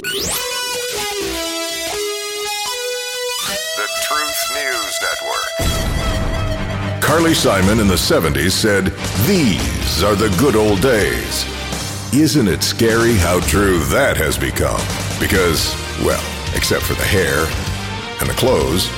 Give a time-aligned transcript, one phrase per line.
[0.00, 0.28] The
[4.02, 5.50] Truth News Network.
[7.02, 8.92] Carly Simon in the 70s said,
[9.26, 11.44] These are the good old days.
[12.14, 14.80] Isn't it scary how true that has become?
[15.18, 15.74] Because,
[16.04, 16.22] well,
[16.54, 17.46] except for the hair
[18.20, 18.88] and the clothes,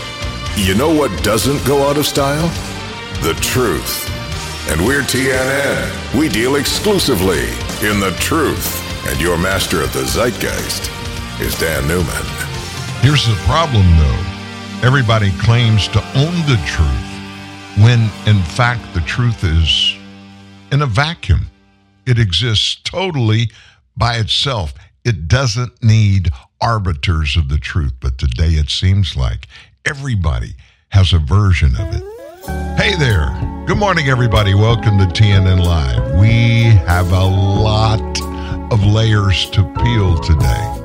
[0.57, 2.49] you know what doesn't go out of style?
[3.23, 4.07] The truth.
[4.69, 6.19] And we're TNN.
[6.19, 7.49] We deal exclusively
[7.89, 8.90] in the truth.
[9.07, 10.91] And your master of the zeitgeist
[11.41, 12.25] is Dan Newman.
[13.01, 14.87] Here's the problem, though.
[14.87, 19.97] Everybody claims to own the truth when, in fact, the truth is
[20.71, 21.47] in a vacuum.
[22.07, 23.51] It exists totally
[23.97, 24.75] by itself.
[25.05, 26.29] It doesn't need
[26.61, 29.49] arbiters of the truth, but today it seems like
[29.87, 30.55] everybody
[30.91, 32.03] has a version of it.
[32.77, 33.31] Hey there.
[33.67, 34.55] Good morning, everybody.
[34.55, 36.19] Welcome to TNN Live.
[36.19, 38.01] We have a lot
[38.71, 40.77] of layers to peel today.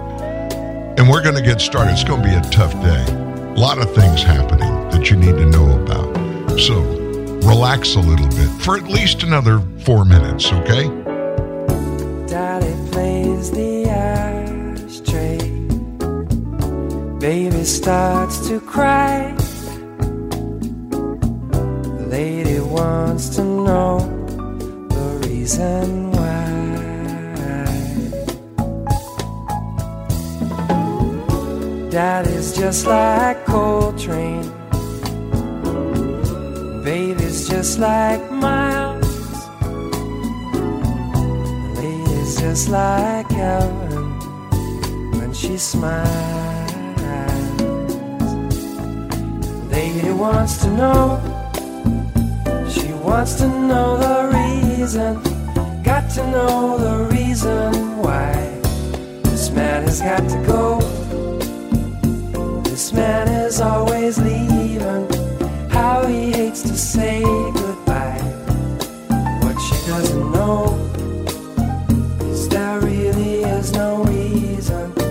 [0.97, 1.91] And we're going to get started.
[1.91, 3.05] It's going to be a tough day.
[3.55, 6.59] A lot of things happening that you need to know about.
[6.59, 6.81] So
[7.47, 10.87] relax a little bit for at least another four minutes, okay?
[12.27, 15.37] Daddy plays the ashtray.
[17.19, 19.35] Baby starts to cry.
[21.99, 23.99] The lady wants to know
[24.89, 26.14] the reason
[31.95, 34.51] Daddy's just like Coltrane.
[36.83, 39.07] Baby's just like Miles.
[41.77, 44.19] Lady's just like Ellen
[45.17, 46.11] when she smiles.
[49.71, 51.21] Lady wants to know,
[52.69, 55.13] she wants to know the reason.
[55.81, 58.33] Got to know the reason why
[59.23, 61.04] this man has got to go.
[62.95, 65.07] Man is always leaving.
[65.69, 68.21] How he hates to say goodbye.
[69.43, 70.79] What she doesn't know
[72.21, 75.04] is there really is no reason.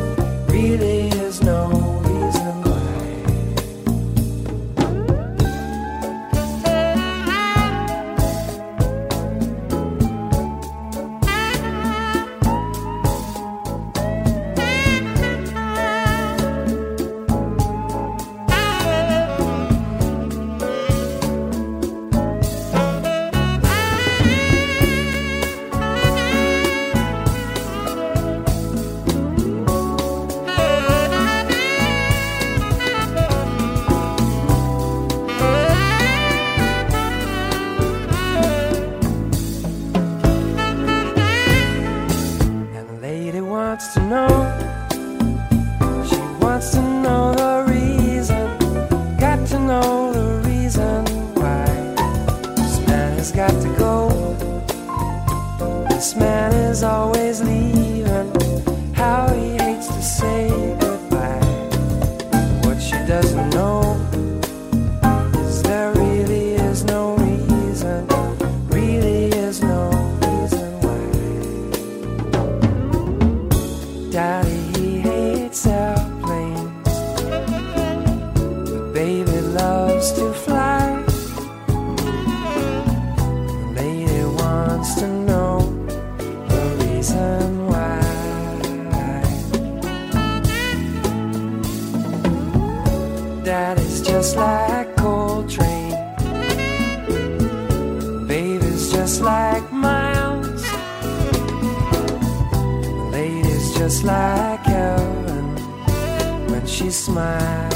[106.85, 107.75] She smiles.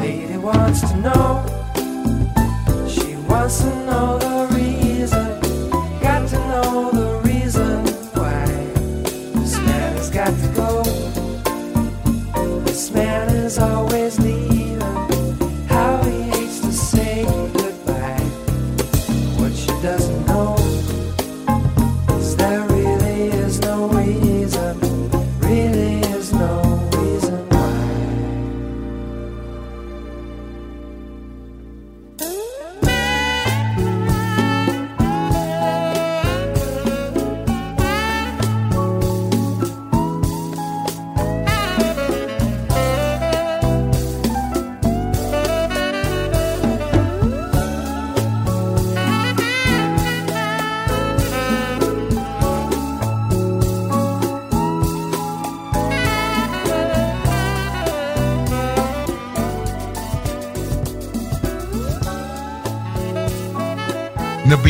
[0.00, 1.47] Lady wants to know.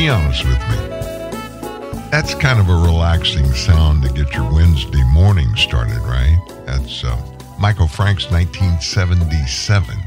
[0.09, 0.77] Be honest with me.
[2.11, 6.39] That's kind of a relaxing sound to get your Wednesday morning started, right?
[6.65, 7.15] That's uh,
[7.61, 9.99] Michael Franks 1977.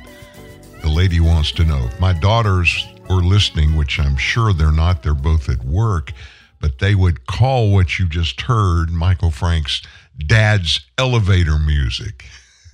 [0.81, 5.03] The lady wants to know if my daughters were listening, which I'm sure they're not,
[5.03, 6.13] they're both at work,
[6.59, 9.83] but they would call what you just heard Michael Franks
[10.18, 12.25] dad's elevator music.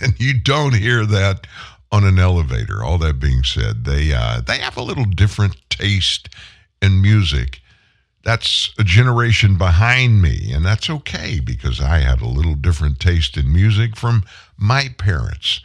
[0.00, 1.46] and you don't hear that
[1.92, 2.82] on an elevator.
[2.82, 6.28] All that being said, they uh, they have a little different taste
[6.80, 7.60] in music
[8.24, 13.36] that's a generation behind me, and that's okay because I had a little different taste
[13.36, 14.24] in music from
[14.56, 15.60] my parents.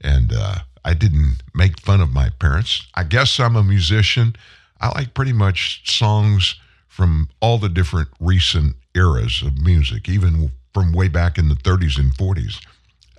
[0.00, 2.86] And uh, I didn't make fun of my parents.
[2.94, 4.36] I guess I'm a musician.
[4.80, 6.54] I like pretty much songs
[6.86, 11.98] from all the different recent eras of music, even from way back in the 30s
[11.98, 12.64] and 40s.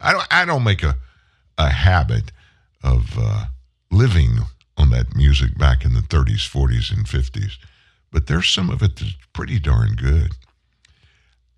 [0.02, 0.96] I don't, I don't make a,
[1.58, 2.32] a habit
[2.84, 3.46] of uh,
[3.92, 4.40] living
[4.78, 7.58] on that music back in the 30s, 40s, and 50s
[8.12, 10.32] but there's some of it that's pretty darn good.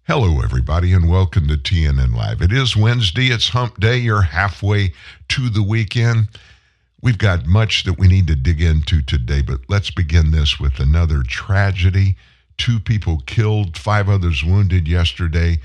[0.07, 2.41] Hello, everybody, and welcome to TNN Live.
[2.41, 3.97] It is Wednesday, it's hump day.
[3.97, 4.93] You're halfway
[5.29, 6.27] to the weekend.
[7.01, 10.79] We've got much that we need to dig into today, but let's begin this with
[10.79, 12.17] another tragedy.
[12.57, 15.59] Two people killed, five others wounded yesterday.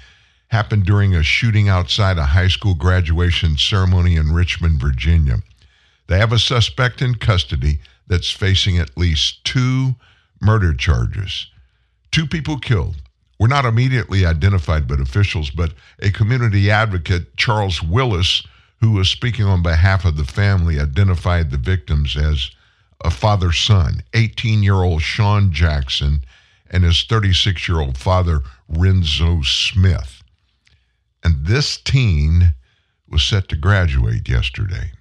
[0.49, 5.39] Happened during a shooting outside a high school graduation ceremony in Richmond, Virginia.
[6.07, 9.97] They have a suspect in custody that's facing at least two
[10.41, 11.49] murder charges.
[12.13, 12.97] Two people killed
[13.39, 18.43] were not immediately identified by officials, but a community advocate, Charles Willis,
[18.81, 22.51] who was speaking on behalf of the family, identified the victims as
[23.05, 26.25] a father son, 18 year old Sean Jackson,
[26.71, 30.16] and his 36 year old father, Renzo Smith.
[31.27, 32.55] And this teen
[33.09, 34.93] was set to graduate yesterday.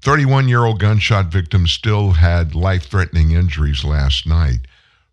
[0.00, 4.60] 31 year old gunshot victim still had life threatening injuries last night.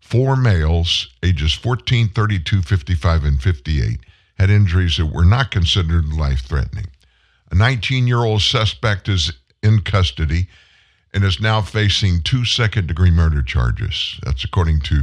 [0.00, 4.00] Four males, ages 14, 32, 55, and 58,
[4.38, 6.86] had injuries that were not considered life threatening.
[7.50, 10.48] A 19 year old suspect is in custody
[11.12, 14.18] and is now facing two second degree murder charges.
[14.22, 15.02] That's according to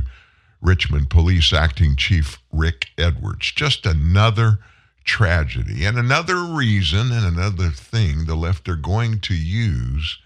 [0.59, 3.51] Richmond Police Acting Chief Rick Edwards.
[3.51, 4.57] Just another
[5.07, 5.85] tragedy.
[5.85, 10.19] And another reason and another thing the left are going to use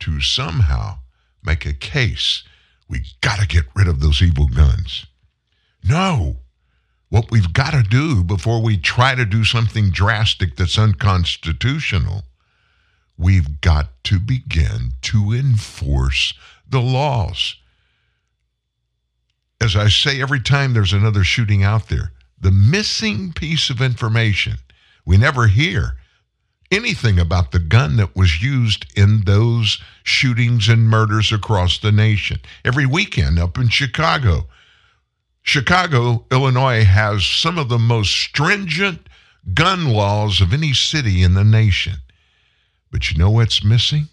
[0.00, 0.98] to somehow
[1.42, 2.44] make a case
[2.88, 5.06] we got to get rid of those evil guns.
[5.82, 6.36] No.
[7.08, 12.24] What we've got to do before we try to do something drastic that's unconstitutional,
[13.16, 16.34] we've got to begin to enforce
[16.68, 17.56] the laws.
[19.60, 24.58] As I say every time there's another shooting out there, the missing piece of information.
[25.04, 25.96] We never hear
[26.70, 32.40] anything about the gun that was used in those shootings and murders across the nation.
[32.64, 34.46] Every weekend up in Chicago,
[35.42, 39.08] Chicago, Illinois has some of the most stringent
[39.54, 41.98] gun laws of any city in the nation.
[42.90, 44.08] But you know what's missing?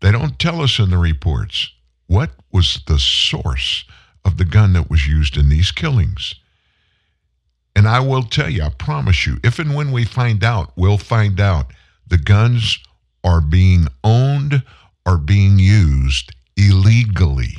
[0.00, 1.70] They don't tell us in the reports
[2.06, 3.84] what was the source
[4.24, 6.34] of the gun that was used in these killings.
[7.78, 10.98] And I will tell you, I promise you, if and when we find out, we'll
[10.98, 11.72] find out
[12.08, 12.80] the guns
[13.22, 14.64] are being owned
[15.06, 17.58] or being used illegally.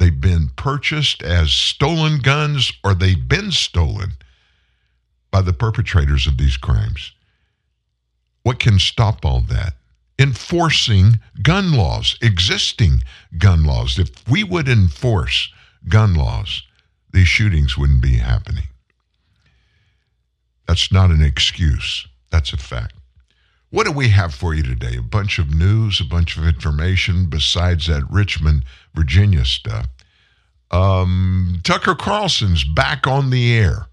[0.00, 4.14] They've been purchased as stolen guns or they've been stolen
[5.30, 7.12] by the perpetrators of these crimes.
[8.42, 9.74] What can stop all that?
[10.18, 13.04] Enforcing gun laws, existing
[13.38, 14.00] gun laws.
[14.00, 15.48] If we would enforce
[15.88, 16.64] gun laws,
[17.12, 18.64] these shootings wouldn't be happening.
[20.70, 22.06] That's not an excuse.
[22.30, 22.94] That's a fact.
[23.70, 24.96] What do we have for you today?
[24.96, 29.88] A bunch of news, a bunch of information besides that Richmond, Virginia stuff.
[30.70, 33.88] Um, Tucker Carlson's back on the air.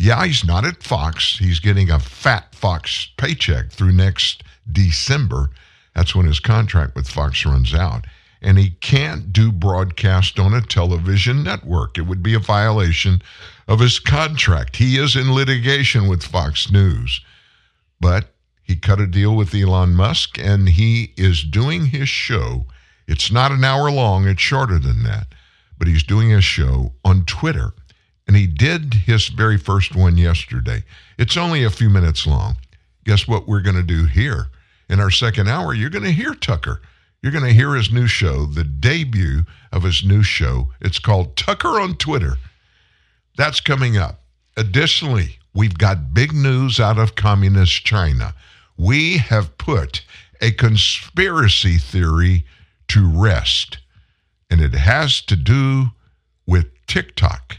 [0.00, 1.38] Yeah, he's not at Fox.
[1.38, 5.50] He's getting a fat Fox paycheck through next December.
[5.94, 8.04] That's when his contract with Fox runs out.
[8.42, 11.98] And he can't do broadcast on a television network.
[11.98, 13.22] It would be a violation
[13.70, 14.76] of his contract.
[14.76, 17.20] He is in litigation with Fox News,
[18.00, 18.34] but
[18.64, 22.66] he cut a deal with Elon Musk and he is doing his show.
[23.06, 25.28] It's not an hour long, it's shorter than that,
[25.78, 27.72] but he's doing his show on Twitter.
[28.26, 30.82] And he did his very first one yesterday.
[31.16, 32.56] It's only a few minutes long.
[33.04, 34.48] Guess what we're going to do here?
[34.88, 36.82] In our second hour, you're going to hear Tucker.
[37.22, 40.70] You're going to hear his new show, the debut of his new show.
[40.80, 42.36] It's called Tucker on Twitter.
[43.40, 44.20] That's coming up.
[44.58, 48.34] Additionally, we've got big news out of communist China.
[48.76, 50.02] We have put
[50.42, 52.44] a conspiracy theory
[52.88, 53.78] to rest.
[54.50, 55.86] And it has to do
[56.46, 57.56] with TikTok.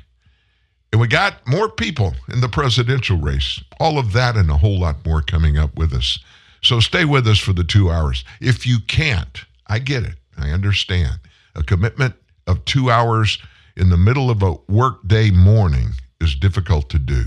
[0.92, 3.60] And we got more people in the presidential race.
[3.80, 6.20] All of that and a whole lot more coming up with us.
[6.62, 8.24] So stay with us for the two hours.
[8.40, 10.18] If you can't, I get it.
[10.38, 11.22] I understand.
[11.56, 12.14] A commitment
[12.46, 13.40] of two hours
[13.82, 15.90] in the middle of a workday morning
[16.22, 17.26] is difficult to do.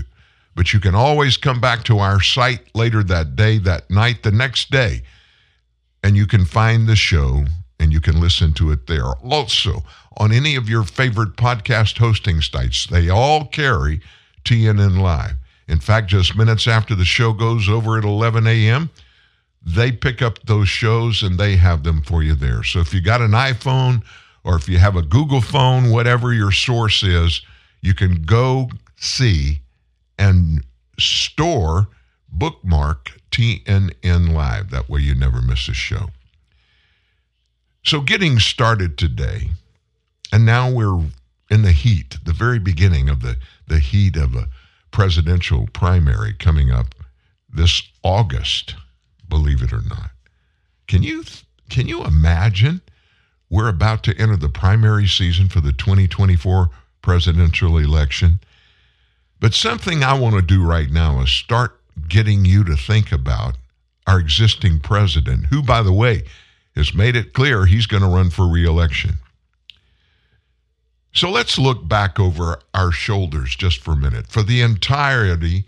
[0.55, 4.31] But you can always come back to our site later that day, that night, the
[4.31, 5.01] next day,
[6.01, 7.43] and you can find the show
[7.77, 9.05] and you can listen to it there.
[9.21, 9.83] Also,
[10.15, 13.99] on any of your favorite podcast hosting sites, they all carry
[14.45, 15.35] TNN Live.
[15.67, 18.89] In fact, just minutes after the show goes over at 11 a.m.,
[19.61, 22.63] they pick up those shows and they have them for you there.
[22.63, 24.03] So if you got an iPhone
[24.45, 27.41] or if you have a Google phone, whatever your source is,
[27.81, 29.59] you can go see
[30.17, 30.63] and
[30.99, 31.87] store,
[32.29, 34.69] bookmark TNN Live.
[34.69, 36.09] That way you never miss a show.
[37.83, 39.49] So, getting started today,
[40.31, 41.03] and now we're
[41.49, 43.37] in the heat, the very beginning of the,
[43.67, 44.47] the heat of a
[44.91, 46.95] presidential primary coming up
[47.51, 48.75] this August,
[49.27, 50.11] believe it or not.
[50.87, 51.23] Can you
[51.69, 52.81] can you imagine
[53.49, 56.69] we're about to enter the primary season for the 2024
[57.01, 58.39] presidential election?
[59.39, 63.57] But something I want to do right now is start getting you to think about
[64.07, 66.23] our existing president, who, by the way,
[66.75, 69.17] has made it clear he's going to run for reelection.
[71.13, 74.27] So let's look back over our shoulders just for a minute.
[74.27, 75.65] For the entirety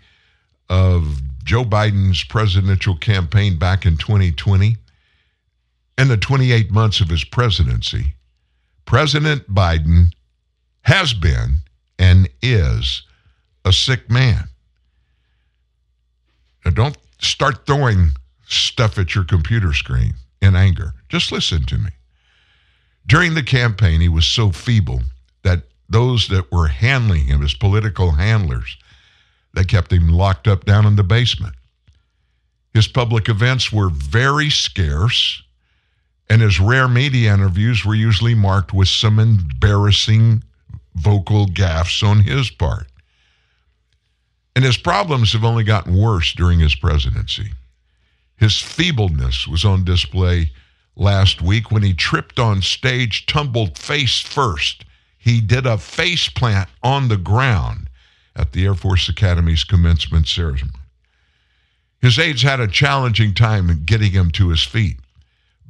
[0.68, 4.76] of Joe Biden's presidential campaign back in 2020
[5.98, 8.14] and the 28 months of his presidency,
[8.86, 10.12] President Biden
[10.82, 11.58] has been
[11.98, 13.02] and is
[13.64, 14.48] a sick man.
[16.64, 18.12] Now, don't start throwing
[18.46, 20.94] stuff at your computer screen in anger.
[21.08, 21.90] Just listen to me.
[23.06, 25.02] During the campaign, he was so feeble
[25.42, 28.78] that those that were handling him, his political handlers,
[29.54, 31.54] they kept him locked up down in the basement.
[32.72, 35.42] His public events were very scarce,
[36.30, 40.42] and his rare media interviews were usually marked with some embarrassing
[40.94, 42.86] vocal gaffes on his part.
[44.54, 47.52] And his problems have only gotten worse during his presidency.
[48.36, 50.52] His feebleness was on display
[50.96, 54.84] last week when he tripped on stage, tumbled face first.
[55.16, 57.88] He did a face plant on the ground
[58.34, 60.70] at the Air Force Academy's commencement ceremony.
[62.00, 64.98] His aides had a challenging time in getting him to his feet.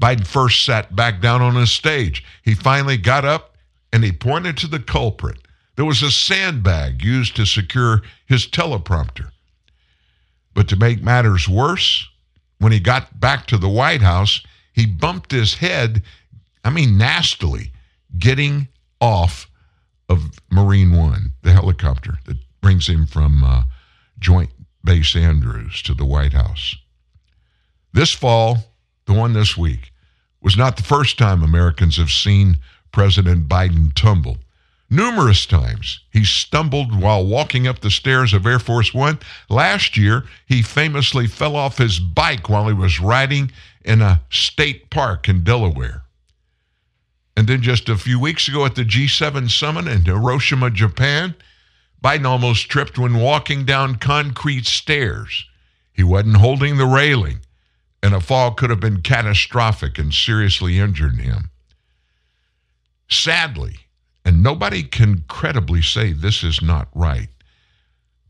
[0.00, 2.24] Biden first sat back down on his stage.
[2.42, 3.56] He finally got up
[3.92, 5.38] and he pointed to the culprit.
[5.76, 9.30] There was a sandbag used to secure his teleprompter.
[10.54, 12.08] But to make matters worse,
[12.58, 16.02] when he got back to the White House, he bumped his head,
[16.64, 17.72] I mean, nastily,
[18.18, 18.68] getting
[19.00, 19.48] off
[20.08, 23.62] of Marine One, the helicopter that brings him from uh,
[24.18, 24.50] Joint
[24.82, 26.76] Base Andrews to the White House.
[27.92, 28.58] This fall,
[29.08, 29.90] the one this week,
[30.40, 32.58] was not the first time Americans have seen
[32.92, 34.38] President Biden tumble.
[34.90, 39.18] Numerous times he stumbled while walking up the stairs of Air Force One.
[39.48, 43.50] Last year, he famously fell off his bike while he was riding
[43.84, 46.04] in a state park in Delaware.
[47.36, 51.34] And then just a few weeks ago at the G7 summit in Hiroshima, Japan,
[52.02, 55.46] Biden almost tripped when walking down concrete stairs.
[55.92, 57.40] He wasn't holding the railing,
[58.02, 61.50] and a fall could have been catastrophic and seriously injured him.
[63.08, 63.76] Sadly,
[64.24, 67.28] and nobody can credibly say this is not right.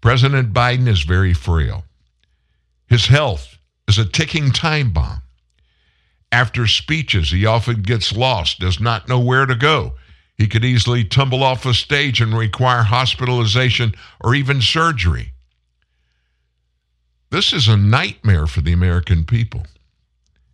[0.00, 1.84] President Biden is very frail.
[2.86, 3.58] His health
[3.88, 5.22] is a ticking time bomb.
[6.30, 9.94] After speeches, he often gets lost, does not know where to go.
[10.36, 15.32] He could easily tumble off a stage and require hospitalization or even surgery.
[17.30, 19.66] This is a nightmare for the American people.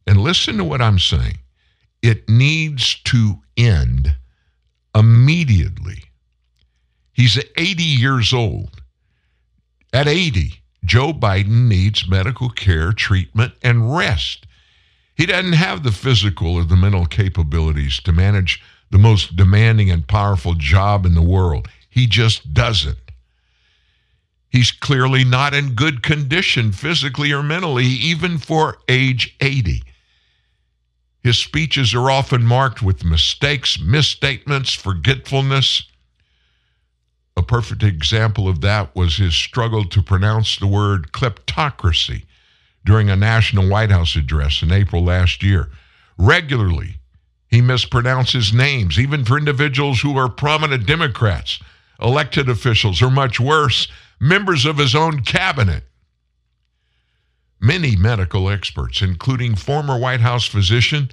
[0.06, 1.38] And listen to what I'm saying.
[2.02, 4.14] It needs to end
[4.94, 6.04] immediately.
[7.12, 8.82] He's 80 years old.
[9.92, 10.54] At 80,
[10.84, 14.46] Joe Biden needs medical care, treatment, and rest.
[15.14, 20.06] He doesn't have the physical or the mental capabilities to manage the most demanding and
[20.06, 21.68] powerful job in the world.
[21.88, 22.98] He just doesn't.
[24.54, 29.82] He's clearly not in good condition physically or mentally, even for age 80.
[31.24, 35.82] His speeches are often marked with mistakes, misstatements, forgetfulness.
[37.36, 42.22] A perfect example of that was his struggle to pronounce the word kleptocracy
[42.84, 45.68] during a national White House address in April last year.
[46.16, 47.00] Regularly,
[47.48, 51.58] He mispronounces names, even for individuals who are prominent Democrats,
[52.00, 53.88] elected officials, or much worse,
[54.24, 55.84] members of his own cabinet.
[57.60, 61.10] Many medical experts, including former White House physician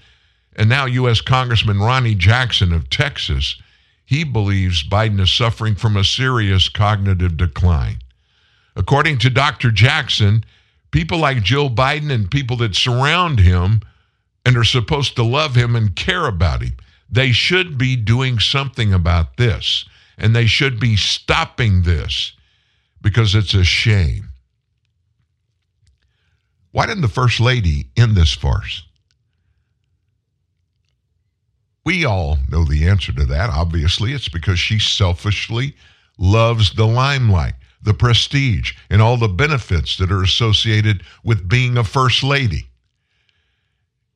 [0.56, 1.20] and now U.S.
[1.20, 3.62] Congressman Ronny Jackson of Texas,
[4.06, 8.00] he believes Biden is suffering from a serious cognitive decline.
[8.78, 9.72] According to Dr.
[9.72, 10.46] Jackson,
[10.92, 13.82] people like Joe Biden and people that surround him
[14.46, 16.78] and are supposed to love him and care about him,
[17.10, 19.84] they should be doing something about this.
[20.18, 22.34] And they should be stopping this
[23.02, 24.30] because it's a shame.
[26.72, 28.84] Why didn't the First Lady end this farce?
[31.84, 33.50] We all know the answer to that.
[33.50, 35.76] Obviously, it's because she selfishly
[36.18, 41.84] loves the limelight, the prestige, and all the benefits that are associated with being a
[41.84, 42.68] First Lady.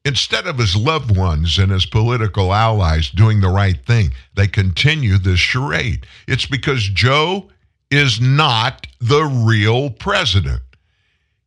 [0.06, 5.18] Instead of his loved ones and his political allies doing the right thing, they continue
[5.18, 6.06] this charade.
[6.28, 7.50] It's because Joe
[7.92, 10.62] is not the real president.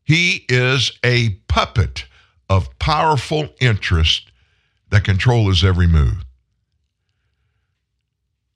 [0.05, 2.05] He is a puppet
[2.49, 4.31] of powerful interest
[4.91, 6.25] that control his every move.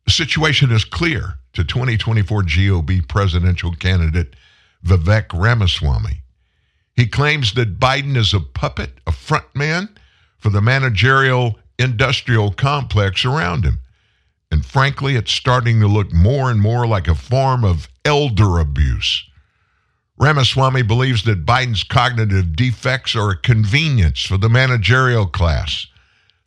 [0.06, 4.34] The situation is clear to 2024 GOP presidential candidate
[4.84, 6.22] Vivek Ramaswamy.
[6.94, 9.88] He claims that Biden is a puppet, a front man
[10.38, 13.78] for the managerial industrial complex around him.
[14.52, 19.25] And frankly, it's starting to look more and more like a form of elder abuse.
[20.18, 25.87] Ramaswamy believes that Biden's cognitive defects are a convenience for the managerial class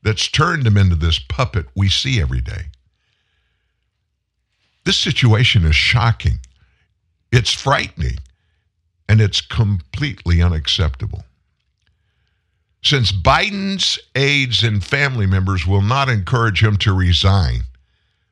[0.03, 2.65] that's turned him into this puppet we see every day.
[4.83, 6.41] This situation is shocking.
[7.31, 8.19] It's frightening.
[9.09, 11.23] And it's completely unacceptable.
[12.83, 17.63] Since Biden's aides and family members will not encourage him to resign,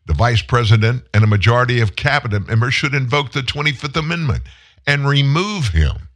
[0.06, 4.44] the vice president and a majority of cabinet members should invoke the 25th Amendment
[4.86, 6.10] and remove him.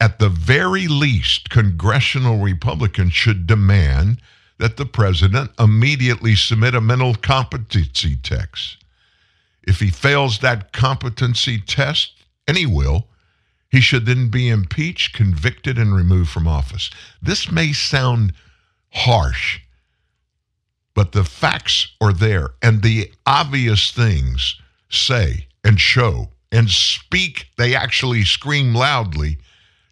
[0.00, 4.20] At the very least, congressional Republicans should demand
[4.58, 8.78] that the president immediately submit a mental competency test.
[9.62, 12.12] If he fails that competency test,
[12.48, 13.06] and he will,
[13.70, 16.90] he should then be impeached, convicted, and removed from office.
[17.22, 18.34] This may sound
[18.90, 19.60] harsh,
[20.94, 27.74] but the facts are there, and the obvious things say and show and speak, they
[27.74, 29.38] actually scream loudly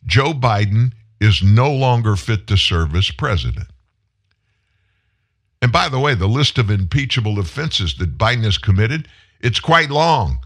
[0.06, 3.66] Joe Biden is no longer fit to serve as president.
[5.62, 9.08] And by the way, the list of impeachable offenses that Biden has committed,
[9.40, 10.38] it's quite long.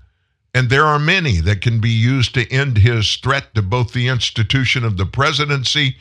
[0.52, 4.08] And there are many that can be used to end his threat to both the
[4.08, 5.96] institution of the presidency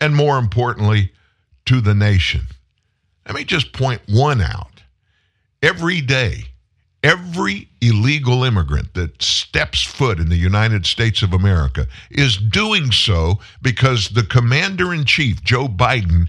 [0.00, 1.12] and, more importantly,
[1.66, 2.48] to the nation.
[3.26, 4.82] Let me just point one out.
[5.62, 6.44] Every day,
[7.02, 13.38] every illegal immigrant that steps foot in the United States of America is doing so
[13.60, 16.28] because the commander in chief, Joe Biden,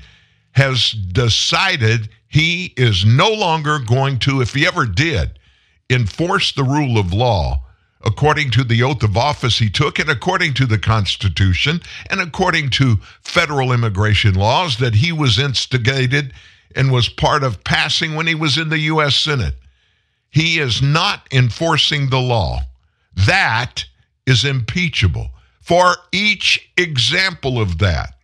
[0.52, 5.40] has decided he is no longer going to, if he ever did,
[5.90, 7.60] enforce the rule of law
[8.06, 12.70] according to the oath of office he took and according to the Constitution and according
[12.70, 16.34] to federal immigration laws that he was instigated
[16.76, 19.16] and was part of passing when he was in the U.S.
[19.16, 19.56] Senate.
[20.30, 22.62] He is not enforcing the law.
[23.16, 23.86] That
[24.26, 25.30] is impeachable.
[25.62, 28.16] For each example of that,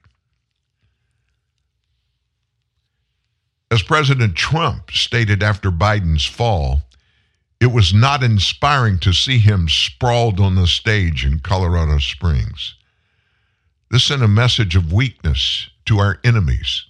[3.72, 6.82] as President Trump stated after Biden's fall,
[7.60, 12.76] it was not inspiring to see him sprawled on the stage in Colorado Springs.
[13.92, 16.86] This sent a message of weakness to our enemies.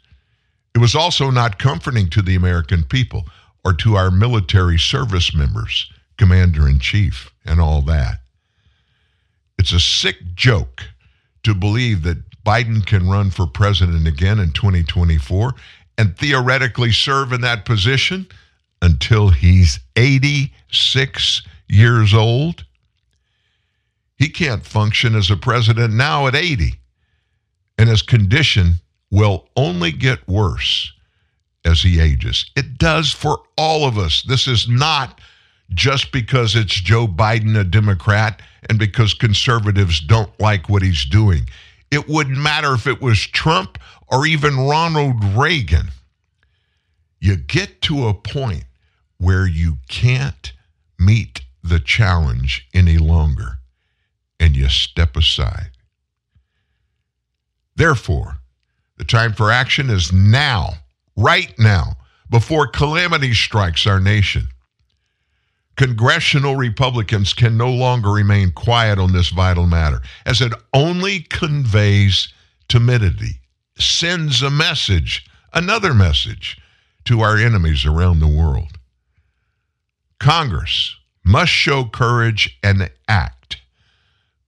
[0.76, 3.26] It was also not comforting to the American people
[3.66, 8.20] or to our military service members, commander in chief, and all that.
[9.58, 10.84] It's a sick joke
[11.44, 15.54] to believe that Biden can run for president again in 2024
[15.98, 18.28] and theoretically serve in that position
[18.82, 22.66] until he's 86 years old.
[24.18, 26.76] He can't function as a president now at 80,
[27.78, 28.76] and his condition
[29.12, 30.94] will only get worse
[31.66, 32.50] as he ages.
[32.56, 34.24] It does for all of us.
[34.24, 35.20] This is not
[35.72, 41.50] just because it's Joe Biden, a Democrat, and because conservatives don't like what he's doing.
[41.92, 45.90] It wouldn't matter if it was Trump or even Ronald Reagan.
[47.20, 48.66] You get to a point
[49.18, 50.54] where you can't
[50.98, 53.60] meet the challenge any longer
[54.40, 55.72] and you step aside.
[57.76, 58.39] Therefore,
[59.00, 60.74] the time for action is now,
[61.16, 61.96] right now
[62.30, 64.48] before calamity strikes our nation.
[65.78, 72.32] Congressional Republicans can no longer remain quiet on this vital matter, as it only conveys
[72.68, 73.40] timidity,
[73.78, 76.58] sends a message, another message,
[77.06, 78.78] to our enemies around the world.
[80.20, 83.58] Congress must show courage and act,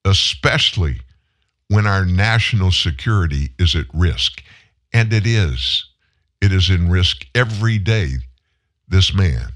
[0.04, 1.00] especially
[1.72, 4.44] when our national security is at risk.
[4.92, 5.86] And it is.
[6.42, 8.16] It is in risk every day.
[8.90, 9.54] This man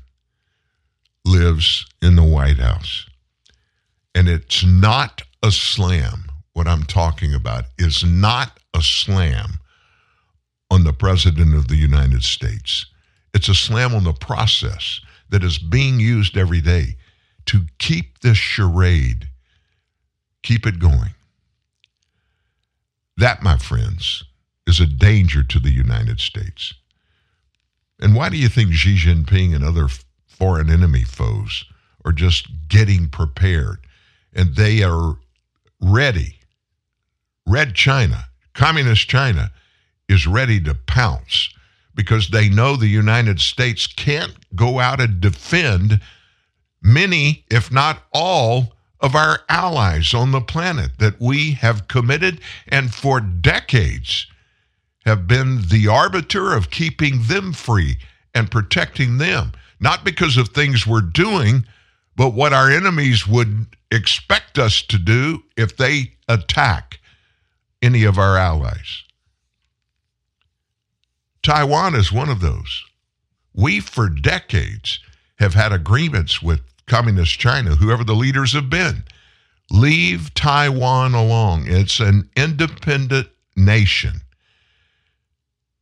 [1.25, 3.05] lives in the White House.
[4.15, 6.23] And it's not a slam.
[6.53, 9.59] What I'm talking about is not a slam
[10.71, 12.85] on the President of the United States.
[13.33, 15.01] It's a slam on the process
[15.31, 16.95] that is being used every day
[17.47, 19.27] to keep this charade,
[20.43, 21.14] keep it going.
[23.17, 24.23] That, my friends,
[24.67, 26.73] is a danger to the United States.
[27.99, 29.87] And why do you think Xi Jinping and other
[30.27, 31.65] foreign enemy foes
[32.03, 33.79] are just getting prepared
[34.33, 35.17] and they are
[35.81, 36.39] ready.
[37.47, 39.51] Red China, Communist China,
[40.07, 41.49] is ready to pounce
[41.95, 45.99] because they know the United States can't go out and defend
[46.81, 52.93] many, if not all, of our allies on the planet that we have committed and
[52.93, 54.27] for decades
[55.05, 57.97] have been the arbiter of keeping them free
[58.33, 61.65] and protecting them not because of things we're doing,
[62.15, 66.99] but what our enemies would expect us to do if they attack
[67.81, 69.03] any of our allies.
[71.43, 72.83] Taiwan is one of those.
[73.53, 74.99] We, for decades,
[75.37, 79.03] have had agreements with Communist China, whoever the leaders have been.
[79.71, 81.65] Leave Taiwan alone.
[81.67, 84.21] It's an independent nation.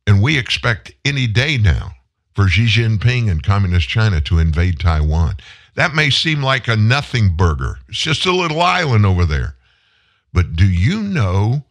[0.06, 1.92] And we expect any day now
[2.34, 5.36] for Xi Jinping and Communist China to invade Taiwan.
[5.74, 7.78] That may seem like a nothing burger.
[7.88, 9.56] It's just a little island over there.
[10.32, 11.64] But do you know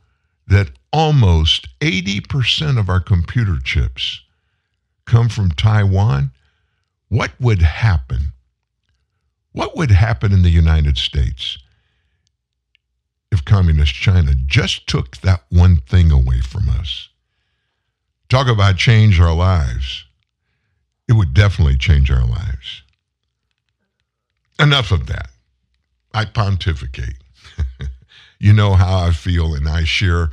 [0.48, 4.22] that almost 80% of our computer chips
[5.06, 6.32] come from Taiwan?
[7.10, 8.33] What would happen?
[9.54, 11.58] What would happen in the United States
[13.32, 17.10] if Communist China just took that one thing away from us?
[18.30, 20.06] Talk about change our lives
[21.08, 22.84] it would definitely change our lives.
[24.60, 25.30] Enough of that.
[26.14, 27.18] I pontificate.
[28.40, 30.30] you know how I feel, and I share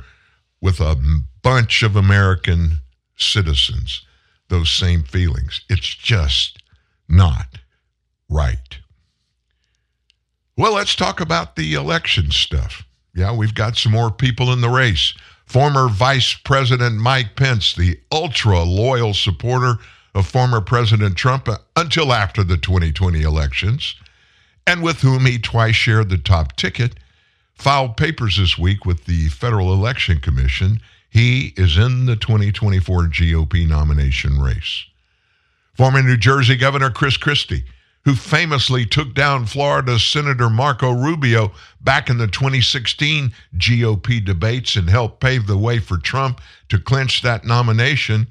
[0.61, 0.95] with a
[1.41, 2.79] bunch of American
[3.17, 4.05] citizens
[4.47, 5.61] those same feelings.
[5.69, 6.61] It's just
[7.09, 7.57] not
[8.29, 8.79] right.
[10.61, 12.85] Well, let's talk about the election stuff.
[13.15, 15.15] Yeah, we've got some more people in the race.
[15.47, 19.79] Former Vice President Mike Pence, the ultra loyal supporter
[20.13, 23.95] of former President Trump until after the 2020 elections,
[24.67, 26.93] and with whom he twice shared the top ticket,
[27.55, 30.79] filed papers this week with the Federal Election Commission.
[31.09, 34.85] He is in the 2024 GOP nomination race.
[35.73, 37.65] Former New Jersey Governor Chris Christie,
[38.03, 44.89] who famously took down Florida Senator Marco Rubio back in the 2016 GOP debates and
[44.89, 48.27] helped pave the way for Trump to clinch that nomination,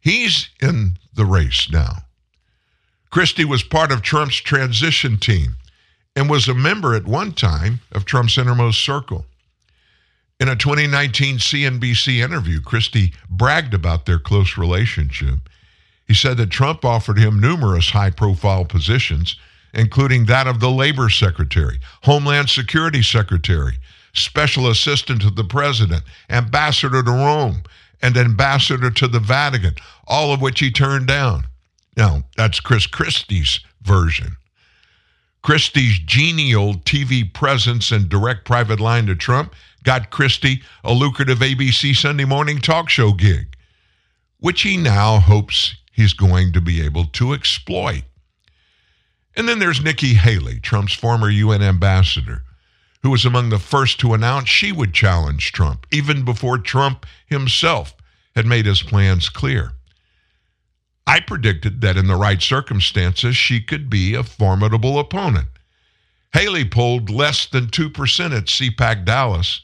[0.00, 2.04] he's in the race now.
[3.10, 5.56] Christie was part of Trump's transition team
[6.16, 9.26] and was a member at one time of Trump's innermost circle.
[10.40, 15.48] In a 2019 CNBC interview, Christie bragged about their close relationship.
[16.12, 19.34] He said that Trump offered him numerous high profile positions,
[19.72, 23.78] including that of the Labor Secretary, Homeland Security Secretary,
[24.12, 27.62] Special Assistant to the President, Ambassador to Rome,
[28.02, 29.74] and ambassador to the Vatican,
[30.06, 31.46] all of which he turned down.
[31.96, 34.36] Now, that's Chris Christie's version.
[35.40, 41.96] Christie's genial TV presence and direct private line to Trump got Christie a lucrative ABC
[41.96, 43.56] Sunday morning talk show gig,
[44.40, 48.02] which he now hopes he's going to be able to exploit.
[49.36, 52.42] And then there's Nikki Haley, Trump's former UN ambassador,
[53.02, 57.94] who was among the first to announce she would challenge Trump, even before Trump himself
[58.34, 59.72] had made his plans clear.
[61.06, 65.48] I predicted that in the right circumstances, she could be a formidable opponent.
[66.32, 69.62] Haley polled less than 2% at CPAC Dallas,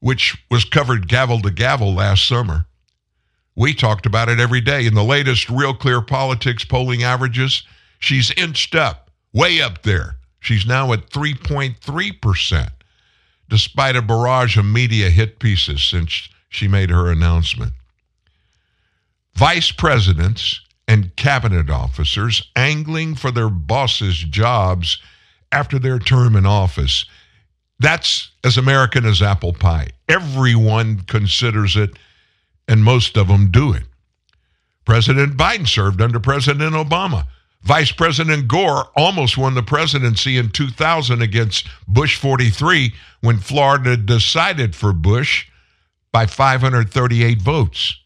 [0.00, 2.66] which was covered gavel to gavel last summer.
[3.58, 4.86] We talked about it every day.
[4.86, 7.64] In the latest Real Clear Politics polling averages,
[7.98, 10.16] she's inched up, way up there.
[10.40, 12.70] She's now at 3.3%,
[13.50, 17.72] despite a barrage of media hit pieces since she made her announcement.
[19.34, 24.98] vice presidents and cabinet officers angling for their bosses' jobs
[25.52, 27.04] after their term in office.
[27.78, 29.88] That's as American as apple pie.
[30.08, 31.98] Everyone considers it,
[32.68, 33.84] and most of them do it.
[34.84, 37.26] President Biden served under President Obama.
[37.62, 44.76] Vice President Gore almost won the presidency in 2000 against Bush 43 when Florida decided
[44.76, 45.46] for Bush
[46.12, 47.98] by 538 votes.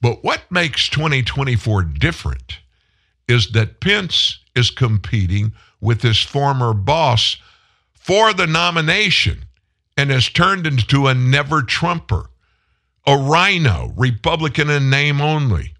[0.00, 2.58] But what makes 2024 different
[3.28, 7.36] is that Pence is competing with his former boss
[7.92, 9.44] for the nomination
[9.96, 12.30] and has turned into a never Trumper,
[13.08, 15.72] a RINO, Republican in name only.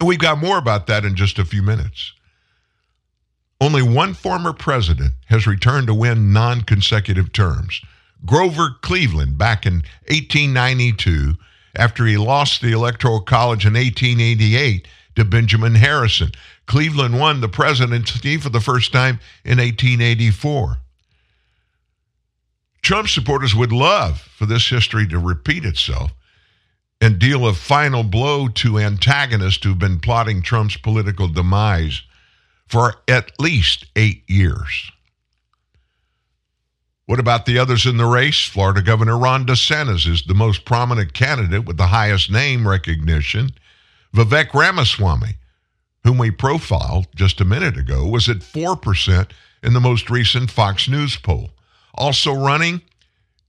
[0.00, 2.14] And we've got more about that in just a few minutes.
[3.60, 7.82] Only one former president has returned to win non consecutive terms.
[8.24, 11.34] Grover Cleveland back in 1892
[11.76, 16.32] after he lost the Electoral College in 1888 to Benjamin Harrison.
[16.64, 20.78] Cleveland won the presidency for the first time in 1884.
[22.82, 26.12] Trump supporters would love for this history to repeat itself
[27.00, 32.02] and deal a final blow to antagonists who've been plotting Trump's political demise
[32.66, 34.90] for at least eight years.
[37.06, 38.44] What about the others in the race?
[38.44, 43.50] Florida Governor Ron DeSantis is the most prominent candidate with the highest name recognition.
[44.14, 45.34] Vivek Ramaswamy,
[46.04, 49.30] whom we profiled just a minute ago, was at 4%
[49.62, 51.50] in the most recent Fox News poll.
[51.94, 52.80] Also running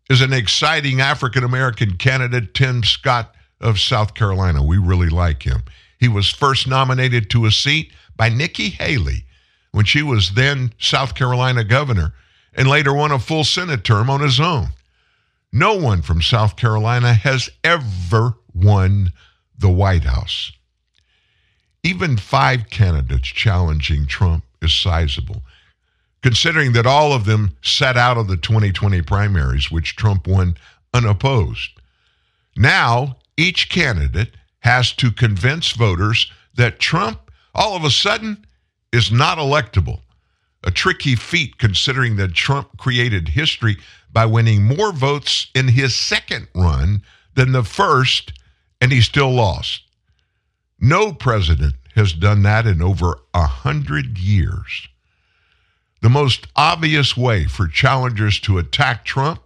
[0.09, 4.63] is an exciting African American candidate, Tim Scott of South Carolina.
[4.63, 5.63] We really like him.
[5.99, 9.25] He was first nominated to a seat by Nikki Haley
[9.71, 12.13] when she was then South Carolina governor
[12.53, 14.69] and later won a full Senate term on his own.
[15.53, 19.11] No one from South Carolina has ever won
[19.57, 20.51] the White House.
[21.83, 25.41] Even five candidates challenging Trump is sizable,
[26.21, 30.55] considering that all of them sat out of the 2020 primaries, which Trump won
[30.93, 31.71] unopposed.
[32.55, 38.45] Now, each candidate has to convince voters that Trump, all of a sudden,
[38.91, 40.01] is not electable
[40.63, 43.77] a tricky feat considering that Trump created history
[44.11, 47.01] by winning more votes in his second run
[47.35, 48.33] than the first,
[48.79, 49.83] and he still lost.
[50.79, 54.87] No president has done that in over a hundred years.
[56.01, 59.41] The most obvious way for challengers to attack Trump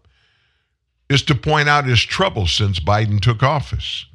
[1.10, 4.06] is to point out his troubles since Biden took office.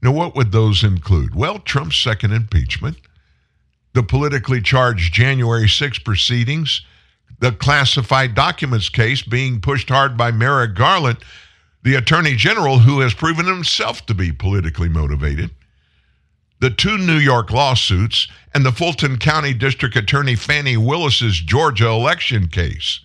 [0.00, 1.34] Now, what would those include?
[1.34, 2.98] Well, Trump's second impeachment
[3.94, 6.82] the politically charged January 6 proceedings,
[7.40, 11.18] the classified documents case being pushed hard by Merrick Garland,
[11.82, 15.50] the attorney general who has proven himself to be politically motivated,
[16.60, 22.48] the two New York lawsuits, and the Fulton County District Attorney Fani Willis's Georgia election
[22.48, 23.00] case.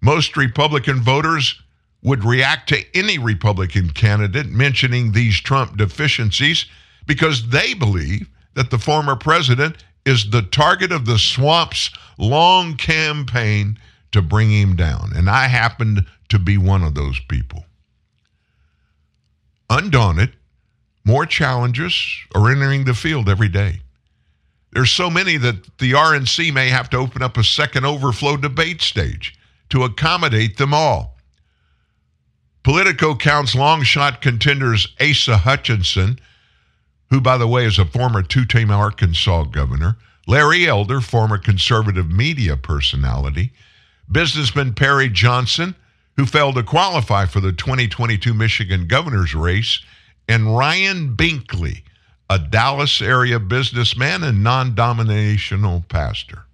[0.00, 1.60] Most Republican voters
[2.02, 6.66] would react to any Republican candidate mentioning these Trump deficiencies
[7.06, 13.78] because they believe that the former president is the target of the swamp's long campaign
[14.12, 15.12] to bring him down.
[15.14, 17.64] And I happened to be one of those people.
[19.68, 20.34] Undaunted,
[21.04, 23.80] more challengers are entering the field every day.
[24.72, 28.82] There's so many that the RNC may have to open up a second overflow debate
[28.82, 29.34] stage
[29.70, 31.18] to accommodate them all.
[32.62, 36.18] Politico counts long shot contenders Asa Hutchinson
[37.10, 42.08] who, by the way, is a former two team Arkansas governor, Larry Elder, former conservative
[42.10, 43.52] media personality,
[44.10, 45.74] businessman Perry Johnson,
[46.16, 49.80] who failed to qualify for the 2022 Michigan governor's race,
[50.28, 51.82] and Ryan Binkley,
[52.30, 56.44] a Dallas area businessman and non dominational pastor.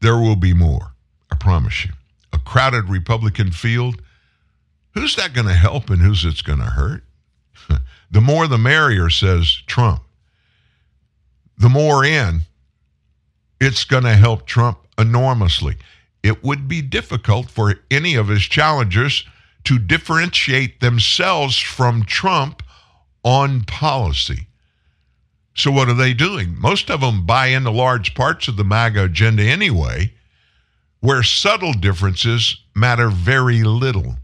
[0.00, 0.92] There will be more,
[1.30, 1.92] I promise you.
[2.32, 4.02] A crowded Republican field.
[4.94, 7.04] Who's that going to help and who's it's going to hurt?
[8.10, 10.00] The more the merrier, says Trump.
[11.58, 12.40] The more in,
[13.60, 15.76] it's going to help Trump enormously.
[16.22, 19.26] It would be difficult for any of his challengers
[19.64, 22.62] to differentiate themselves from Trump
[23.22, 24.46] on policy.
[25.54, 26.56] So, what are they doing?
[26.58, 30.12] Most of them buy into large parts of the MAGA agenda anyway,
[31.00, 34.16] where subtle differences matter very little.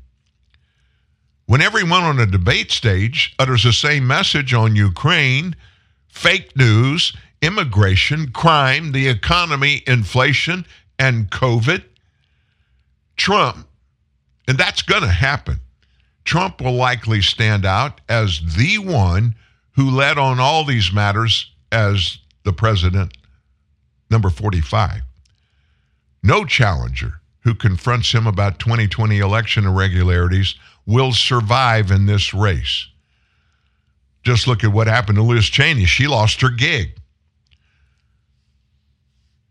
[1.46, 5.57] When everyone on a debate stage utters the same message on Ukraine,
[6.09, 10.64] fake news, immigration, crime, the economy, inflation,
[10.98, 11.83] and COVID,
[13.16, 13.66] Trump,
[14.48, 15.61] and that's going to happen.
[16.24, 19.34] Trump will likely stand out as the one
[19.72, 23.16] who led on all these matters as the president,
[24.10, 25.02] number 45.
[26.22, 30.54] No challenger who confronts him about 2020 election irregularities
[30.87, 32.88] will survive in this race.
[34.22, 35.84] Just look at what happened to Liz Cheney.
[35.84, 36.96] She lost her gig.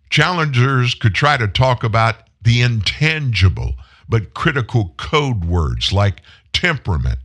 [0.10, 3.76] Challengers could try to talk about the intangible
[4.10, 6.22] but critical code words like
[6.54, 7.20] temperament,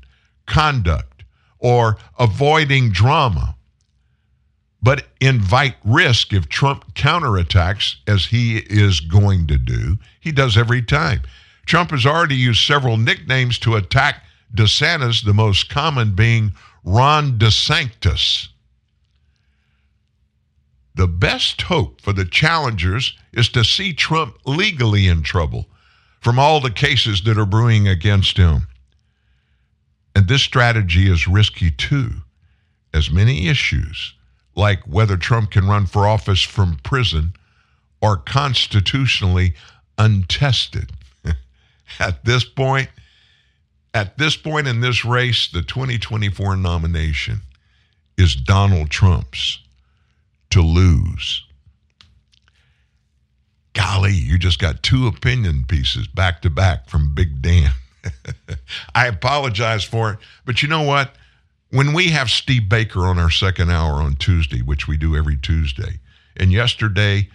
[0.46, 1.24] conduct,
[1.58, 3.56] or avoiding drama,
[4.82, 9.98] but invite risk if Trump counterattacks, as he is going to do.
[10.20, 11.22] He does every time.
[11.66, 16.52] Trump has already used several nicknames to attack DeSantis, the most common being
[16.84, 18.48] Ron DeSantis.
[20.94, 25.66] The best hope for the challengers is to see Trump legally in trouble
[26.20, 28.66] from all the cases that are brewing against him.
[30.14, 32.22] And this strategy is risky too,
[32.92, 34.14] as many issues,
[34.56, 37.32] like whether Trump can run for office from prison,
[38.02, 39.54] are constitutionally
[39.96, 40.92] untested.
[42.00, 42.88] at this point,
[43.94, 47.40] at this point in this race, the 2024 nomination
[48.16, 49.60] is Donald Trump's
[50.50, 51.44] to lose.
[53.72, 57.70] Golly, you just got two opinion pieces back to back from Big Dan.
[58.94, 61.14] I apologize for it, but you know what?
[61.70, 65.36] When we have Steve Baker on our second hour on Tuesday, which we do every
[65.36, 65.98] Tuesday,
[66.36, 67.28] and yesterday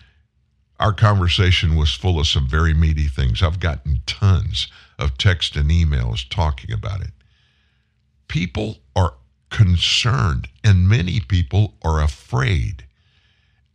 [0.80, 3.43] our conversation was full of some very meaty things.
[3.43, 7.12] I've gotten tons of text and emails talking about it.
[8.28, 9.13] People are
[9.49, 12.86] concerned, and many people are afraid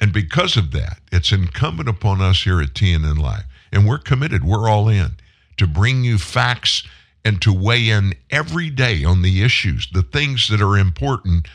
[0.00, 4.44] and because of that, it's incumbent upon us here at TNN Live, and we're committed,
[4.44, 5.16] we're all in,
[5.58, 6.82] to bring you facts
[7.24, 11.48] and to weigh in every day on the issues, the things that are important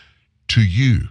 [0.50, 1.08] to you.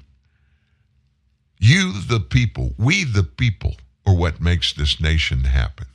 [1.58, 3.76] You, the people, we, the people,
[4.06, 5.86] are what makes this nation happen.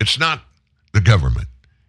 [0.00, 0.42] It's not
[0.92, 1.48] the government,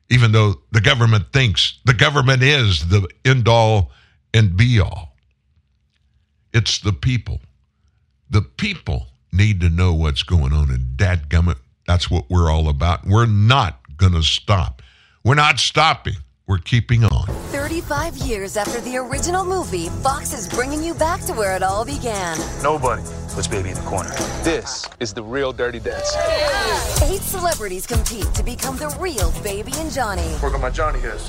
[0.10, 3.92] even though the government thinks the government is the end all
[4.34, 5.16] and be all.
[6.54, 7.42] It's the people.
[8.30, 13.04] The people need to know what's going on, and dadgummit, that's what we're all about.
[13.08, 14.84] We're not going to stop.
[15.24, 16.18] We're not stopping.
[16.46, 17.26] We're keeping on.
[17.52, 21.84] 35 years after the original movie, Fox is bringing you back to where it all
[21.84, 22.38] began.
[22.62, 23.02] Nobody
[23.34, 24.12] puts baby in the corner.
[24.44, 26.16] This is the real Dirty Dance.
[27.02, 30.36] Eight celebrities compete to become the real Baby and Johnny.
[30.44, 31.24] Work on my Johnny is.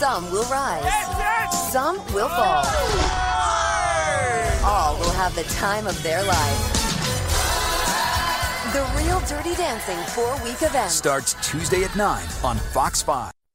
[0.00, 2.66] Some will rise, some will fall.
[4.64, 6.77] All will have the time of their life.
[8.72, 13.37] The Real Dirty Dancing four week event starts Tuesday at 9 on Fox 5.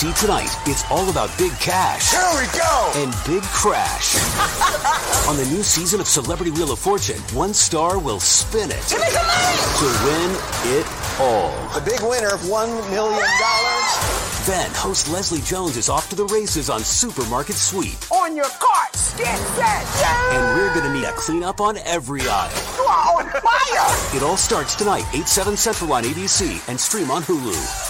[0.00, 2.10] ABC tonight, it's all about big cash.
[2.10, 2.92] Here we go!
[2.96, 4.16] And big crash.
[5.28, 8.98] On the new season of Celebrity Wheel of Fortune, one star will spin it Give
[8.98, 9.60] me the money!
[9.76, 10.86] to win it
[11.20, 11.52] all.
[11.74, 13.20] The big winner, of $1 million.
[14.46, 17.98] Then, host Leslie Jones is off to the races on Supermarket Sweep.
[18.10, 22.50] On your carts, get set, And we're going to need a cleanup on every aisle.
[22.78, 24.16] You are on fire!
[24.16, 27.89] It all starts tonight, 8, 7 Central on ABC and stream on Hulu.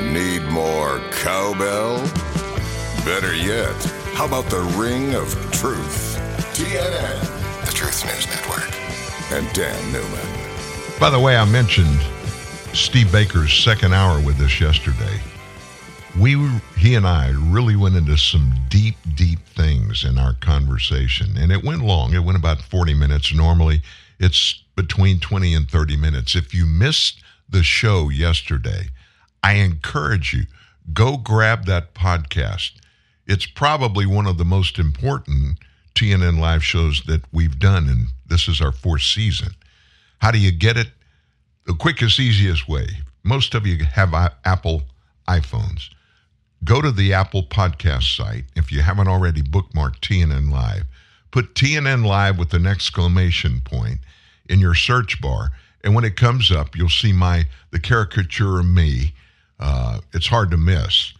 [0.00, 1.98] Need more cowbell?
[3.04, 3.74] Better yet,
[4.14, 6.16] How about the ring of truth?
[6.52, 8.70] TNN, the Truth News Network,
[9.32, 11.00] and Dan Newman.
[11.00, 12.00] By the way, I mentioned
[12.74, 15.20] Steve Baker's second hour with us yesterday.
[16.18, 16.36] We,
[16.78, 21.64] he and I, really went into some deep, deep things in our conversation, and it
[21.64, 22.14] went long.
[22.14, 23.34] It went about 40 minutes.
[23.34, 23.82] Normally,
[24.18, 26.36] it's between 20 and 30 minutes.
[26.36, 28.88] If you missed the show yesterday,
[29.42, 30.44] I encourage you
[30.92, 32.72] go grab that podcast.
[33.26, 35.58] It's probably one of the most important
[35.94, 39.52] TNN live shows that we've done, and this is our fourth season.
[40.18, 40.88] How do you get it?
[41.66, 42.86] The quickest, easiest way.
[43.24, 44.14] Most of you have
[44.44, 44.82] Apple
[45.28, 45.90] iPhones.
[46.64, 48.44] Go to the Apple podcast site.
[48.54, 50.84] If you haven't already bookmarked TNN Live,
[51.30, 53.98] put TNN Live with an exclamation point
[54.48, 55.50] in your search bar.
[55.82, 59.12] And when it comes up, you'll see my the caricature of me.
[59.58, 61.12] Uh, it's hard to miss.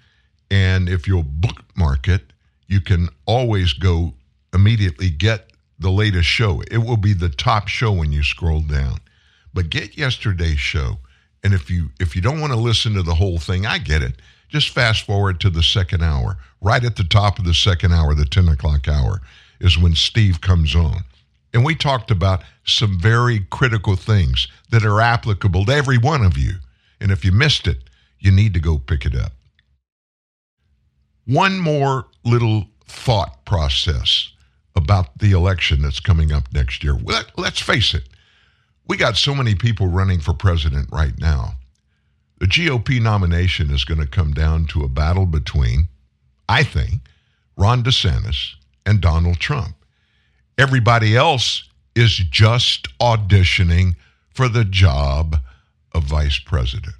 [0.50, 2.32] And if you'll bookmark it,
[2.68, 4.14] you can always go
[4.52, 6.62] immediately get the latest show.
[6.70, 8.98] It will be the top show when you scroll down.
[9.52, 10.98] But get yesterday's show.
[11.42, 14.02] And if you if you don't want to listen to the whole thing, I get
[14.02, 14.16] it.
[14.48, 16.38] Just fast forward to the second hour.
[16.60, 19.20] Right at the top of the second hour, the 10 o'clock hour,
[19.60, 21.04] is when Steve comes on.
[21.52, 26.36] And we talked about some very critical things that are applicable to every one of
[26.36, 26.54] you.
[27.00, 27.78] And if you missed it,
[28.18, 29.32] you need to go pick it up.
[31.26, 34.32] One more little thought process
[34.74, 36.94] about the election that's coming up next year.
[36.94, 38.04] Let, us face it,
[38.86, 41.54] we got so many people running for president right now.
[42.38, 45.88] The GOP nomination is going to come down to a battle between,
[46.48, 47.00] I think,
[47.56, 48.54] Ron DeSantis
[48.84, 49.74] and Donald Trump.
[50.58, 51.64] Everybody else
[51.94, 53.96] is just auditioning
[54.28, 55.36] for the job
[55.92, 56.94] of vice president.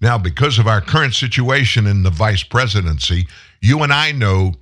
[0.00, 3.26] Now, because of our current situation in the vice presidency,
[3.60, 4.54] you and I know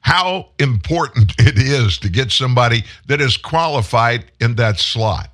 [0.00, 5.30] how important it is to get somebody that is qualified in that slot.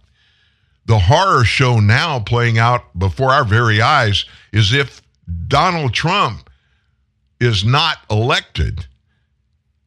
[0.86, 5.02] The horror show now playing out before our very eyes is if
[5.48, 6.48] Donald Trump
[7.40, 8.86] is not elected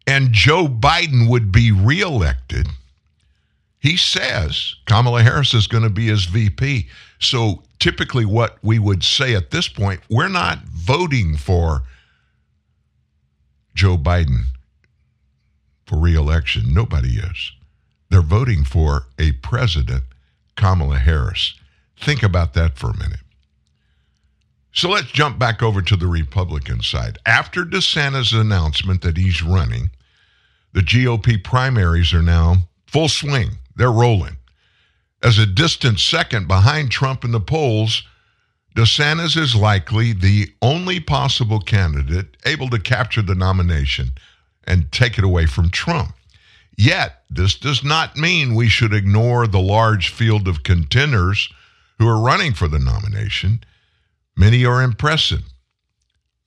[0.05, 2.67] and Joe Biden would be reelected,
[3.81, 6.87] he says Kamala Harris is going to be his VP.
[7.19, 11.81] So typically, what we would say at this point, we're not voting for
[13.73, 14.43] Joe Biden
[15.85, 16.73] for reelection.
[16.73, 17.51] Nobody is.
[18.09, 20.03] They're voting for a president,
[20.55, 21.55] Kamala Harris.
[21.99, 23.19] Think about that for a minute.
[24.73, 27.17] So let's jump back over to the Republican side.
[27.25, 29.89] After DeSantis' announcement that he's running,
[30.73, 33.57] the GOP primaries are now full swing.
[33.81, 34.37] They're rolling.
[35.23, 38.03] As a distant second behind Trump in the polls,
[38.75, 44.11] DeSantis is likely the only possible candidate able to capture the nomination
[44.65, 46.13] and take it away from Trump.
[46.77, 51.49] Yet, this does not mean we should ignore the large field of contenders
[51.97, 53.63] who are running for the nomination.
[54.37, 55.41] Many are impressive.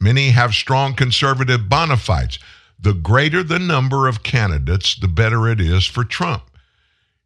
[0.00, 2.38] Many have strong conservative bona fides.
[2.78, 6.44] The greater the number of candidates, the better it is for Trump.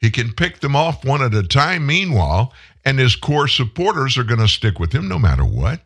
[0.01, 2.53] He can pick them off one at a time, meanwhile,
[2.85, 5.81] and his core supporters are going to stick with him no matter what.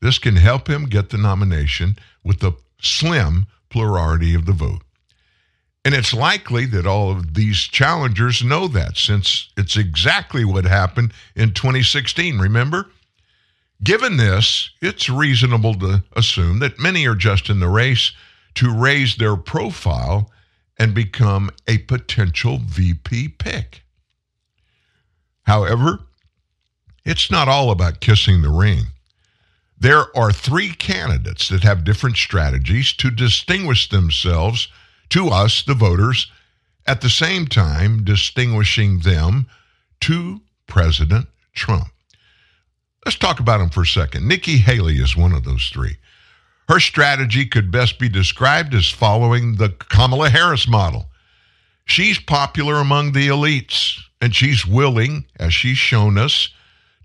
[0.00, 4.82] This can help him get the nomination with the slim plurality of the vote.
[5.84, 11.12] And it's likely that all of these challengers know that since it's exactly what happened
[11.34, 12.38] in 2016.
[12.38, 12.90] Remember?
[13.82, 18.12] Given this, it's reasonable to assume that many are just in the race
[18.54, 20.30] to raise their profile
[20.78, 23.82] and become a potential VP pick.
[25.42, 26.00] However,
[27.04, 28.86] it's not all about kissing the ring.
[29.78, 34.68] There are three candidates that have different strategies to distinguish themselves
[35.10, 36.30] to us, the voters,
[36.86, 39.46] at the same time distinguishing them
[40.00, 41.88] to President Trump.
[43.04, 44.26] Let's talk about them for a second.
[44.26, 45.96] Nikki Haley is one of those three.
[46.68, 51.08] Her strategy could best be described as following the Kamala Harris model.
[51.84, 56.48] She's popular among the elites, and she's willing, as she's shown us,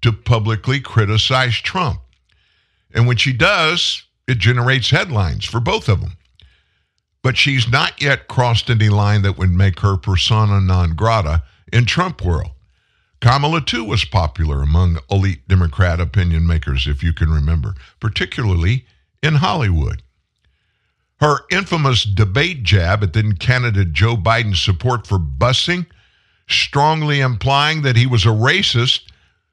[0.01, 2.01] to publicly criticize Trump.
[2.93, 6.17] And when she does, it generates headlines for both of them.
[7.21, 11.85] But she's not yet crossed any line that would make her persona non grata in
[11.85, 12.51] Trump world.
[13.19, 18.85] Kamala, too, was popular among elite Democrat opinion makers, if you can remember, particularly
[19.21, 20.01] in Hollywood.
[21.19, 25.85] Her infamous debate jab at then candidate Joe Biden's support for busing,
[26.47, 29.01] strongly implying that he was a racist,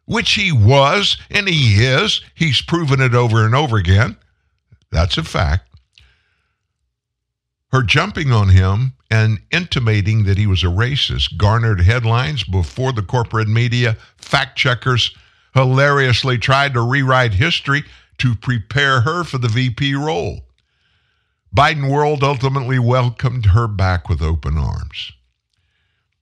[0.07, 2.23] which he was and he is.
[2.35, 4.17] He's proven it over and over again.
[4.91, 5.69] That's a fact.
[7.71, 13.03] Her jumping on him and intimating that he was a racist garnered headlines before the
[13.03, 13.99] corporate media.
[14.17, 15.15] Fact checkers
[15.53, 17.85] hilariously tried to rewrite history
[18.19, 20.41] to prepare her for the VP role.
[21.55, 25.13] Biden world ultimately welcomed her back with open arms.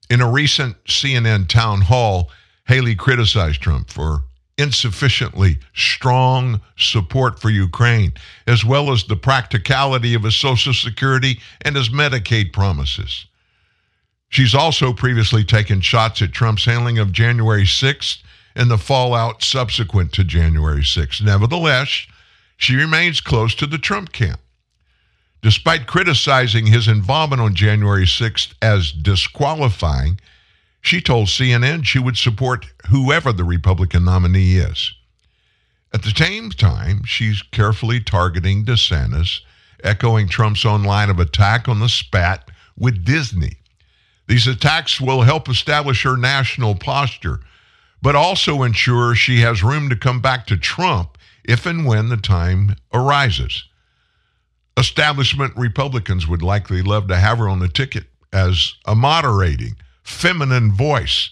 [0.08, 2.30] In a recent CNN town hall,
[2.68, 4.22] Haley criticized Trump for
[4.58, 8.14] insufficiently strong support for Ukraine,
[8.46, 13.26] as well as the practicality of his Social Security and his Medicaid promises.
[14.28, 18.18] She's also previously taken shots at Trump's handling of January 6th
[18.56, 21.22] and the fallout subsequent to January 6th.
[21.22, 22.06] Nevertheless,
[22.56, 24.40] she remains close to the Trump camp.
[25.42, 30.18] Despite criticizing his involvement on January 6th as disqualifying,
[30.80, 34.94] she told CNN she would support whoever the Republican nominee is.
[35.92, 39.40] At the same time, she's carefully targeting DeSantis,
[39.84, 43.58] echoing Trump's own line of attack on the spat with Disney.
[44.26, 47.40] These attacks will help establish her national posture,
[48.02, 52.16] but also ensure she has room to come back to Trump if and when the
[52.16, 53.64] time arises.
[54.76, 60.72] Establishment Republicans would likely love to have her on the ticket as a moderating, feminine
[60.72, 61.30] voice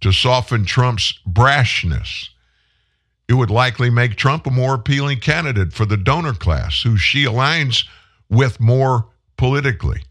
[0.00, 2.28] to soften Trump's brashness.
[3.28, 7.24] It would likely make Trump a more appealing candidate for the donor class, who she
[7.24, 7.84] aligns
[8.30, 10.02] with more politically.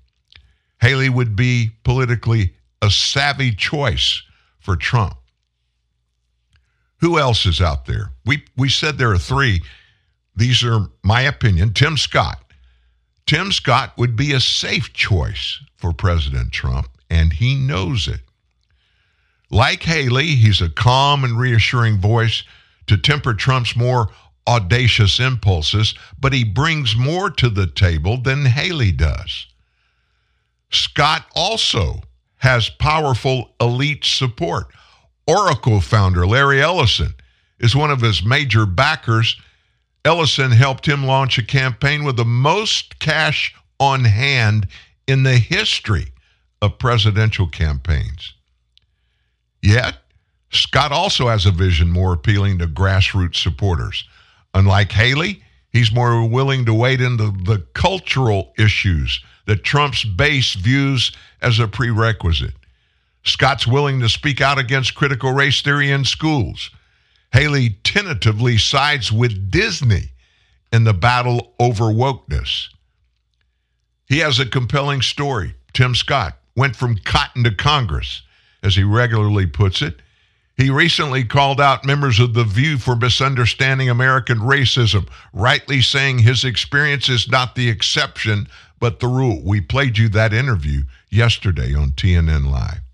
[0.81, 4.21] Haley would be politically a savvy choice
[4.59, 5.15] for Trump.
[7.05, 8.09] Who else is out there?
[8.25, 9.61] We, we said there are three.
[10.35, 11.71] These are my opinion.
[11.71, 12.43] Tim Scott.
[13.27, 18.21] Tim Scott would be a safe choice for President Trump, and he knows it.
[19.51, 22.41] Like Haley, he's a calm and reassuring voice
[22.87, 24.09] to temper Trump's more
[24.47, 29.45] audacious impulses, but he brings more to the table than Haley does.
[30.71, 32.01] Scott also
[32.37, 34.71] has powerful elite support.
[35.27, 37.15] Oracle founder Larry Ellison
[37.59, 39.37] is one of his major backers
[40.05, 44.67] Ellison helped him launch a campaign with the most cash on hand
[45.07, 46.13] in the history
[46.61, 48.33] of presidential campaigns.
[49.63, 49.97] Yet,
[50.51, 54.07] Scott also has a vision more appealing to grassroots supporters.
[54.53, 61.11] Unlike Haley, he's more willing to wade into the cultural issues that Trump's base views
[61.41, 62.53] as a prerequisite.
[63.25, 66.69] Scott's willing to speak out against critical race theory in schools
[67.35, 70.11] Haley tentatively sides with Disney
[70.71, 72.69] in the battle over wokeness.
[74.07, 75.53] He has a compelling story.
[75.73, 78.21] Tim Scott went from cotton to Congress,
[78.63, 80.01] as he regularly puts it.
[80.55, 86.45] He recently called out members of The View for misunderstanding American racism, rightly saying his
[86.45, 88.47] experience is not the exception,
[88.79, 89.41] but the rule.
[89.43, 92.84] We played you that interview yesterday on TNN Live.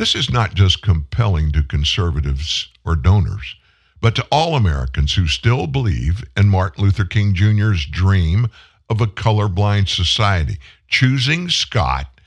[0.00, 3.56] This is not just compelling to conservatives or donors,
[4.00, 8.48] but to all Americans who still believe in Martin Luther King Jr.'s dream
[8.88, 10.56] of a colorblind society.
[10.88, 12.18] Choosing Scott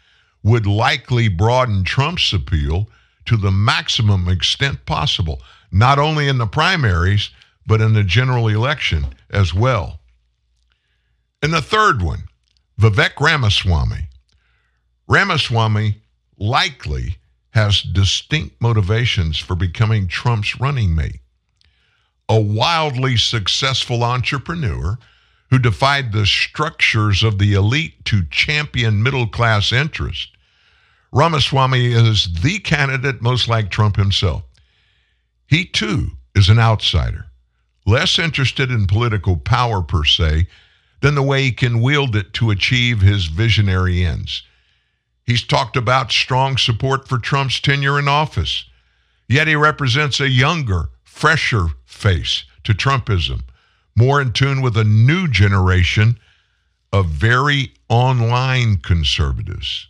[0.44, 2.90] would likely broaden Trump's appeal
[3.26, 7.32] to the maximum extent possible, not only in the primaries,
[7.66, 10.00] but in the general election as well.
[11.42, 12.26] And the third one,
[12.80, 14.10] Vivek Ramaswamy.
[15.08, 16.04] Ramaswamy
[16.38, 17.18] likely
[17.54, 21.20] has distinct motivations for becoming Trump's running mate.
[22.28, 24.98] A wildly successful entrepreneur
[25.50, 30.30] who defied the structures of the elite to champion middle class interest,
[31.12, 34.44] Ramaswamy is the candidate most like Trump himself.
[35.46, 37.28] He too is an outsider,
[37.86, 40.48] less interested in political power per se
[41.02, 44.42] than the way he can wield it to achieve his visionary ends.
[45.26, 48.66] He's talked about strong support for Trump's tenure in office.
[49.28, 53.42] Yet he represents a younger, fresher face to Trumpism,
[53.96, 56.20] more in tune with a new generation
[56.92, 59.88] of very online conservatives.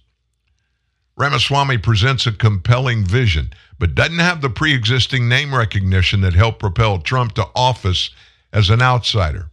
[1.15, 6.59] Ramaswamy presents a compelling vision, but doesn't have the pre existing name recognition that helped
[6.59, 8.09] propel Trump to office
[8.51, 9.49] as an outsider.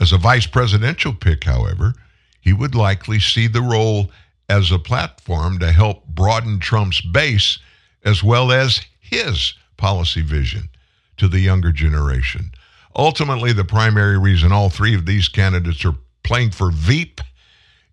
[0.00, 1.94] As a vice presidential pick, however,
[2.42, 4.10] he would likely see the role
[4.48, 7.58] as a platform to help broaden Trump's base
[8.04, 10.68] as well as his policy vision
[11.16, 12.50] to the younger generation.
[12.96, 17.20] Ultimately, the primary reason all three of these candidates are playing for Veep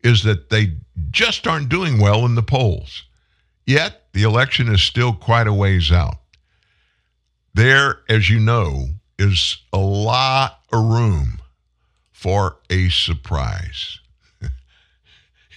[0.03, 0.73] is that they
[1.11, 3.03] just aren't doing well in the polls.
[3.65, 6.17] Yet, the election is still quite a ways out.
[7.53, 8.87] There, as you know,
[9.19, 11.39] is a lot of room
[12.11, 13.99] for a surprise.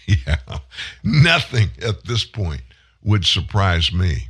[0.27, 0.59] yeah,
[1.03, 2.63] nothing at this point
[3.03, 4.29] would surprise me.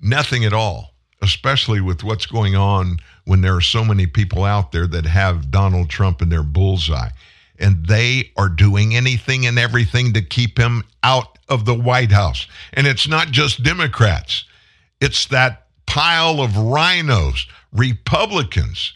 [0.00, 4.72] Nothing at all, especially with what's going on when there are so many people out
[4.72, 7.10] there that have Donald Trump in their bullseye.
[7.58, 12.46] And they are doing anything and everything to keep him out of the White House.
[12.74, 14.44] And it's not just Democrats,
[15.00, 18.92] it's that pile of RINOs, Republicans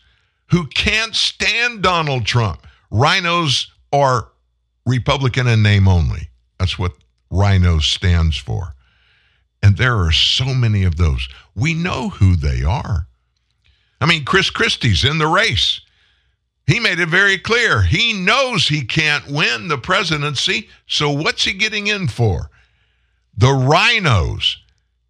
[0.50, 2.66] who can't stand Donald Trump.
[2.92, 4.28] RINOs are
[4.90, 6.28] Republican in name only.
[6.58, 6.92] That's what
[7.32, 8.74] RINOs stands for.
[9.62, 11.28] And there are so many of those.
[11.54, 13.06] We know who they are.
[14.00, 15.80] I mean, Chris Christie's in the race.
[16.66, 17.82] He made it very clear.
[17.82, 20.68] He knows he can't win the presidency.
[20.86, 22.50] So what's he getting in for?
[23.36, 24.56] The RINOs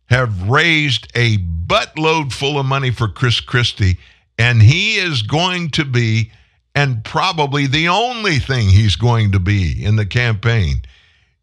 [0.06, 3.98] have raised a buttload full of money for Chris Christie,
[4.38, 6.32] and he is going to be,
[6.74, 10.82] and probably the only thing he's going to be in the campaign,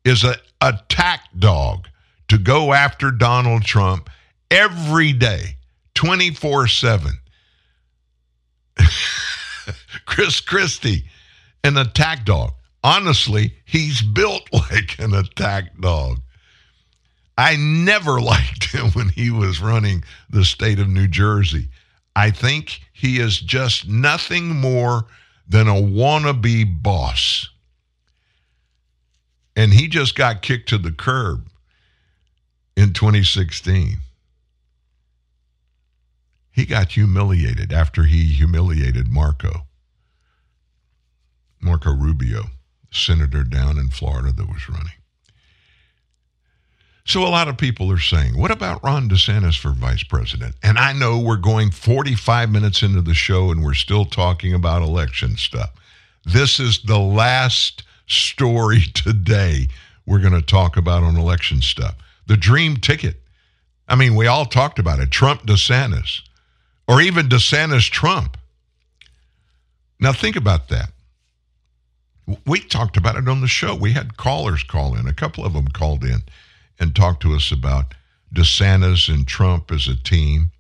[0.06, 1.88] is a attack dog
[2.30, 4.10] to go after Donald Trump
[4.50, 5.58] every day,
[5.96, 7.12] 24 7.
[10.06, 11.06] Chris Christie,
[11.64, 12.52] an attack dog.
[12.84, 16.20] Honestly, he's built like an attack dog.
[17.38, 21.70] I never liked him when he was running the state of New Jersey.
[22.16, 25.06] I think he is just nothing more
[25.48, 27.48] than a wannabe boss.
[29.56, 31.48] And he just got kicked to the curb
[32.76, 33.98] in 2016.
[36.50, 39.68] He got humiliated after he humiliated Marco.
[41.62, 42.46] Marco Rubio,
[42.90, 44.98] senator down in Florida that was running.
[47.08, 50.56] So a lot of people are saying, what about Ron DeSantis for vice president?
[50.62, 54.82] And I know we're going 45 minutes into the show and we're still talking about
[54.82, 55.70] election stuff.
[56.26, 59.70] This is the last story today
[60.06, 61.96] we're going to talk about on election stuff.
[62.28, 63.22] The dream ticket.
[63.88, 65.10] I mean, we all talked about it.
[65.10, 66.24] Trump DeSantis
[66.90, 68.38] or even DeSantis Trump.
[69.98, 70.92] Now think about that.
[72.46, 73.76] We talked about it on the show.
[73.76, 75.08] We had callers call in.
[75.08, 76.24] A couple of them called in
[76.80, 77.94] and talk to us about
[78.34, 80.52] DeSantis and Trump as a team.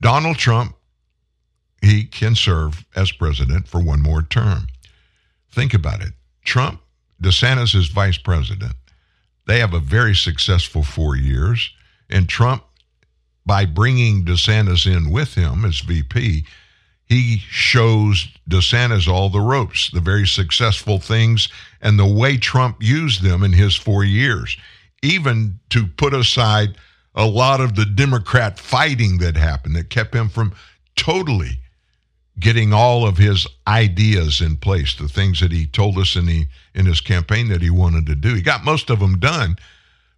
[0.00, 0.76] Donald Trump,
[1.82, 4.66] he can serve as president for one more term.
[5.50, 6.12] Think about it.
[6.44, 6.80] Trump,
[7.22, 8.74] DeSantis is vice president.
[9.46, 11.70] They have a very successful four years.
[12.08, 12.62] And Trump,
[13.44, 16.44] by bringing DeSantis in with him as VP,
[17.04, 21.48] he shows DeSantis all the ropes, the very successful things,
[21.80, 24.56] and the way Trump used them in his four years,
[25.02, 26.76] even to put aside
[27.14, 30.54] a lot of the Democrat fighting that happened that kept him from
[30.96, 31.60] totally
[32.38, 36.46] getting all of his ideas in place, the things that he told us in the
[36.74, 38.34] in his campaign that he wanted to do.
[38.34, 39.56] He got most of them done,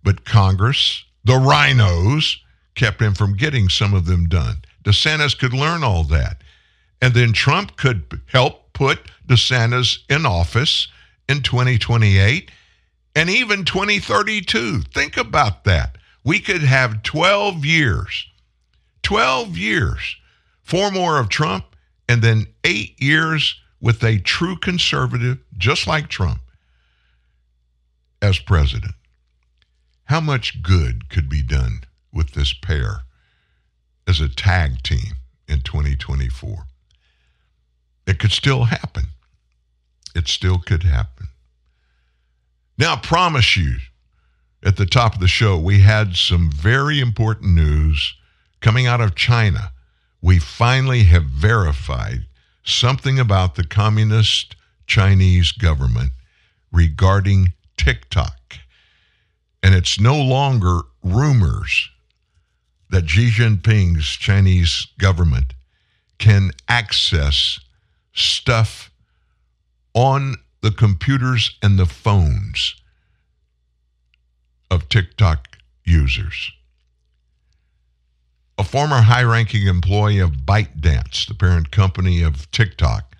[0.05, 2.37] but Congress, the RINOs,
[2.75, 4.59] kept him from getting some of them done.
[4.85, 6.43] DeSantis could learn all that.
[7.01, 10.89] And then Trump could help put DeSantis in office
[11.29, 12.51] in 2028
[13.15, 14.83] and even 2032.
[14.83, 15.99] Think about that.
[16.25, 18.27] We could have 12 years,
[19.03, 20.17] 12 years,
[20.63, 21.65] four more of Trump,
[22.09, 26.41] and then eight years with a true conservative, just like Trump,
[28.21, 28.95] as president.
[30.05, 33.03] How much good could be done with this pair
[34.07, 35.15] as a tag team
[35.49, 36.67] in 2024?
[38.07, 39.07] It could still happen.
[40.15, 41.29] It still could happen.
[42.79, 43.77] Now, I promise you,
[44.65, 48.15] at the top of the show, we had some very important news
[48.61, 49.73] coming out of China.
[50.21, 52.27] We finally have verified
[52.65, 54.55] something about the communist
[54.87, 56.13] Chinese government
[56.71, 58.59] regarding TikTok.
[59.63, 61.91] And it's no longer rumors
[62.91, 65.55] that Xi Jinping's Chinese government
[66.19, 67.59] can access
[68.13, 68.92] stuff
[69.95, 72.75] on the computers and the phones
[74.71, 76.53] of TikTok users.
[78.59, 83.17] A former high ranking employee of ByteDance, the parent company of TikTok,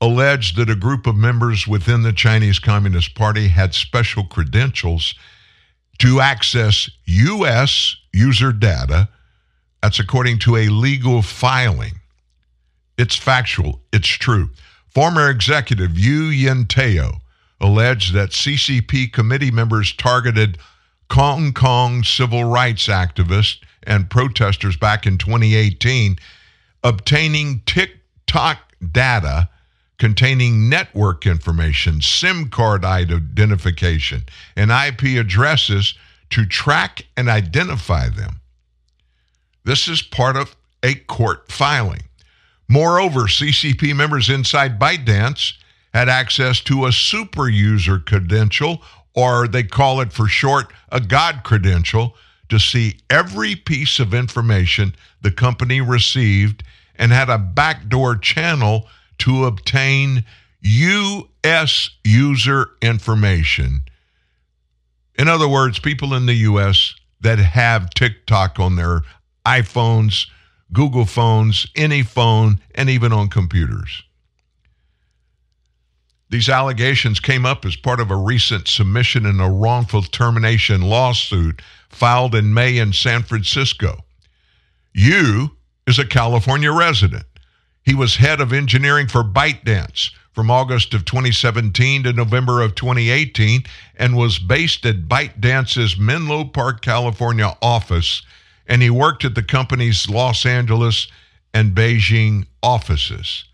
[0.00, 5.14] alleged that a group of members within the Chinese Communist Party had special credentials
[5.98, 7.96] to access U.S.
[8.12, 9.08] user data.
[9.82, 12.00] That's according to a legal filing.
[12.98, 14.50] It's factual, it's true.
[14.94, 17.20] Former executive Yu Jintao
[17.60, 20.58] alleged that CCP committee members targeted
[21.10, 26.16] Hong Kong civil rights activists and protesters back in 2018,
[26.82, 28.58] obtaining TikTok
[28.92, 29.48] data
[29.98, 34.24] containing network information, SIM card identification,
[34.56, 35.94] and IP addresses
[36.30, 38.40] to track and identify them.
[39.64, 42.02] This is part of a court filing.
[42.68, 45.54] Moreover, CCP members inside ByteDance
[45.92, 48.82] had access to a super user credential,
[49.14, 52.16] or they call it for short a God credential,
[52.48, 56.62] to see every piece of information the company received
[56.96, 58.86] and had a backdoor channel
[59.18, 60.24] to obtain
[60.60, 61.90] U.S.
[62.04, 63.82] user information.
[65.18, 66.94] In other words, people in the U.S.
[67.20, 69.02] that have TikTok on their
[69.46, 70.26] iPhones,
[70.74, 74.02] Google phones, any phone, and even on computers.
[76.30, 81.62] These allegations came up as part of a recent submission in a wrongful termination lawsuit
[81.88, 84.04] filed in May in San Francisco.
[84.92, 85.50] Yu
[85.86, 87.24] is a California resident.
[87.82, 93.62] He was head of engineering for ByteDance from August of 2017 to November of 2018
[93.96, 98.22] and was based at ByteDance's Menlo Park, California office.
[98.66, 101.08] And he worked at the company's Los Angeles
[101.52, 103.44] and Beijing offices.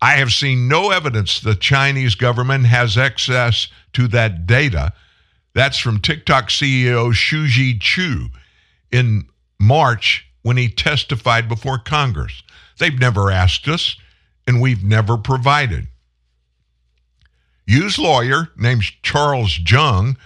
[0.00, 4.92] I have seen no evidence the Chinese government has access to that data.
[5.54, 8.28] That's from TikTok CEO Shou-Zi Chew
[8.92, 9.26] in
[9.58, 12.42] March when he testified before Congress.
[12.78, 13.96] They've never asked us,
[14.46, 15.88] and we've never provided.
[17.66, 20.16] Yu's lawyer, named Charles Jung,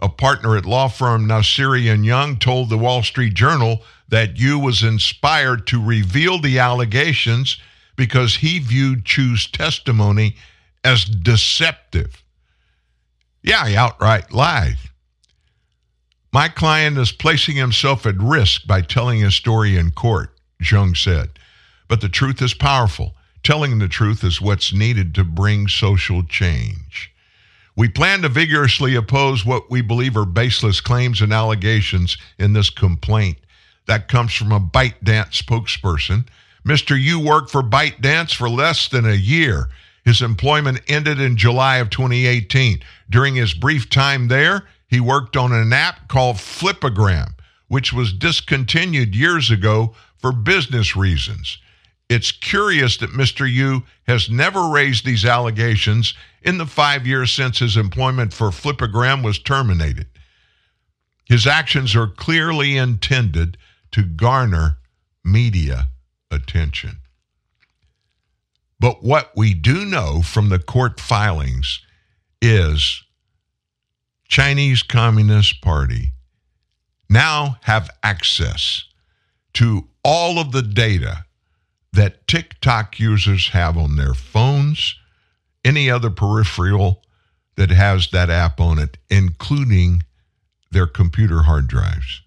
[0.00, 4.58] a partner at law firm Nassiri and Jung, told the Wall Street Journal that Yu
[4.58, 7.58] was inspired to reveal the allegations
[7.96, 10.36] because he viewed Chew's testimony
[10.82, 12.22] as deceptive.
[13.42, 14.78] Yeah, he outright lied.
[16.32, 20.30] My client is placing himself at risk by telling his story in court,
[20.60, 21.30] Jung said.
[21.88, 23.14] But the truth is powerful.
[23.42, 27.09] Telling the truth is what's needed to bring social change.
[27.76, 32.70] We plan to vigorously oppose what we believe are baseless claims and allegations in this
[32.70, 33.38] complaint.
[33.86, 36.26] That comes from a ByteDance spokesperson.
[36.66, 37.00] Mr.
[37.00, 39.68] Yu worked for ByteDance for less than a year.
[40.04, 42.82] His employment ended in July of 2018.
[43.08, 47.34] During his brief time there, he worked on an app called Flipagram,
[47.68, 51.58] which was discontinued years ago for business reasons.
[52.10, 53.48] It's curious that Mr.
[53.48, 59.22] Yu has never raised these allegations in the five years since his employment for Flipagram
[59.22, 60.08] was terminated.
[61.24, 63.56] His actions are clearly intended
[63.92, 64.78] to garner
[65.24, 65.86] media
[66.32, 66.96] attention.
[68.80, 71.78] But what we do know from the court filings
[72.42, 73.04] is
[74.26, 76.10] Chinese Communist Party
[77.08, 78.82] now have access
[79.52, 81.24] to all of the data
[81.92, 84.94] that TikTok users have on their phones,
[85.64, 87.02] any other peripheral
[87.56, 90.02] that has that app on it, including
[90.70, 92.22] their computer hard drives.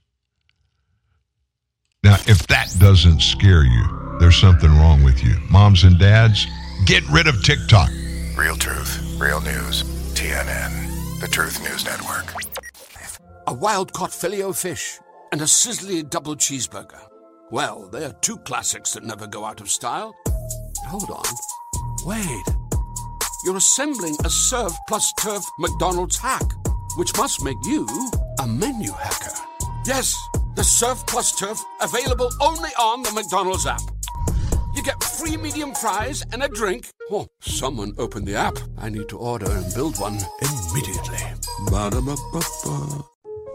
[2.03, 5.38] Now, if that doesn't scare you, there's something wrong with you.
[5.49, 6.45] Moms and dads,
[6.86, 7.89] get rid of TikTok.
[8.36, 9.84] Real truth, real news.
[10.14, 12.34] TNN, the Truth News Network.
[13.47, 14.99] A wild caught filet o fish
[15.32, 17.01] and a sizzling double cheeseburger.
[17.54, 20.16] Well, they're two classics that never go out of style.
[20.88, 21.24] Hold on.
[22.04, 22.43] Wait.
[23.45, 26.51] You're assembling a Surf Plus Turf McDonald's hack,
[26.97, 27.88] which must make you
[28.41, 29.38] a menu hacker.
[29.86, 30.20] Yes,
[30.56, 33.82] the Surf Plus Turf, available only on the McDonald's app.
[34.74, 36.89] You get free medium fries and a drink.
[37.12, 38.58] Oh, someone open the app.
[38.80, 41.20] I need to order and build one immediately.
[41.70, 43.12] Ba-da-ba-ba-ba.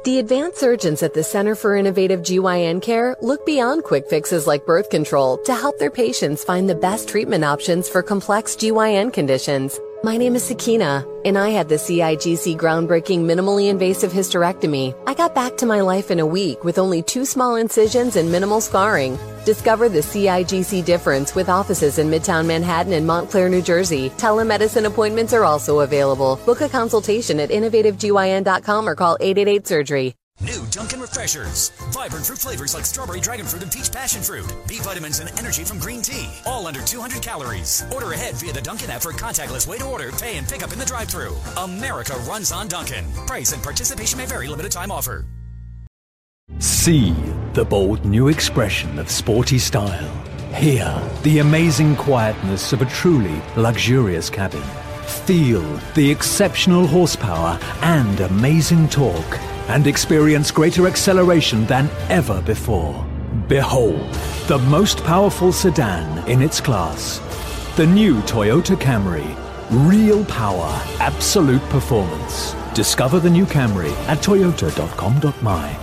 [0.08, 4.64] The advanced surgeons at the Center for Innovative GYN Care look beyond quick fixes like
[4.64, 9.78] birth control to help their patients find the best treatment options for complex GYN conditions.
[10.04, 14.94] My name is Sakina, and I had the CIGC groundbreaking minimally invasive hysterectomy.
[15.08, 18.30] I got back to my life in a week with only two small incisions and
[18.30, 19.18] minimal scarring.
[19.44, 24.10] Discover the CIGC difference with offices in Midtown Manhattan and Montclair, New Jersey.
[24.10, 26.38] Telemedicine appointments are also available.
[26.46, 30.14] Book a consultation at innovativegyn.com or call 888 Surgery.
[30.40, 31.70] New Dunkin' Refreshers.
[31.90, 34.46] Vibrant fruit flavors like strawberry, dragon fruit, and peach passion fruit.
[34.68, 36.28] B vitamins and energy from green tea.
[36.46, 37.84] All under 200 calories.
[37.92, 40.72] Order ahead via the Dunkin' app for contactless way to order, pay, and pick up
[40.72, 43.04] in the drive thru America runs on Dunkin'.
[43.26, 44.46] Price and participation may vary.
[44.46, 45.24] Limited time offer.
[46.60, 47.14] See
[47.54, 50.08] the bold new expression of sporty style.
[50.54, 54.62] Hear the amazing quietness of a truly luxurious cabin.
[55.26, 55.62] Feel
[55.94, 63.06] the exceptional horsepower and amazing torque and experience greater acceleration than ever before.
[63.48, 64.12] Behold,
[64.46, 67.20] the most powerful sedan in its class.
[67.76, 69.36] The new Toyota Camry.
[69.70, 72.54] Real power, absolute performance.
[72.74, 75.78] Discover the new Camry at toyota.com.my.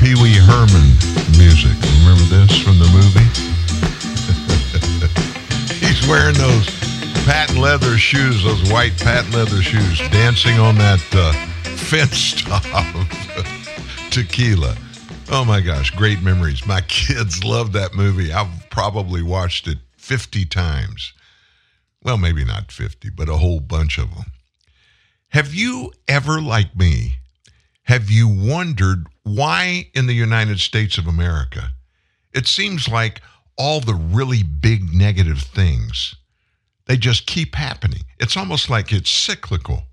[0.00, 0.83] Pee Wee Herman
[6.08, 6.66] wearing those
[7.24, 11.32] patent leather shoes, those white patent leather shoes, dancing on that uh,
[11.76, 12.62] fence top
[14.10, 14.76] tequila.
[15.30, 16.66] Oh my gosh, great memories.
[16.66, 18.32] My kids love that movie.
[18.32, 21.12] I've probably watched it 50 times.
[22.02, 24.26] Well, maybe not 50, but a whole bunch of them.
[25.28, 27.14] Have you ever, like me,
[27.84, 31.70] have you wondered why in the United States of America
[32.34, 33.22] it seems like
[33.56, 36.14] all the really big negative things
[36.86, 38.02] they just keep happening.
[38.18, 39.84] It's almost like it's cyclical.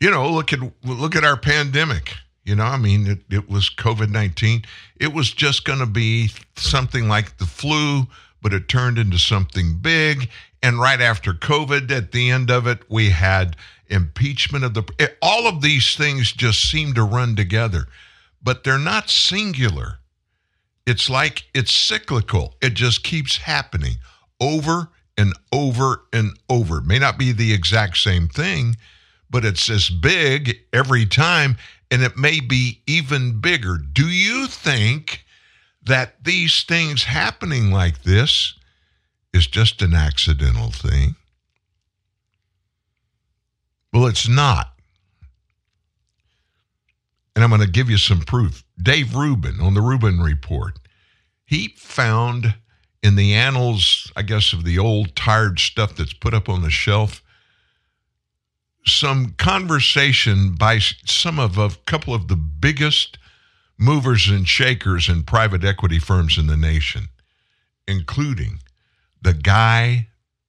[0.00, 2.14] You know, look at look at our pandemic.
[2.44, 4.64] You know, I mean, it, it was COVID 19.
[4.98, 8.06] It was just going to be something like the flu,
[8.40, 10.30] but it turned into something big.
[10.62, 13.56] And right after COVID, at the end of it, we had
[13.88, 14.84] impeachment of the.
[14.98, 17.86] it- all of these things just seem to run together,
[18.42, 19.98] but they're not singular.
[20.90, 23.98] It's like it's cyclical, it just keeps happening
[24.40, 26.78] over and over and over.
[26.78, 28.74] It may not be the exact same thing,
[29.30, 31.58] but it's as big every time,
[31.92, 33.78] and it may be even bigger.
[33.78, 35.24] Do you think
[35.80, 38.54] that these things happening like this
[39.32, 41.14] is just an accidental thing?
[43.92, 44.72] Well, it's not.
[47.36, 48.64] And I'm going to give you some proof.
[48.82, 50.79] Dave Rubin on the Rubin Report,
[51.50, 52.54] he found
[53.02, 56.70] in the annals, I guess, of the old tired stuff that's put up on the
[56.70, 57.24] shelf,
[58.86, 63.18] some conversation by some of a couple of the biggest
[63.76, 67.08] movers and shakers in private equity firms in the nation,
[67.88, 68.60] including
[69.20, 70.06] the guy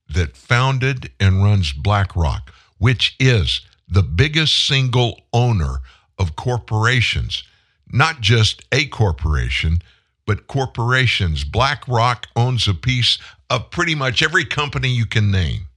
[0.08, 5.80] that founded and runs BlackRock, which is the biggest single owner
[6.20, 7.41] of corporations,
[7.91, 9.82] not just a corporation,
[10.26, 11.43] but corporations.
[11.43, 13.17] BlackRock owns a piece
[13.49, 15.67] of pretty much every company you can name.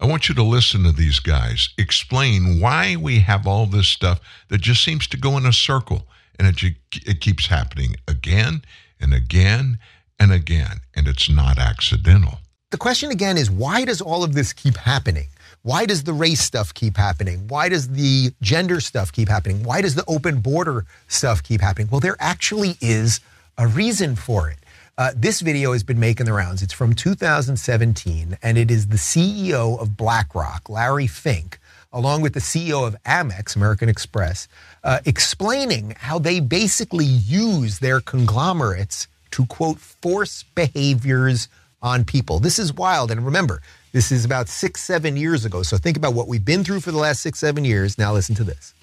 [0.00, 4.20] I want you to listen to these guys explain why we have all this stuff
[4.48, 6.74] that just seems to go in a circle and it,
[7.06, 8.62] it keeps happening again
[9.00, 9.78] and again
[10.18, 12.38] and again, and it's not accidental.
[12.70, 15.28] The question again is why does all of this keep happening?
[15.64, 17.46] Why does the race stuff keep happening?
[17.46, 19.62] Why does the gender stuff keep happening?
[19.62, 21.86] Why does the open border stuff keep happening?
[21.88, 23.20] Well, there actually is
[23.56, 24.58] a reason for it.
[24.98, 26.62] Uh, this video has been making the rounds.
[26.62, 31.60] It's from 2017, and it is the CEO of BlackRock, Larry Fink,
[31.92, 34.48] along with the CEO of Amex, American Express,
[34.82, 41.46] uh, explaining how they basically use their conglomerates to quote force behaviors
[41.80, 42.40] on people.
[42.40, 43.12] This is wild.
[43.12, 45.62] And remember, this is about six, seven years ago.
[45.62, 47.98] So think about what we've been through for the last six, seven years.
[47.98, 48.74] Now listen to this.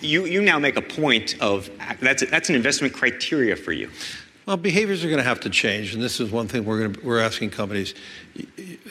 [0.00, 1.70] You, you now make a point of
[2.00, 3.90] that's, that's an investment criteria for you.
[4.46, 6.94] Well, behaviors are going to have to change, and this is one thing we're going
[6.94, 7.94] to, we're asking companies.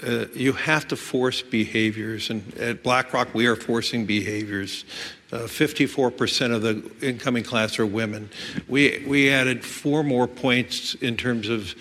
[0.02, 4.86] Uh, you have to force behaviors, and at BlackRock we are forcing behaviors.
[5.30, 8.30] Uh, 54% of the incoming class are women.
[8.70, 11.76] We we added four more points in terms of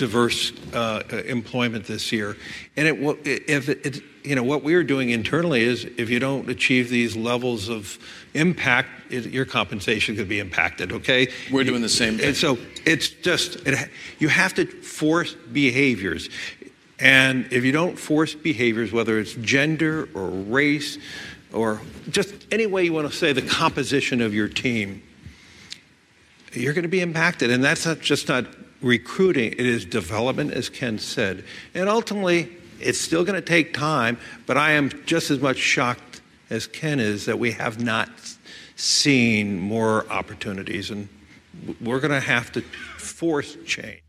[0.00, 2.34] diverse uh, employment this year,
[2.74, 6.18] and it will if it, it you know what we're doing internally is if you
[6.18, 7.98] don't achieve these levels of
[8.32, 10.90] impact, it, your compensation could be impacted.
[10.90, 12.28] Okay, We're doing the same thing.
[12.28, 16.30] And so it's just it, you have to force behaviors,
[16.98, 20.96] and if you don't force behaviors, whether it's gender or race,
[21.52, 25.02] or just any way you want to say the composition of your team,
[26.54, 28.46] you're going to be impacted, and that's not just not
[28.82, 32.56] recruiting; it is development, as Ken said, and ultimately.
[32.82, 34.16] It's still going to take time,
[34.46, 38.08] but I am just as much shocked as Ken is that we have not
[38.74, 41.08] seen more opportunities, and
[41.80, 44.02] we're going to have to force change.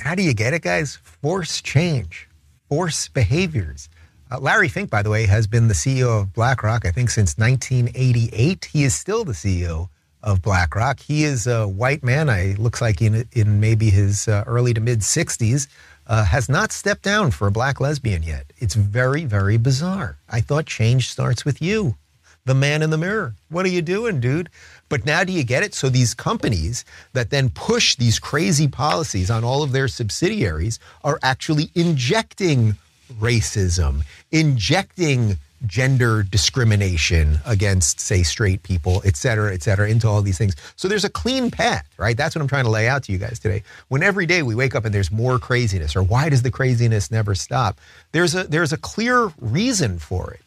[0.00, 0.96] How do you get it, guys?
[0.96, 2.28] Force change,
[2.68, 3.88] force behaviors.
[4.30, 7.38] Uh, Larry Fink, by the way, has been the CEO of BlackRock, I think, since
[7.38, 8.64] 1988.
[8.66, 9.88] He is still the CEO
[10.26, 11.00] of BlackRock.
[11.00, 12.28] He is a white man.
[12.28, 15.68] I looks like in in maybe his uh, early to mid 60s.
[16.08, 18.52] Uh, has not stepped down for a black lesbian yet.
[18.58, 20.18] It's very, very bizarre.
[20.28, 21.96] I thought change starts with you,
[22.44, 23.34] the man in the mirror.
[23.48, 24.48] What are you doing, dude?
[24.88, 25.74] But now do you get it?
[25.74, 31.18] So these companies that then push these crazy policies on all of their subsidiaries are
[31.24, 32.76] actually injecting
[33.20, 40.36] racism, injecting gender discrimination against, say, straight people, et cetera, et cetera, into all these
[40.36, 40.54] things.
[40.76, 42.16] So there's a clean path, right?
[42.16, 43.62] That's what I'm trying to lay out to you guys today.
[43.88, 47.10] When every day we wake up and there's more craziness, or why does the craziness
[47.10, 47.80] never stop?
[48.12, 50.42] There's a there's a clear reason for it.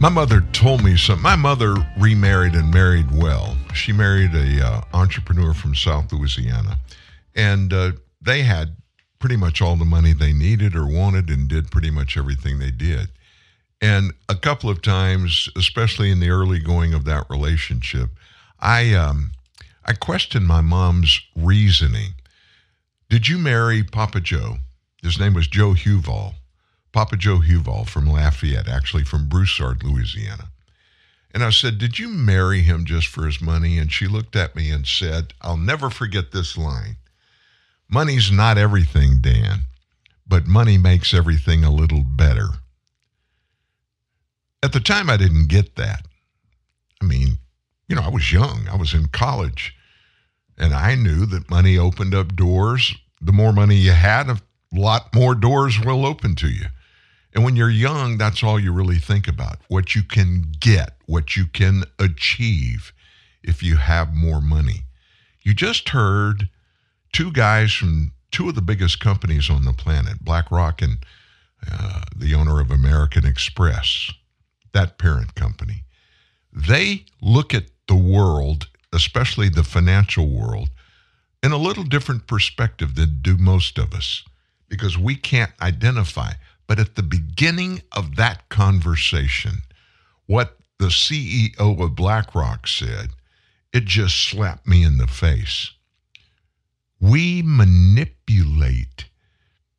[0.00, 1.22] My mother told me something.
[1.22, 3.56] My mother remarried and married well.
[3.72, 6.78] She married a uh, entrepreneur from South Louisiana,
[7.36, 8.74] and uh, they had
[9.22, 12.72] pretty much all the money they needed or wanted, and did pretty much everything they
[12.72, 13.06] did.
[13.80, 18.10] And a couple of times, especially in the early going of that relationship,
[18.58, 19.30] I um,
[19.84, 22.14] I questioned my mom's reasoning.
[23.08, 24.56] Did you marry Papa Joe?
[25.02, 26.34] His name was Joe Huval.
[26.90, 30.50] Papa Joe Huval from Lafayette, actually from Broussard, Louisiana.
[31.32, 33.78] And I said, Did you marry him just for his money?
[33.78, 36.96] And she looked at me and said, I'll never forget this line
[37.92, 39.60] Money's not everything, Dan,
[40.26, 42.48] but money makes everything a little better.
[44.62, 46.06] At the time, I didn't get that.
[47.02, 47.36] I mean,
[47.88, 49.76] you know, I was young, I was in college,
[50.56, 52.94] and I knew that money opened up doors.
[53.20, 54.40] The more money you had, a
[54.72, 56.66] lot more doors will open to you.
[57.34, 61.36] And when you're young, that's all you really think about what you can get, what
[61.36, 62.94] you can achieve
[63.42, 64.84] if you have more money.
[65.42, 66.48] You just heard
[67.12, 70.98] two guys from two of the biggest companies on the planet, BlackRock and
[71.70, 74.10] uh, the owner of American Express,
[74.72, 75.84] that parent company.
[76.52, 80.70] They look at the world, especially the financial world,
[81.42, 84.24] in a little different perspective than do most of us
[84.68, 86.32] because we can't identify.
[86.66, 89.62] But at the beginning of that conversation,
[90.26, 93.10] what the CEO of BlackRock said,
[93.72, 95.72] it just slapped me in the face.
[97.02, 99.06] We manipulate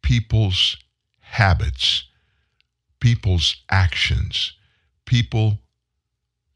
[0.01, 0.75] people's
[1.19, 2.03] habits,
[2.99, 4.51] people's actions,
[5.05, 5.59] people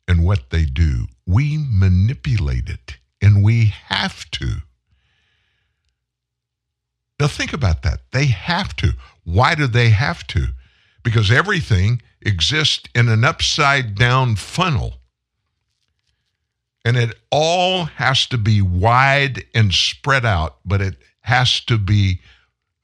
[0.09, 1.07] and what they do.
[1.25, 4.57] We manipulate it, and we have to.
[7.19, 8.01] Now, think about that.
[8.11, 8.91] They have to.
[9.23, 10.47] Why do they have to?
[11.01, 14.96] Because everything exists in an upside down funnel.
[16.87, 22.21] And it all has to be wide and spread out, but it has to be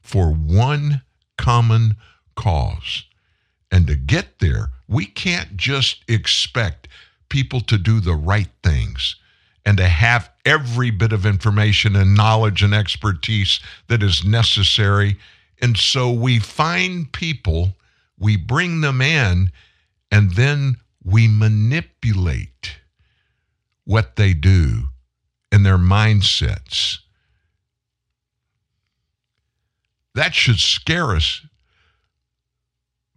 [0.02, 1.04] for one
[1.38, 1.96] common
[2.36, 3.06] cause.
[3.72, 6.90] And to get there, we can't just expect
[7.30, 9.16] people to do the right things
[9.66, 15.16] and to have every bit of information and knowledge and expertise that is necessary.
[15.62, 17.78] And so we find people,
[18.20, 19.50] we bring them in,
[20.12, 20.76] and then
[21.06, 22.83] we manipulate
[23.86, 24.84] what they do
[25.52, 27.00] and their mindsets.
[30.16, 31.46] That should scare us.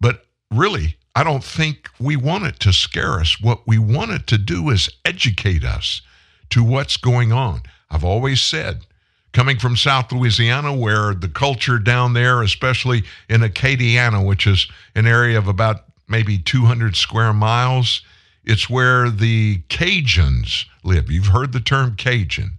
[0.00, 3.40] But really, I don't think we want it to scare us.
[3.40, 6.02] What we want it to do is educate us
[6.50, 7.62] to what's going on.
[7.90, 8.86] I've always said,
[9.32, 15.06] coming from South Louisiana, where the culture down there, especially in Acadiana, which is an
[15.06, 18.02] area of about maybe 200 square miles,
[18.46, 21.10] it's where the Cajuns live.
[21.10, 22.58] You've heard the term Cajun.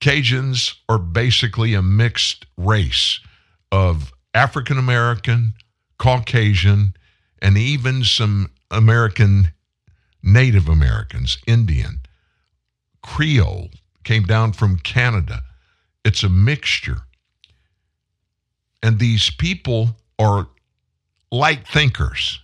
[0.00, 3.20] Cajuns are basically a mixed race
[3.72, 5.54] of African American,
[5.98, 6.94] Caucasian,
[7.40, 9.48] and even some American
[10.22, 12.00] Native Americans, Indian.
[13.02, 13.70] Creole
[14.04, 15.42] came down from Canada.
[16.04, 17.02] It's a mixture.
[18.82, 20.48] And these people are
[21.32, 22.40] light thinkers.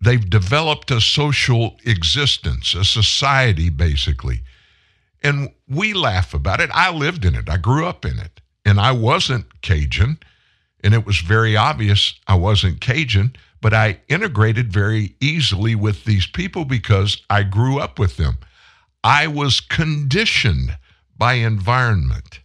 [0.00, 4.40] They've developed a social existence, a society, basically.
[5.22, 6.70] And we laugh about it.
[6.72, 8.40] I lived in it, I grew up in it.
[8.64, 10.18] And I wasn't Cajun.
[10.82, 16.26] And it was very obvious I wasn't Cajun, but I integrated very easily with these
[16.26, 18.38] people because I grew up with them.
[19.04, 20.78] I was conditioned
[21.16, 22.40] by environment.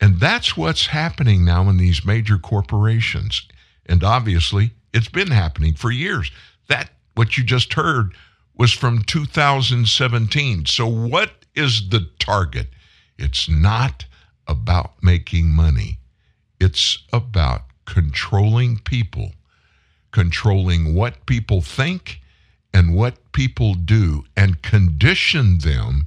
[0.00, 3.46] And that's what's happening now in these major corporations.
[3.86, 6.30] And obviously, it's been happening for years.
[6.68, 8.14] That, what you just heard,
[8.56, 10.66] was from 2017.
[10.66, 12.68] So, what is the target?
[13.18, 14.04] It's not
[14.46, 15.98] about making money,
[16.60, 19.32] it's about controlling people,
[20.12, 22.20] controlling what people think
[22.72, 26.06] and what people do and condition them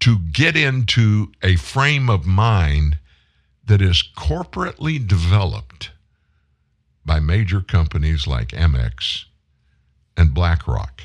[0.00, 2.98] to get into a frame of mind
[3.66, 5.90] that is corporately developed
[7.06, 9.24] by major companies like Amex
[10.16, 11.02] and BlackRock.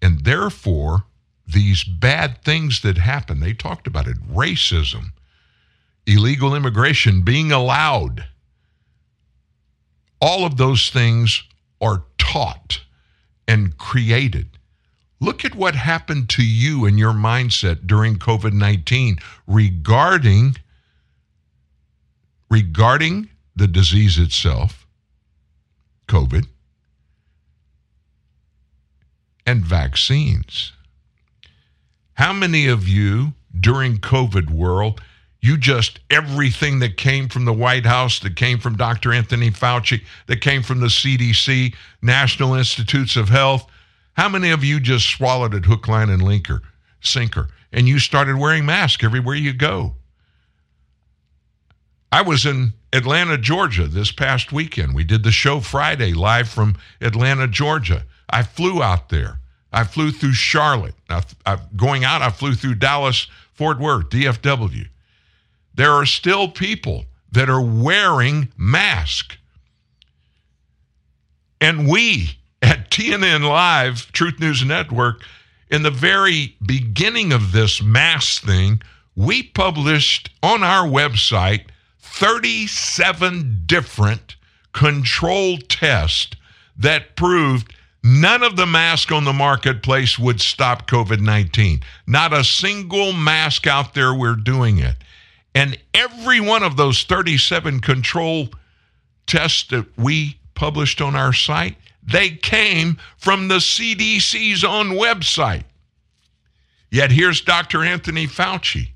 [0.00, 1.04] And therefore,
[1.46, 5.12] these bad things that happen, they talked about it racism,
[6.06, 8.24] illegal immigration being allowed.
[10.20, 11.42] All of those things
[11.80, 12.80] are taught
[13.48, 14.48] and created.
[15.20, 20.56] Look at what happened to you and your mindset during COVID 19 regarding,
[22.50, 24.81] regarding the disease itself,
[26.08, 26.46] COVID,
[29.46, 30.72] and vaccines.
[32.14, 35.00] How many of you during COVID world,
[35.40, 39.12] you just everything that came from the White House, that came from Dr.
[39.12, 43.68] Anthony Fauci, that came from the CDC, National Institutes of Health,
[44.14, 46.60] how many of you just swallowed it hook, line, and linker,
[47.00, 49.96] sinker, and you started wearing masks everywhere you go?
[52.10, 54.94] I was in Atlanta, Georgia this past weekend.
[54.94, 58.04] We did the show Friday live from Atlanta, Georgia.
[58.28, 59.38] I flew out there.
[59.72, 60.94] I flew through Charlotte.
[61.08, 64.88] I, I, going out, I flew through Dallas, Fort Worth, DFW.
[65.74, 69.36] There are still people that are wearing masks.
[71.60, 75.22] And we at TNN Live, Truth News Network,
[75.70, 78.82] in the very beginning of this mask thing,
[79.16, 81.64] we published on our website
[82.12, 84.36] 37 different
[84.72, 86.36] control tests
[86.76, 91.82] that proved none of the masks on the marketplace would stop COVID 19.
[92.06, 94.96] Not a single mask out there, we're doing it.
[95.54, 98.50] And every one of those 37 control
[99.26, 105.64] tests that we published on our site, they came from the CDC's own website.
[106.90, 107.82] Yet here's Dr.
[107.82, 108.90] Anthony Fauci,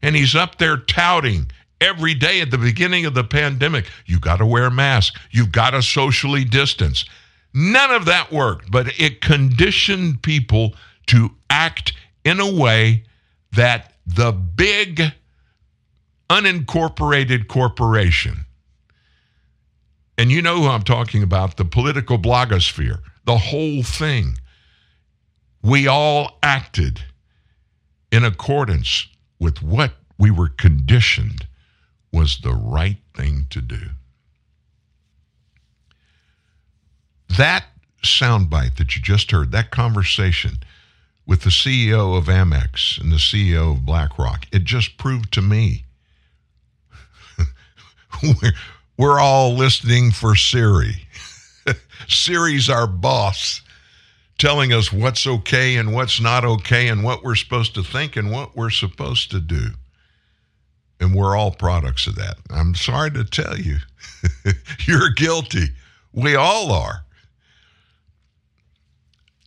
[0.00, 1.50] and he's up there touting
[1.82, 5.52] every day at the beginning of the pandemic you got to wear a mask, you've
[5.52, 7.04] got to socially distance.
[7.52, 10.74] None of that worked, but it conditioned people
[11.08, 11.92] to act
[12.24, 13.04] in a way
[13.52, 15.02] that the big
[16.30, 18.46] unincorporated corporation,
[20.16, 24.38] and you know who I'm talking about, the political blogosphere, the whole thing,
[25.62, 27.02] we all acted
[28.10, 29.08] in accordance
[29.38, 31.46] with what we were conditioned
[32.12, 33.90] was the right thing to do.
[37.36, 37.64] That
[38.04, 40.58] soundbite that you just heard, that conversation
[41.26, 45.84] with the CEO of Amex and the CEO of BlackRock, it just proved to me
[48.22, 48.52] we're,
[48.96, 51.06] we're all listening for Siri.
[52.08, 53.62] Siri's our boss,
[54.38, 58.30] telling us what's okay and what's not okay and what we're supposed to think and
[58.30, 59.68] what we're supposed to do.
[61.02, 62.36] And we're all products of that.
[62.48, 63.78] I'm sorry to tell you,
[64.86, 65.70] you're guilty.
[66.12, 67.04] We all are.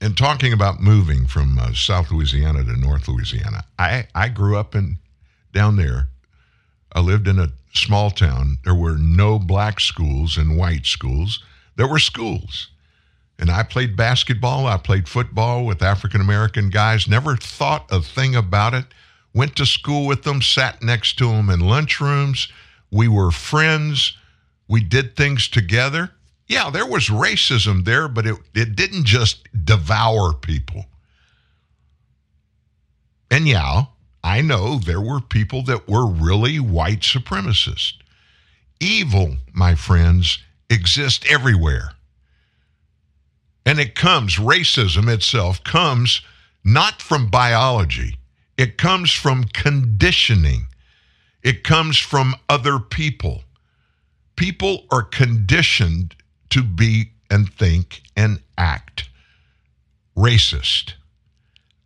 [0.01, 4.75] And talking about moving from uh, South Louisiana to North Louisiana, I, I grew up
[4.75, 4.97] in
[5.53, 6.09] down there.
[6.91, 8.57] I lived in a small town.
[8.65, 11.41] There were no black schools and white schools.
[11.77, 12.67] There were schools.
[13.39, 14.67] And I played basketball.
[14.67, 17.07] I played football with African American guys.
[17.07, 18.85] Never thought a thing about it.
[19.35, 22.49] Went to school with them, sat next to them in lunchrooms.
[22.89, 24.17] We were friends.
[24.69, 26.11] We did things together.
[26.47, 30.85] Yeah, there was racism there, but it, it didn't just devour people.
[33.29, 33.85] And yeah,
[34.23, 37.93] I know there were people that were really white supremacists.
[38.79, 40.39] Evil, my friends,
[40.69, 41.91] exists everywhere.
[43.65, 46.21] And it comes, racism itself comes
[46.63, 48.17] not from biology,
[48.57, 50.67] it comes from conditioning,
[51.43, 53.43] it comes from other people.
[54.35, 56.15] People are conditioned
[56.49, 59.09] to be and think and act
[60.17, 60.93] racist.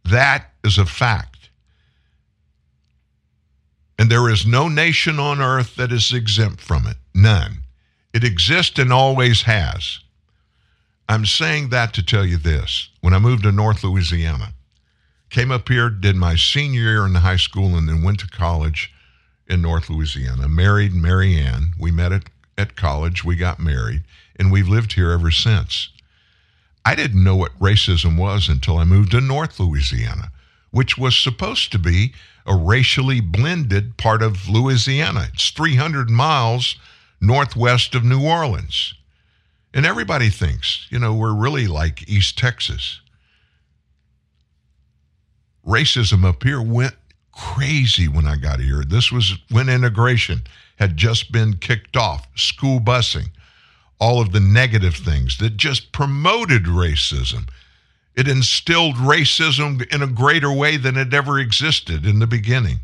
[0.05, 1.49] That is a fact.
[3.97, 6.95] And there is no nation on earth that is exempt from it.
[7.13, 7.57] None.
[8.13, 9.99] It exists and always has.
[11.09, 12.89] I'm saying that to tell you this.
[13.01, 14.53] When I moved to North Louisiana,
[15.29, 18.91] came up here, did my senior year in high school, and then went to college
[19.47, 20.47] in North Louisiana.
[20.47, 21.71] Married Mary Ann.
[21.79, 22.23] We met at,
[22.57, 23.23] at college.
[23.23, 24.03] We got married,
[24.37, 25.89] and we've lived here ever since.
[26.85, 30.31] I didn't know what racism was until I moved to North Louisiana,
[30.71, 32.13] which was supposed to be
[32.45, 35.29] a racially blended part of Louisiana.
[35.33, 36.75] It's 300 miles
[37.21, 38.93] northwest of New Orleans.
[39.73, 43.01] And everybody thinks, you know, we're really like East Texas.
[45.69, 46.95] Racism up here went
[47.33, 48.83] crazy when I got here.
[48.83, 50.43] This was when integration
[50.77, 53.29] had just been kicked off, school busing,
[53.99, 57.49] all of the negative things that just promoted racism.
[58.15, 62.79] It instilled racism in a greater way than it ever existed in the beginning.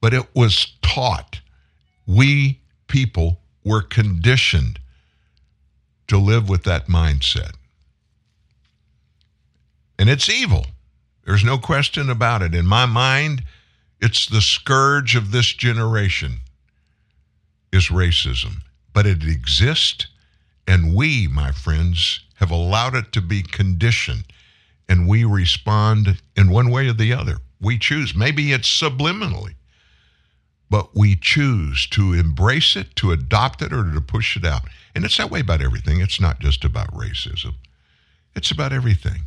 [0.00, 1.40] but it was taught.
[2.06, 4.80] We people were conditioned
[6.08, 7.52] to live with that mindset.
[9.98, 10.66] And it's evil.
[11.28, 12.54] There's no question about it.
[12.54, 13.44] In my mind,
[14.00, 16.38] it's the scourge of this generation
[17.70, 18.62] is racism.
[18.94, 20.06] But it exists,
[20.66, 24.24] and we, my friends, have allowed it to be conditioned,
[24.88, 27.36] and we respond in one way or the other.
[27.60, 28.14] We choose.
[28.14, 29.56] Maybe it's subliminally,
[30.70, 34.62] but we choose to embrace it, to adopt it, or to push it out.
[34.94, 36.00] And it's that way about everything.
[36.00, 37.52] It's not just about racism,
[38.34, 39.24] it's about everything.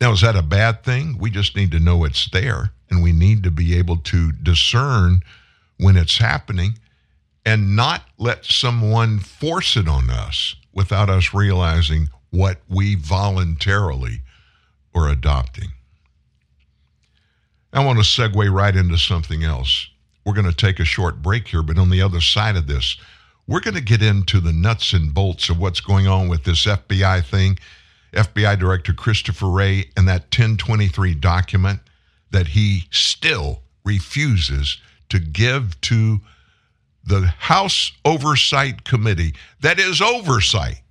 [0.00, 1.18] Now, is that a bad thing?
[1.18, 5.22] We just need to know it's there, and we need to be able to discern
[5.78, 6.78] when it's happening
[7.44, 14.20] and not let someone force it on us without us realizing what we voluntarily
[14.94, 15.70] are adopting.
[17.72, 19.88] I want to segue right into something else.
[20.24, 22.96] We're going to take a short break here, but on the other side of this,
[23.46, 26.66] we're going to get into the nuts and bolts of what's going on with this
[26.66, 27.58] FBI thing,
[28.12, 31.80] FBI Director Christopher Wray, and that 1023 document
[32.30, 34.78] that he still refuses
[35.08, 36.20] to give to
[37.04, 40.82] the House Oversight Committee that is oversight.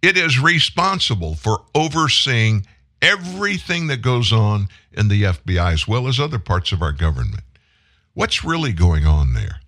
[0.00, 2.66] It is responsible for overseeing
[3.00, 7.42] everything that goes on in the FBI as well as other parts of our government.
[8.14, 9.60] What's really going on there?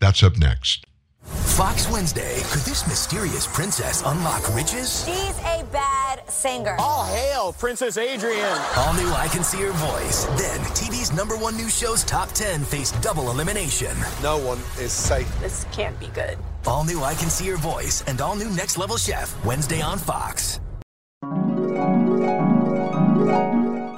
[0.00, 0.86] That's up next.
[1.24, 2.36] Fox Wednesday.
[2.50, 5.04] Could this mysterious princess unlock riches?
[5.04, 6.76] She's a bad singer.
[6.78, 8.58] All hail, Princess Adrian.
[8.76, 10.24] All new I Can See Her Voice.
[10.36, 13.96] Then, TV's number one news show's top 10 face double elimination.
[14.22, 15.28] No one is safe.
[15.40, 16.36] This can't be good.
[16.66, 19.44] All new I Can See Her Voice and all new Next Level Chef.
[19.44, 20.60] Wednesday on Fox.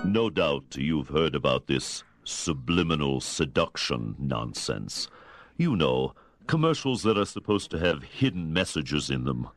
[0.04, 5.08] No doubt you've heard about this subliminal seduction nonsense.
[5.56, 6.14] You know,
[6.46, 9.48] commercials that are supposed to have hidden messages in them.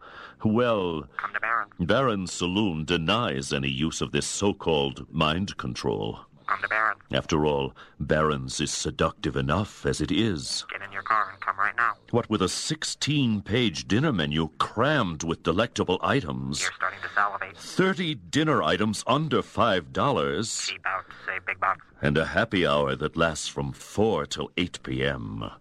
[0.44, 1.68] Well, Come to Baron.
[1.80, 6.20] Baron's Saloon denies any use of this so-called mind control.
[6.48, 6.98] Come to Baron.
[7.12, 10.66] After all, Baron's is seductive enough as it is.
[10.72, 11.94] Get in your car and come right now.
[12.10, 17.56] What with a 16-page dinner menu crammed with delectable items, You're starting to salivate.
[17.58, 21.86] 30 dinner items under $5, Cheap out, say big bucks.
[22.02, 25.52] and a happy hour that lasts from 4 till 8 p.m.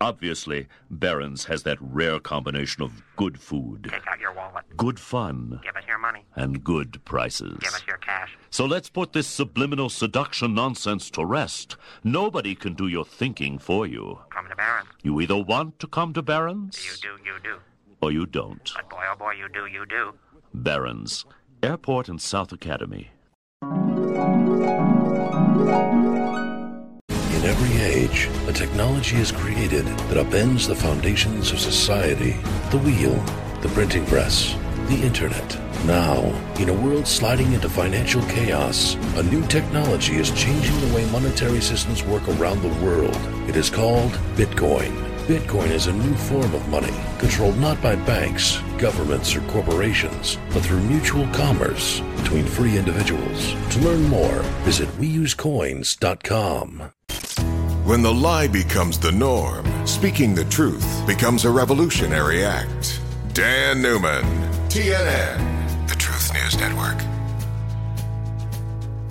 [0.00, 4.64] Obviously, Barron's has that rare combination of good food, Take out your wallet.
[4.76, 6.24] good fun, Give us your money.
[6.34, 7.56] and good prices.
[7.60, 8.36] Give us your cash.
[8.50, 11.76] So let's put this subliminal seduction nonsense to rest.
[12.02, 14.18] Nobody can do your thinking for you.
[14.30, 14.86] Come to Baron.
[15.02, 17.56] You either want to come to Barron's You do, you do.
[18.00, 18.72] or you don't.
[18.74, 20.14] But boy, oh boy, you do, you do.
[20.52, 21.24] Barron's,
[21.62, 23.10] Airport and South Academy.
[27.44, 32.38] In every age, a technology is created that upends the foundations of society
[32.70, 33.14] the wheel,
[33.60, 34.56] the printing press,
[34.88, 35.60] the internet.
[35.84, 36.22] Now,
[36.58, 41.60] in a world sliding into financial chaos, a new technology is changing the way monetary
[41.60, 43.20] systems work around the world.
[43.46, 45.03] It is called Bitcoin.
[45.24, 50.62] Bitcoin is a new form of money, controlled not by banks, governments, or corporations, but
[50.62, 53.54] through mutual commerce between free individuals.
[53.70, 56.92] To learn more, visit weusecoins.com.
[57.86, 63.00] When the lie becomes the norm, speaking the truth becomes a revolutionary act.
[63.32, 64.24] Dan Newman,
[64.68, 66.98] TNN, the Truth News Network.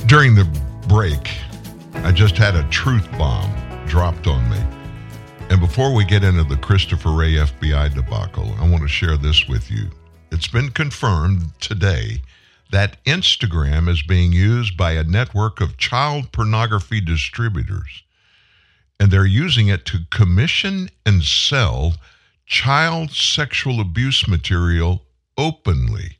[0.06, 0.45] During the
[0.88, 1.31] break,
[2.03, 3.52] I just had a truth bomb
[3.88, 4.72] dropped on me.
[5.49, 9.47] And before we get into the Christopher Wray FBI debacle, I want to share this
[9.47, 9.89] with you.
[10.31, 12.21] It's been confirmed today
[12.71, 18.03] that Instagram is being used by a network of child pornography distributors,
[18.99, 21.95] and they're using it to commission and sell
[22.47, 25.03] child sexual abuse material
[25.37, 26.17] openly.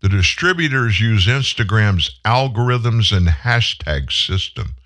[0.00, 4.76] The distributors use Instagram's algorithms and hashtag system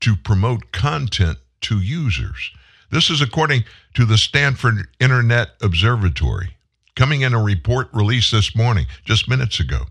[0.00, 2.50] to promote content to users.
[2.90, 3.64] This is according
[3.94, 6.56] to the Stanford Internet Observatory,
[6.94, 9.86] coming in a report released this morning, just minutes ago.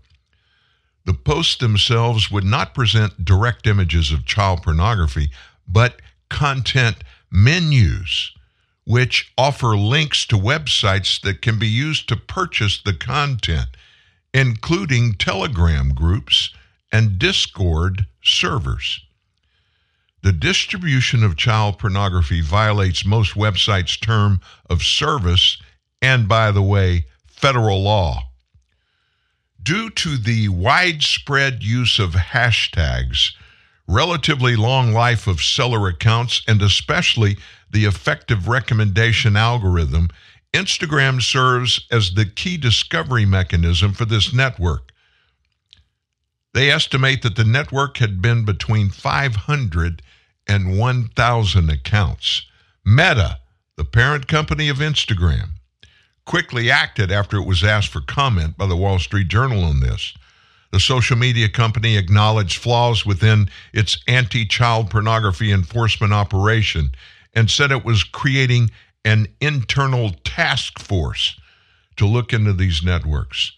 [1.04, 5.30] The posts themselves would not present direct images of child pornography,
[5.68, 8.32] but content menus,
[8.84, 13.68] which offer links to websites that can be used to purchase the content,
[14.32, 16.52] including Telegram groups
[16.90, 19.05] and Discord servers.
[20.26, 25.56] The distribution of child pornography violates most websites' term of service
[26.02, 28.30] and, by the way, federal law.
[29.62, 33.34] Due to the widespread use of hashtags
[33.86, 37.36] relatively long life of seller accounts, and especially
[37.70, 40.08] the effective recommendation algorithm,
[40.52, 44.92] Instagram serves as the key discovery mechanism for this network.
[46.52, 50.02] They estimate that the network had been between 500
[50.46, 52.42] and 1,000 accounts.
[52.84, 53.38] Meta,
[53.76, 55.50] the parent company of Instagram,
[56.24, 60.14] quickly acted after it was asked for comment by the Wall Street Journal on this.
[60.72, 66.90] The social media company acknowledged flaws within its anti child pornography enforcement operation
[67.34, 68.70] and said it was creating
[69.04, 71.38] an internal task force
[71.96, 73.52] to look into these networks.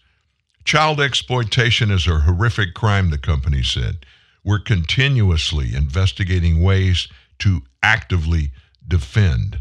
[0.63, 4.05] Child exploitation is a horrific crime, the company said.
[4.43, 7.07] We're continuously investigating ways
[7.39, 8.51] to actively
[8.87, 9.59] defend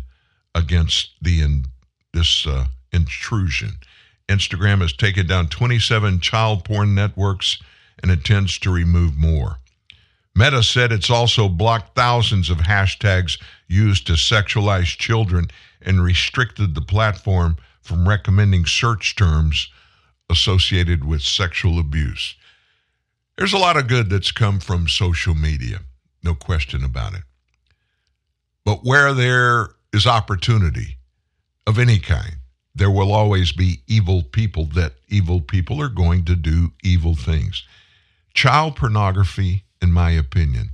[0.55, 1.65] against the in,
[2.13, 3.79] this uh, intrusion.
[4.29, 7.59] Instagram has taken down 27 child porn networks
[8.03, 9.59] and intends to remove more.
[10.35, 15.49] Meta said it's also blocked thousands of hashtags used to sexualize children
[15.83, 19.69] and restricted the platform from recommending search terms
[20.31, 22.37] associated with sexual abuse.
[23.39, 25.83] There's a lot of good that's come from social media,
[26.25, 27.23] no question about it.
[28.65, 30.97] But where there is opportunity
[31.65, 32.39] of any kind,
[32.75, 37.63] there will always be evil people that evil people are going to do evil things.
[38.35, 40.71] Child pornography, in my opinion,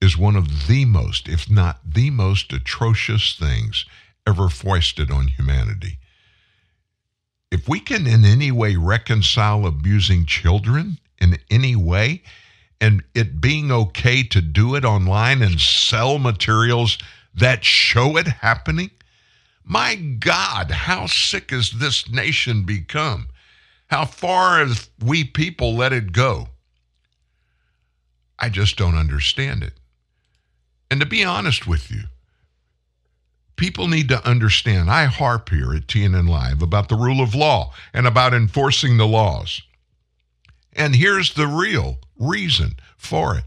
[0.00, 3.84] is one of the most, if not the most atrocious things
[4.26, 5.98] ever foisted on humanity.
[7.52, 12.22] If we can in any way reconcile abusing children in any way,
[12.80, 16.98] and it being okay to do it online and sell materials
[17.34, 18.90] that show it happening,
[19.64, 23.28] my God, how sick has this nation become?
[23.88, 26.48] How far have we people let it go?
[28.38, 29.72] I just don't understand it.
[30.90, 32.04] And to be honest with you,
[33.56, 34.90] people need to understand.
[34.90, 39.06] I harp here at TNN Live about the rule of law and about enforcing the
[39.06, 39.62] laws.
[40.76, 43.44] And here's the real reason for it.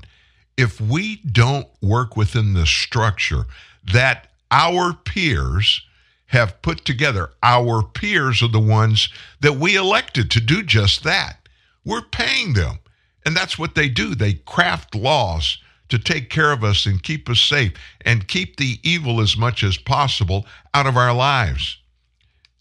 [0.58, 3.46] If we don't work within the structure
[3.84, 5.82] that our peers
[6.30, 7.32] have put together.
[7.42, 9.10] Our peers are the ones
[9.42, 11.48] that we elected to do just that.
[11.84, 12.80] We're paying them.
[13.26, 14.14] And that's what they do.
[14.14, 15.58] They craft laws
[15.90, 17.74] to take care of us and keep us safe
[18.06, 21.78] and keep the evil as much as possible out of our lives.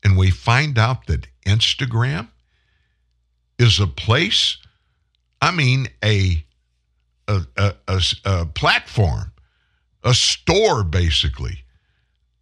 [0.03, 2.29] And we find out that Instagram
[3.59, 4.59] is a place,
[5.41, 6.45] I mean, a,
[7.27, 9.33] a, a, a, a platform,
[10.05, 11.65] a store basically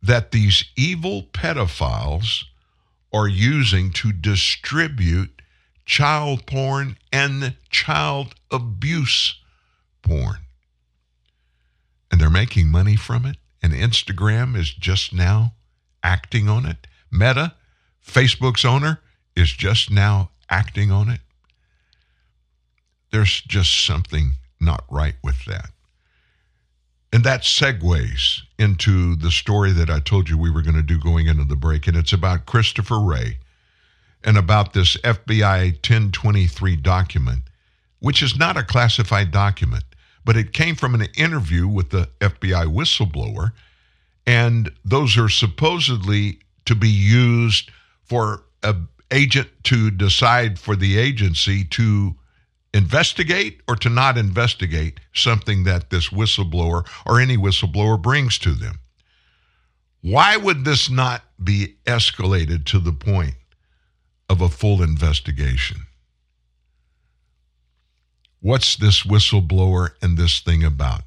[0.02, 2.44] that these evil pedophiles
[3.12, 5.43] are using to distribute
[5.84, 9.40] child porn and child abuse
[10.02, 10.38] porn.
[12.10, 13.36] And they're making money from it.
[13.62, 15.55] And Instagram is just now
[16.02, 16.86] acting on it.
[17.10, 17.55] Meta,
[18.05, 19.01] Facebook's owner,
[19.34, 21.20] is just now acting on it.
[23.10, 25.70] There's just something not right with that.
[27.12, 30.98] And that segues into the story that I told you we were going to do
[30.98, 31.86] going into the break.
[31.86, 33.39] And it's about Christopher Wray
[34.24, 37.43] and about this FBI 1023 document,
[38.01, 39.85] which is not a classified document,
[40.24, 43.52] but it came from an interview with the FBI whistleblower.
[44.27, 47.70] And those are supposedly to be used
[48.02, 52.16] for an agent to decide for the agency to
[52.74, 58.78] investigate or to not investigate something that this whistleblower or any whistleblower brings to them.
[60.03, 63.35] Why would this not be escalated to the point
[64.28, 65.78] of a full investigation?
[68.41, 71.03] What's this whistleblower and this thing about?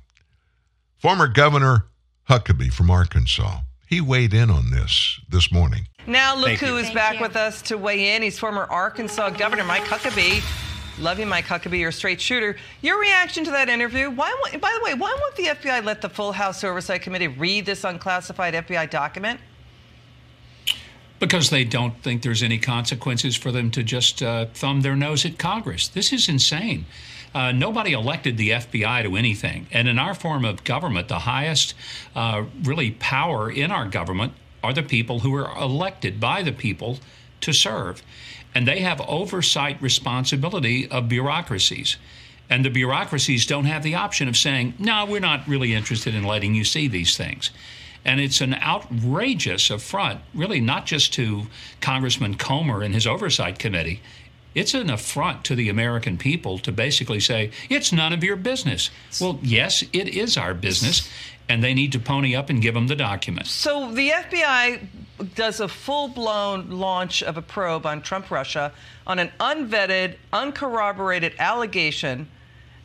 [0.98, 1.86] Former Governor
[2.30, 3.60] Huckabee from Arkansas,
[3.90, 5.88] he weighed in on this this morning.
[6.06, 6.78] Now, look Thank who you.
[6.78, 8.22] is back with us to weigh in.
[8.22, 10.44] He's former Arkansas Governor Mike Huckabee.
[10.99, 11.80] Love you, Mike Huckabee.
[11.80, 12.56] You're a straight shooter.
[12.82, 14.11] Your reaction to that interview?
[14.11, 14.32] Why?
[14.61, 17.84] By the way, why won't the FBI let the full House Oversight Committee read this
[17.84, 19.40] unclassified FBI document?
[21.20, 25.26] because they don't think there's any consequences for them to just uh, thumb their nose
[25.26, 25.90] at Congress.
[25.90, 26.86] This is insane.
[27.34, 29.68] Uh, nobody elected the FBI to anything.
[29.72, 31.76] And in our form of government, the highest
[32.15, 34.34] uh, really power in our government
[34.64, 36.99] are the people who are elected by the people
[37.41, 38.01] to serve.
[38.56, 41.97] And they have oversight responsibility of bureaucracies.
[42.49, 46.23] And the bureaucracies don't have the option of saying, no, we're not really interested in
[46.23, 47.51] letting you see these things.
[48.03, 51.43] And it's an outrageous affront, really not just to
[51.80, 54.01] Congressman Comer and his oversight committee.
[54.56, 58.90] It's an affront to the American people to basically say, it's none of your business.
[59.22, 61.08] Well, yes, it is our business,
[61.48, 63.52] and they need to pony up and give them the documents.
[63.52, 64.88] So the FBI
[65.36, 68.72] does a full blown launch of a probe on Trump Russia
[69.06, 72.28] on an unvetted, uncorroborated allegation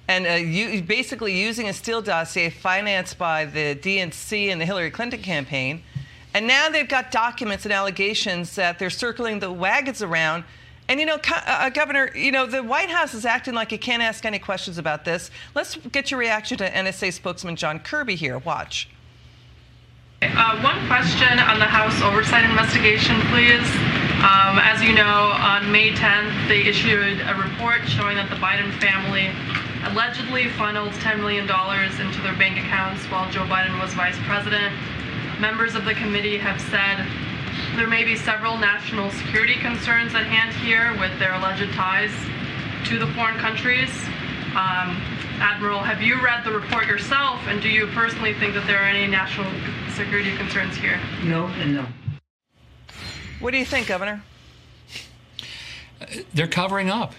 [0.09, 5.23] and uh, basically using a Steele dossier financed by the DNC and the Hillary Clinton
[5.23, 5.83] campaign.
[6.35, 10.45] And now they've got documents and allegations that they're circling the wagons around.
[10.89, 14.03] And you know, uh, Governor, you know, the White House is acting like you can't
[14.03, 15.31] ask any questions about this.
[15.55, 18.39] Let's get your reaction to NSA spokesman John Kirby here.
[18.39, 18.89] Watch.
[20.23, 23.65] Uh, one question on the House oversight investigation, please.
[24.25, 28.73] Um, as you know, on May 10th, they issued a report showing that the Biden
[28.81, 29.29] family
[29.93, 34.73] allegedly funneled $10 million into their bank accounts while Joe Biden was vice president.
[35.41, 37.05] Members of the committee have said
[37.77, 42.13] there may be several national security concerns at hand here with their alleged ties
[42.89, 43.91] to the foreign countries.
[44.55, 45.03] Um,
[45.41, 48.87] Admiral, have you read the report yourself, and do you personally think that there are
[48.87, 49.51] any national
[49.91, 51.01] security concerns here?
[51.25, 51.87] No and no.
[53.41, 54.23] What do you think, Governor?
[56.33, 57.15] They're covering up.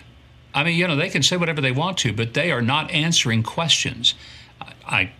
[0.54, 2.90] I mean, you know, they can say whatever they want to, but they are not
[2.92, 4.16] answering questions.
[4.62, 5.12] I, I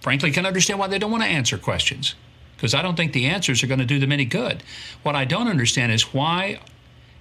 [0.00, 2.14] frankly can understand why they don't want to answer questions
[2.60, 4.62] because I don't think the answers are going to do them any good.
[5.02, 6.60] What I don't understand is why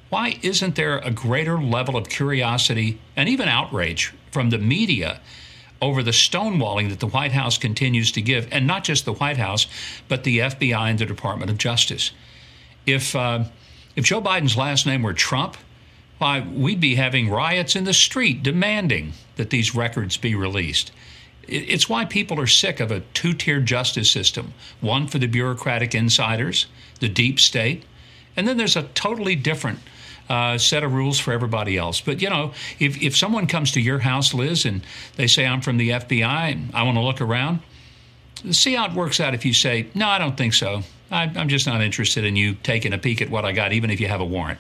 [0.10, 5.22] why isn't there a greater level of curiosity and even outrage from the media
[5.82, 9.38] over the stonewalling that the White House continues to give, and not just the White
[9.38, 9.68] House,
[10.10, 12.12] but the FBI and the Department of Justice?
[12.86, 13.46] If uh,
[13.96, 15.56] if Joe Biden's last name were Trump,
[16.18, 20.92] why, we'd be having riots in the street demanding that these records be released.
[21.52, 25.96] It's why people are sick of a two tier justice system one for the bureaucratic
[25.96, 26.68] insiders,
[27.00, 27.84] the deep state,
[28.36, 29.80] and then there's a totally different
[30.30, 32.02] uh, set of rules for everybody else.
[32.02, 34.82] But you know, if, if someone comes to your house, Liz, and
[35.16, 37.62] they say, I'm from the FBI and I want to look around,
[38.52, 40.84] see how it works out if you say, No, I don't think so.
[41.12, 43.90] I, I'm just not interested in you taking a peek at what I got, even
[43.90, 44.60] if you have a warrant.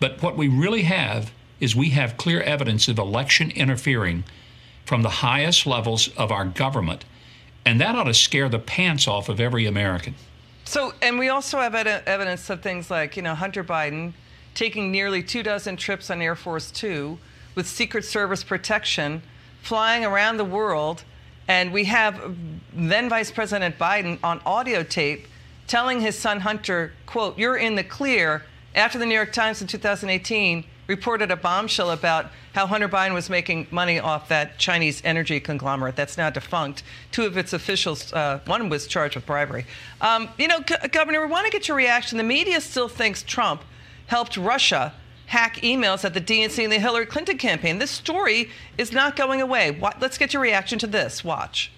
[0.00, 4.24] But what we really have is we have clear evidence of election interfering
[4.84, 7.04] from the highest levels of our government.
[7.64, 10.14] And that ought to scare the pants off of every American.
[10.64, 14.12] So, and we also have ed- evidence of things like, you know, Hunter Biden
[14.54, 17.18] taking nearly two dozen trips on Air Force Two
[17.54, 19.22] with Secret Service protection,
[19.62, 21.04] flying around the world.
[21.48, 22.34] And we have
[22.72, 25.26] then Vice President Biden on audio tape
[25.66, 28.44] telling his son Hunter, quote, you're in the clear
[28.74, 33.30] after the New York Times in 2018 reported a bombshell about how Hunter Biden was
[33.30, 36.82] making money off that Chinese energy conglomerate that's now defunct.
[37.10, 39.66] Two of its officials, uh, one was charged with bribery.
[40.00, 42.18] Um, you know, G- Governor, we want to get your reaction.
[42.18, 43.62] The media still thinks Trump
[44.06, 44.92] helped Russia
[45.26, 47.78] hack emails at the DNC and the Hillary Clinton campaign.
[47.78, 49.76] This story is not going away.
[50.00, 51.24] Let's get your reaction to this.
[51.24, 51.72] Watch.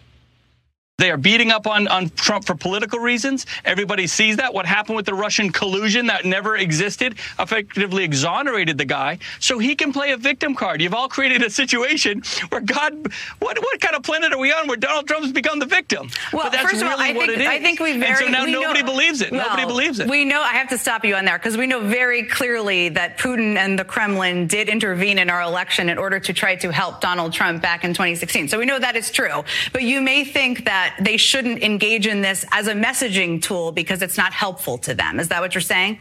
[0.98, 3.44] They are beating up on, on Trump for political reasons.
[3.66, 4.54] Everybody sees that.
[4.54, 9.74] What happened with the Russian collusion that never existed effectively exonerated the guy so he
[9.74, 10.80] can play a victim card.
[10.80, 14.68] You've all created a situation where God, what, what kind of planet are we on
[14.68, 16.08] where Donald Trump's become the victim?
[16.32, 17.46] Well, but that's first of all, I what think, it is.
[17.46, 18.12] I think we very.
[18.12, 19.32] And so now nobody know, believes it.
[19.32, 20.08] Well, nobody believes it.
[20.08, 23.18] We know, I have to stop you on there because we know very clearly that
[23.18, 27.02] Putin and the Kremlin did intervene in our election in order to try to help
[27.02, 28.48] Donald Trump back in 2016.
[28.48, 29.44] So we know that is true.
[29.74, 34.02] But you may think that they shouldn't engage in this as a messaging tool because
[34.02, 35.18] it's not helpful to them.
[35.20, 35.98] Is that what you're saying?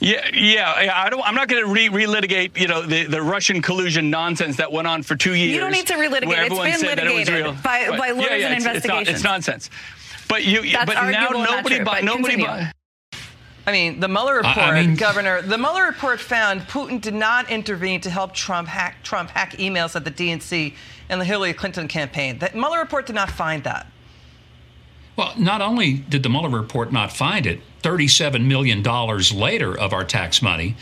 [0.00, 0.92] Yeah, yeah.
[0.94, 1.22] I don't.
[1.22, 4.88] I'm not going to re- relitigate, you know, the, the Russian collusion nonsense that went
[4.88, 5.52] on for two years.
[5.52, 6.26] You don't need to relitigate.
[6.26, 7.52] where It's everyone been said that it was litigated real.
[7.62, 9.08] by- But- by lawyers yeah, yeah, and it's, it's, not- investigations.
[9.16, 9.70] it's nonsense.
[10.28, 12.36] But you, That's but now arguable and not nobody, true, bu- but nobody.
[12.42, 12.66] continue.
[13.66, 17.48] I mean, the Mueller report, I mean- Governor, the Mueller report found Putin did not
[17.50, 20.74] intervene to help Trump hack Trump hack emails at the DNC
[21.08, 22.38] and the Hillary Clinton campaign.
[22.40, 23.86] The Mueller report did not find that.
[25.16, 30.04] Well, not only did the Mueller report not find it, $37 million later of our
[30.04, 30.74] tax money,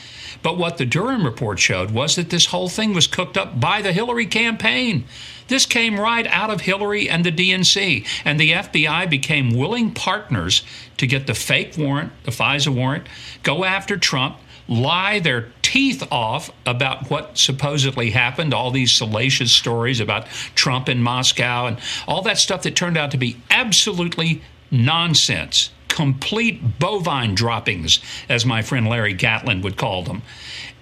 [0.43, 3.83] but what the Durham report showed was that this whole thing was cooked up by
[3.83, 5.05] the Hillary campaign.
[5.49, 10.63] This came right out of Hillary and the DNC, and the FBI became willing partners
[10.97, 13.07] to get the fake warrant, the FISA warrant,
[13.43, 14.37] go after Trump,
[14.81, 21.03] lie their teeth off about what supposedly happened, all these salacious stories about Trump in
[21.03, 28.01] Moscow and all that stuff that turned out to be absolutely nonsense, complete bovine droppings,
[28.29, 30.23] as my friend Larry Gatlin would call them.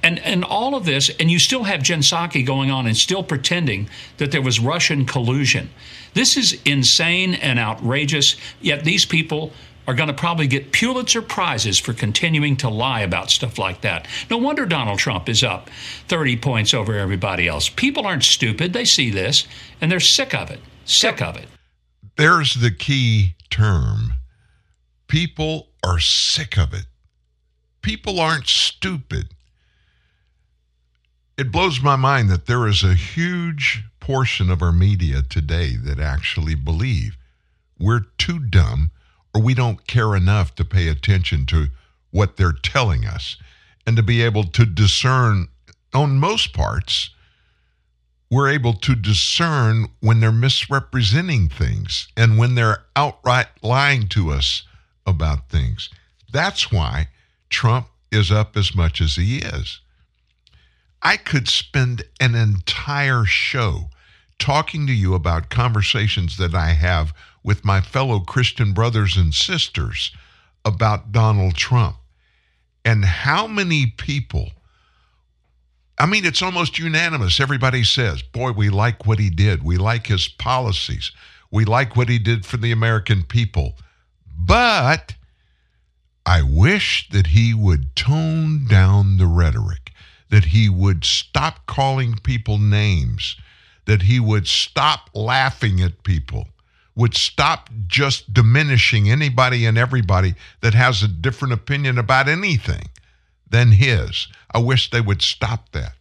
[0.02, 3.22] And, and all of this, and you still have Jen Psaki going on and still
[3.22, 5.68] pretending that there was Russian collusion.
[6.14, 9.52] This is insane and outrageous, yet these people
[9.86, 14.06] are going to probably get Pulitzer Prizes for continuing to lie about stuff like that.
[14.28, 15.70] No wonder Donald Trump is up
[16.08, 17.68] 30 points over everybody else.
[17.68, 18.72] People aren't stupid.
[18.72, 19.46] They see this
[19.80, 20.60] and they're sick of it.
[20.84, 21.48] Sick of it.
[22.16, 24.14] There's the key term.
[25.08, 26.86] People are sick of it.
[27.82, 29.34] People aren't stupid.
[31.38, 35.98] It blows my mind that there is a huge portion of our media today that
[35.98, 37.16] actually believe
[37.78, 38.90] we're too dumb
[39.34, 41.68] or we don't care enough to pay attention to
[42.10, 43.36] what they're telling us
[43.86, 45.48] and to be able to discern
[45.94, 47.10] on most parts
[48.30, 54.62] we're able to discern when they're misrepresenting things and when they're outright lying to us
[55.04, 55.90] about things.
[56.32, 57.08] That's why
[57.48, 59.80] Trump is up as much as he is.
[61.02, 63.90] I could spend an entire show
[64.38, 70.12] talking to you about conversations that I have with my fellow Christian brothers and sisters
[70.64, 71.96] about Donald Trump
[72.84, 74.50] and how many people
[76.00, 77.40] I mean, it's almost unanimous.
[77.40, 79.62] Everybody says, boy, we like what he did.
[79.62, 81.12] We like his policies.
[81.50, 83.74] We like what he did for the American people.
[84.34, 85.14] But
[86.24, 89.92] I wish that he would tone down the rhetoric,
[90.30, 93.36] that he would stop calling people names,
[93.84, 96.48] that he would stop laughing at people,
[96.94, 102.82] would stop just diminishing anybody and everybody that has a different opinion about anything
[103.48, 104.28] than his.
[104.52, 105.92] I wish they would stop that.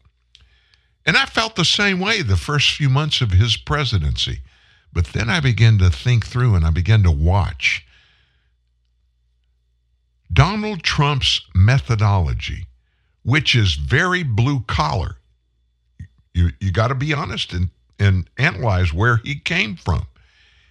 [1.05, 4.41] And I felt the same way the first few months of his presidency.
[4.91, 7.85] But then I began to think through and I began to watch.
[10.31, 12.67] Donald Trump's methodology,
[13.23, 15.17] which is very blue collar,
[16.33, 20.05] you, you got to be honest and, and analyze where he came from.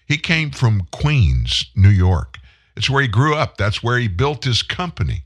[0.08, 2.38] He came from Queens, New York.
[2.76, 3.58] It's where he grew up.
[3.58, 5.24] That's where he built his company.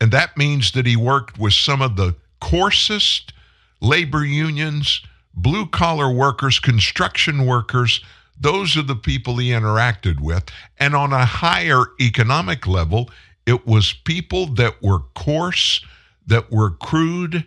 [0.00, 3.32] And that means that he worked with some of the coarsest
[3.80, 5.02] labor unions,
[5.34, 8.00] blue collar workers, construction workers.
[8.40, 10.44] Those are the people he interacted with.
[10.78, 13.10] And on a higher economic level,
[13.44, 15.84] it was people that were coarse,
[16.26, 17.44] that were crude,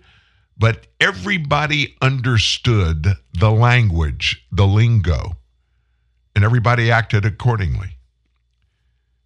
[0.58, 5.38] but everybody understood the language, the lingo,
[6.36, 7.98] and everybody acted accordingly.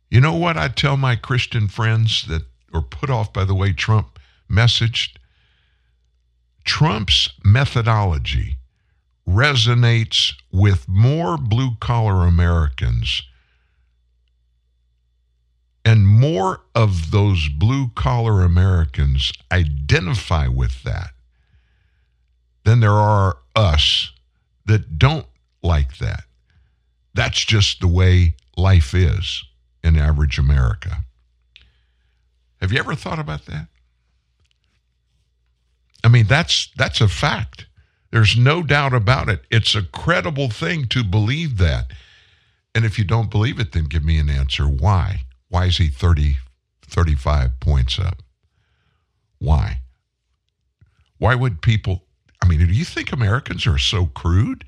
[0.10, 3.73] You know what I tell my Christian friends that are put off by the way
[3.73, 4.19] Trump
[4.49, 5.18] messaged?
[6.64, 8.57] Trump's methodology
[9.27, 13.23] resonates with more blue collar Americans,
[15.84, 21.11] and more of those blue collar Americans identify with that
[22.64, 24.11] than there are us
[24.65, 25.27] that don't
[25.61, 26.23] like that.
[27.16, 29.44] That's just the way life is
[29.84, 31.06] in average America.
[32.60, 33.68] Have you ever thought about that?
[36.04, 37.68] I mean, that's that's a fact.
[38.12, 39.44] There's no doubt about it.
[39.50, 41.92] It's a credible thing to believe that.
[42.76, 44.66] And if you don't believe it, then give me an answer.
[44.66, 45.22] Why?
[45.48, 46.36] Why is he 30,
[46.84, 48.22] 35 points up?
[49.40, 49.80] Why?
[51.18, 52.04] Why would people?
[52.42, 54.66] I mean, do you think Americans are so crude?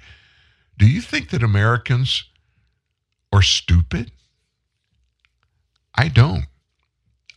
[0.77, 2.23] Do you think that Americans
[3.31, 4.11] are stupid?
[5.95, 6.45] I don't.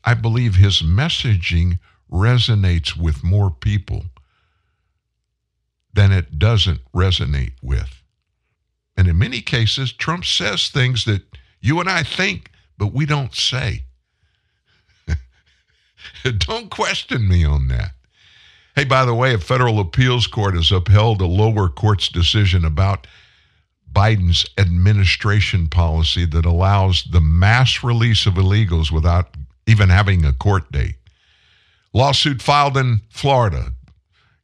[0.04, 1.78] I believe his messaging
[2.10, 4.04] resonates with more people
[5.92, 8.02] than it doesn't resonate with.
[8.96, 11.22] And in many cases, Trump says things that
[11.60, 13.84] you and I think, but we don't say.
[16.38, 17.92] don't question me on that.
[18.76, 23.06] Hey, by the way, a federal appeals court has upheld a lower court's decision about
[23.92, 29.34] Biden's administration policy that allows the mass release of illegals without
[29.66, 30.96] even having a court date.
[31.92, 33.72] Lawsuit filed in Florida.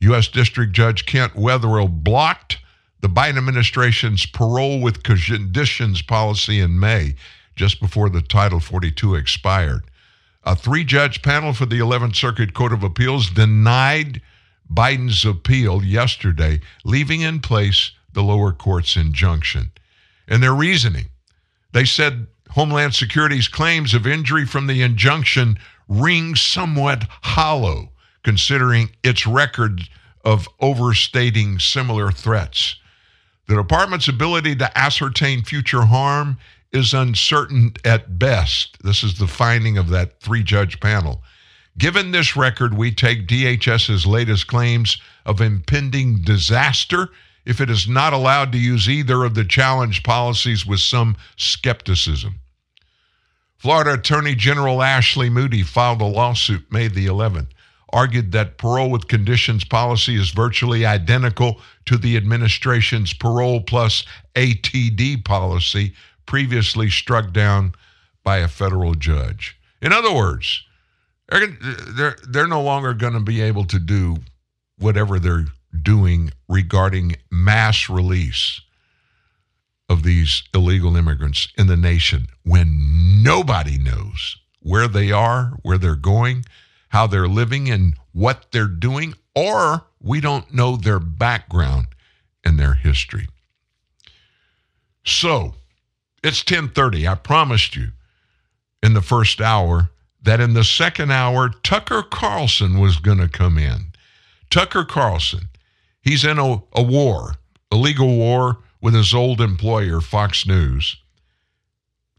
[0.00, 0.28] U.S.
[0.28, 2.58] District Judge Kent Wetherell blocked
[3.00, 7.14] the Biden administration's parole with conditions policy in May,
[7.54, 9.84] just before the Title 42 expired.
[10.44, 14.20] A three judge panel for the 11th Circuit Court of Appeals denied
[14.72, 19.70] Biden's appeal yesterday, leaving in place the lower court's injunction.
[20.26, 21.10] And their reasoning
[21.72, 27.90] they said Homeland Security's claims of injury from the injunction ring somewhat hollow,
[28.22, 29.82] considering its record
[30.24, 32.76] of overstating similar threats.
[33.46, 36.38] The department's ability to ascertain future harm
[36.72, 38.82] is uncertain at best.
[38.82, 41.22] This is the finding of that three judge panel.
[41.76, 47.10] Given this record, we take DHS's latest claims of impending disaster
[47.46, 52.40] if it is not allowed to use either of the challenge policies with some skepticism.
[53.56, 57.48] Florida Attorney General Ashley Moody filed a lawsuit May the 11th,
[57.90, 64.04] argued that parole with conditions policy is virtually identical to the administration's parole plus
[64.34, 65.94] ATD policy
[66.26, 67.72] previously struck down
[68.24, 69.56] by a federal judge.
[69.80, 70.64] In other words,
[71.28, 74.16] they're, they're, they're no longer going to be able to do
[74.78, 75.46] whatever they're
[75.82, 78.60] doing regarding mass release
[79.88, 85.94] of these illegal immigrants in the nation when nobody knows where they are, where they're
[85.94, 86.44] going,
[86.88, 91.86] how they're living, and what they're doing, or we don't know their background
[92.44, 93.28] and their history.
[95.04, 95.54] So,
[96.22, 97.06] it's 10:30.
[97.06, 97.92] I promised you
[98.82, 99.90] in the first hour
[100.22, 103.92] that in the second hour Tucker Carlson was going to come in.
[104.50, 105.48] Tucker Carlson,
[106.06, 107.34] he's in a, a war,
[107.70, 110.96] a legal war with his old employer, Fox News.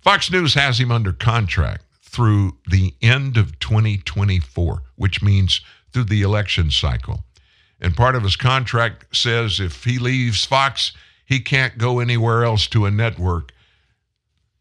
[0.02, 5.62] Fox News has him under contract through the end of 2024, which means
[5.92, 7.24] through the election cycle.
[7.80, 10.92] And part of his contract says if he leaves Fox,
[11.26, 13.52] he can't go anywhere else to a network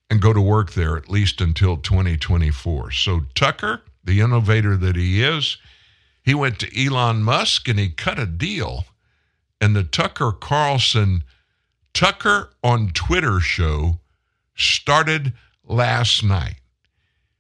[0.09, 2.93] and go to work there at least until 2024.
[2.93, 5.57] So Tucker, the innovator that he is,
[6.23, 8.85] he went to Elon Musk and he cut a deal.
[9.67, 11.25] And the Tucker Carlson
[11.93, 13.99] Tucker on Twitter show
[14.55, 15.33] started
[15.65, 16.61] last night.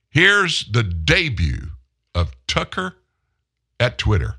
[0.08, 1.68] Here's the debut
[2.16, 2.96] of Tucker
[3.78, 4.38] at Twitter.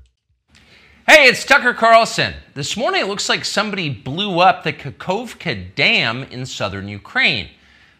[1.08, 2.34] Hey, it's Tucker Carlson.
[2.52, 7.48] This morning it looks like somebody blew up the Kakhovka Dam in southern Ukraine.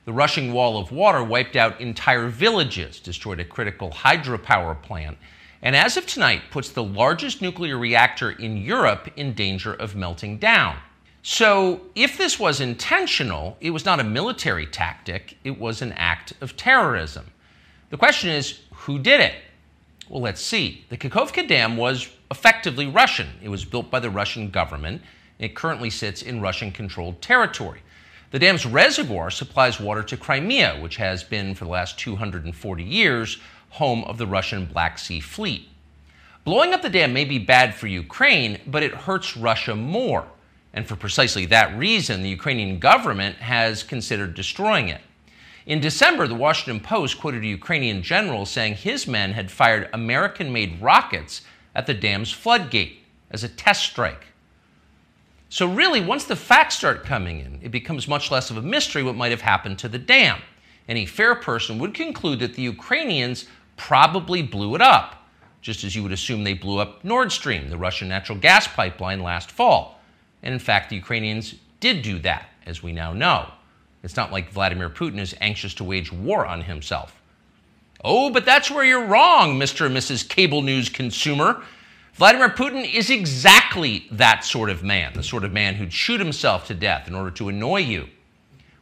[0.04, 5.16] The rushing wall of water wiped out entire villages, destroyed a critical hydropower plant,
[5.62, 10.38] and as of tonight puts the largest nuclear reactor in Europe in danger of melting
[10.38, 10.76] down.
[11.22, 16.32] So, if this was intentional, it was not a military tactic, it was an act
[16.40, 17.26] of terrorism.
[17.90, 19.34] The question is who did it?
[20.08, 20.84] Well, let's see.
[20.88, 23.28] The Kakhovka Dam was effectively Russian.
[23.42, 25.02] It was built by the Russian government.
[25.38, 27.80] It currently sits in Russian controlled territory.
[28.30, 33.38] The dam's reservoir supplies water to Crimea, which has been, for the last 240 years,
[33.70, 35.68] home of the Russian Black Sea Fleet.
[36.44, 40.26] Blowing up the dam may be bad for Ukraine, but it hurts Russia more.
[40.72, 45.00] And for precisely that reason, the Ukrainian government has considered destroying it.
[45.66, 50.50] In December, the Washington Post quoted a Ukrainian general saying his men had fired American
[50.50, 51.42] made rockets
[51.74, 53.00] at the dam's floodgate
[53.30, 54.28] as a test strike.
[55.50, 59.02] So, really, once the facts start coming in, it becomes much less of a mystery
[59.02, 60.40] what might have happened to the dam.
[60.88, 63.46] Any fair person would conclude that the Ukrainians
[63.78, 65.26] probably blew it up,
[65.62, 69.22] just as you would assume they blew up Nord Stream, the Russian natural gas pipeline,
[69.22, 69.98] last fall.
[70.42, 73.50] And in fact, the Ukrainians did do that, as we now know.
[74.02, 77.14] It's not like Vladimir Putin is anxious to wage war on himself.
[78.04, 79.86] Oh, but that's where you're wrong, Mr.
[79.86, 80.28] and Mrs.
[80.28, 81.62] Cable News consumer.
[82.14, 86.66] Vladimir Putin is exactly that sort of man, the sort of man who'd shoot himself
[86.66, 88.08] to death in order to annoy you.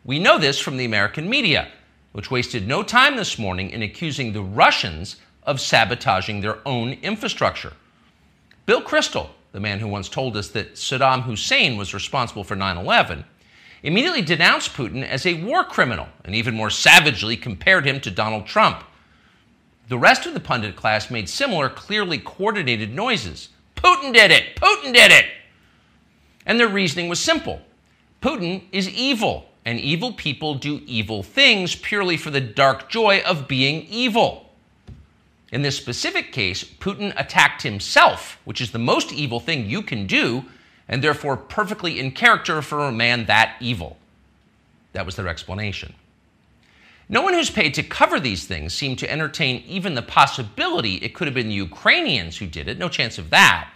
[0.04, 1.68] We know this from the American media,
[2.16, 7.74] which wasted no time this morning in accusing the Russians of sabotaging their own infrastructure.
[8.64, 12.78] Bill Kristol, the man who once told us that Saddam Hussein was responsible for 9
[12.78, 13.22] 11,
[13.82, 18.46] immediately denounced Putin as a war criminal and even more savagely compared him to Donald
[18.46, 18.82] Trump.
[19.88, 23.50] The rest of the pundit class made similar, clearly coordinated noises.
[23.76, 24.56] Putin did it!
[24.56, 25.26] Putin did it!
[26.46, 27.60] And their reasoning was simple
[28.22, 33.48] Putin is evil, and evil people do evil things purely for the dark joy of
[33.48, 34.48] being evil.
[35.50, 40.06] In this specific case, Putin attacked himself, which is the most evil thing you can
[40.06, 40.44] do,
[40.88, 43.96] and therefore perfectly in character for a man that evil.
[44.92, 45.94] That was their explanation.
[47.08, 51.14] No one who's paid to cover these things seemed to entertain even the possibility it
[51.14, 52.78] could have been the Ukrainians who did it.
[52.78, 53.68] No chance of that.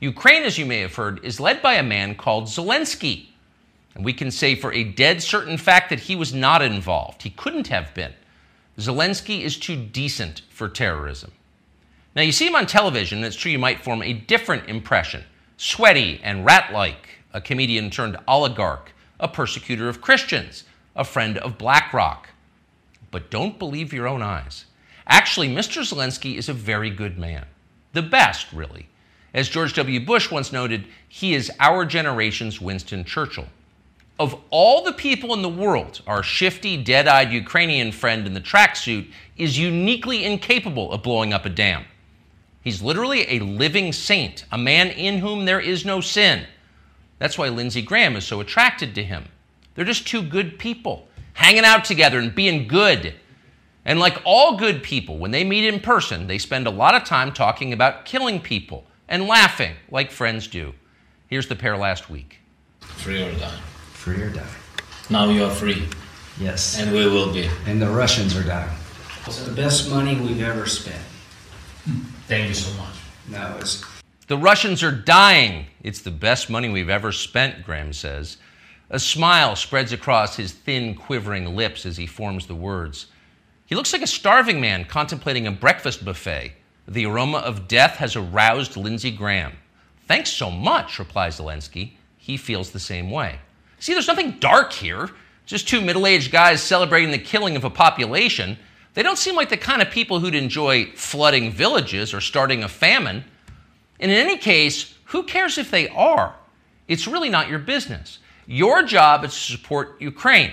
[0.00, 3.26] Ukraine, as you may have heard, is led by a man called Zelensky.
[3.98, 7.20] And we can say for a dead certain fact that he was not involved.
[7.20, 8.14] He couldn't have been.
[8.78, 11.32] Zelensky is too decent for terrorism.
[12.14, 15.24] Now, you see him on television, and it's true you might form a different impression
[15.56, 20.62] sweaty and rat like, a comedian turned oligarch, a persecutor of Christians,
[20.94, 22.28] a friend of BlackRock.
[23.10, 24.66] But don't believe your own eyes.
[25.08, 25.82] Actually, Mr.
[25.82, 27.46] Zelensky is a very good man.
[27.94, 28.88] The best, really.
[29.34, 29.98] As George W.
[30.06, 33.48] Bush once noted, he is our generation's Winston Churchill.
[34.18, 38.40] Of all the people in the world, our shifty, dead eyed Ukrainian friend in the
[38.40, 41.84] tracksuit is uniquely incapable of blowing up a dam.
[42.60, 46.46] He's literally a living saint, a man in whom there is no sin.
[47.20, 49.26] That's why Lindsey Graham is so attracted to him.
[49.74, 53.14] They're just two good people, hanging out together and being good.
[53.84, 57.04] And like all good people, when they meet in person, they spend a lot of
[57.04, 60.74] time talking about killing people and laughing like friends do.
[61.28, 62.40] Here's the pair last week.
[62.80, 63.58] Free or die.
[63.98, 64.46] Free or die.
[65.10, 65.88] Now you are free.
[66.38, 66.78] Yes.
[66.78, 67.50] And we will be.
[67.66, 68.70] And the Russians are dying.
[69.26, 71.02] It's the best money we've ever spent.
[71.84, 72.02] Hmm.
[72.28, 72.94] Thank you so much.
[73.28, 73.84] No, it's
[74.28, 75.66] The Russians are dying.
[75.82, 78.36] It's the best money we've ever spent, Graham says.
[78.88, 83.06] A smile spreads across his thin, quivering lips as he forms the words.
[83.66, 86.52] He looks like a starving man contemplating a breakfast buffet.
[86.86, 89.54] The aroma of death has aroused Lindsey Graham.
[90.06, 91.94] Thanks so much, replies Zelensky.
[92.16, 93.40] He feels the same way.
[93.78, 95.10] See, there's nothing dark here.
[95.46, 98.58] Just two middle aged guys celebrating the killing of a population.
[98.94, 102.68] They don't seem like the kind of people who'd enjoy flooding villages or starting a
[102.68, 103.24] famine.
[104.00, 106.34] And in any case, who cares if they are?
[106.86, 108.18] It's really not your business.
[108.46, 110.52] Your job is to support Ukraine.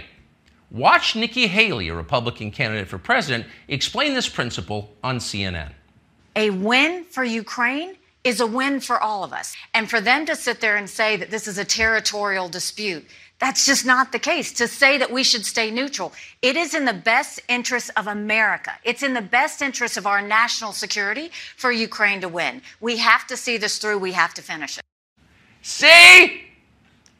[0.72, 5.72] Watch Nikki Haley, a Republican candidate for president, explain this principle on CNN.
[6.36, 7.96] A win for Ukraine
[8.26, 9.56] is a win for all of us.
[9.74, 13.06] And for them to sit there and say that this is a territorial dispute,
[13.40, 14.52] that's just not the case.
[14.54, 16.12] To say that we should stay neutral,
[16.42, 18.72] it is in the best interest of America.
[18.84, 22.62] It's in the best interest of our national security for Ukraine to win.
[22.82, 24.00] We have to see this through.
[24.00, 24.84] We have to finish it.
[25.62, 26.42] See?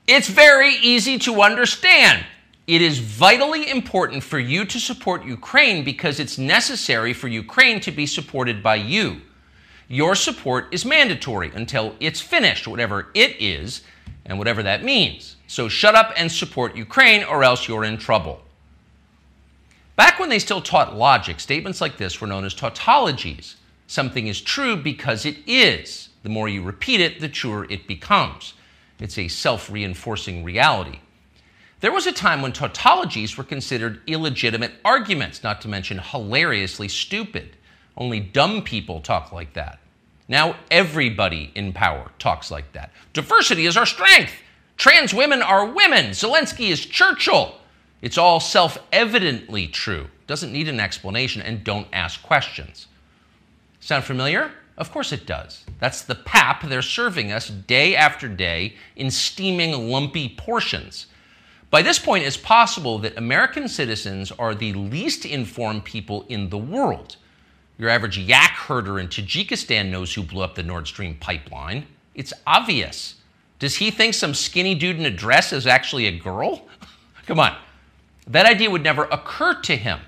[0.08, 2.26] It's very easy to understand.
[2.68, 7.92] It is vitally important for you to support Ukraine because it's necessary for Ukraine to
[7.92, 9.22] be supported by you.
[9.88, 13.84] Your support is mandatory until it's finished, whatever it is,
[14.26, 15.36] and whatever that means.
[15.48, 18.42] So shut up and support Ukraine, or else you're in trouble.
[19.96, 23.56] Back when they still taught logic, statements like this were known as tautologies.
[23.88, 26.10] Something is true because it is.
[26.24, 28.56] The more you repeat it, the truer it becomes.
[29.00, 31.00] It's a self reinforcing reality.
[31.82, 37.56] There was a time when tautologies were considered illegitimate arguments, not to mention hilariously stupid.
[37.98, 39.80] Only dumb people talk like that.
[40.28, 42.92] Now everybody in power talks like that.
[43.14, 44.34] Diversity is our strength.
[44.78, 46.08] Trans women are women.
[46.08, 47.56] Zelensky is Churchill.
[48.02, 50.08] It's all self evidently true.
[50.28, 52.88] Doesn't need an explanation and don't ask questions.
[53.80, 54.52] Sound familiar?
[54.78, 55.64] Of course it does.
[55.80, 61.08] That's the pap they're serving us day after day in steaming, lumpy portions.
[61.70, 66.58] By this point, it's possible that American citizens are the least informed people in the
[66.58, 67.18] world.
[67.78, 71.86] Your average yak herder in Tajikistan knows who blew up the Nord Stream pipeline.
[72.14, 73.16] It's obvious.
[73.60, 76.66] Does he think some skinny dude in a dress is actually a girl?
[77.26, 77.56] Come on.
[78.28, 80.00] That idea would never occur to him.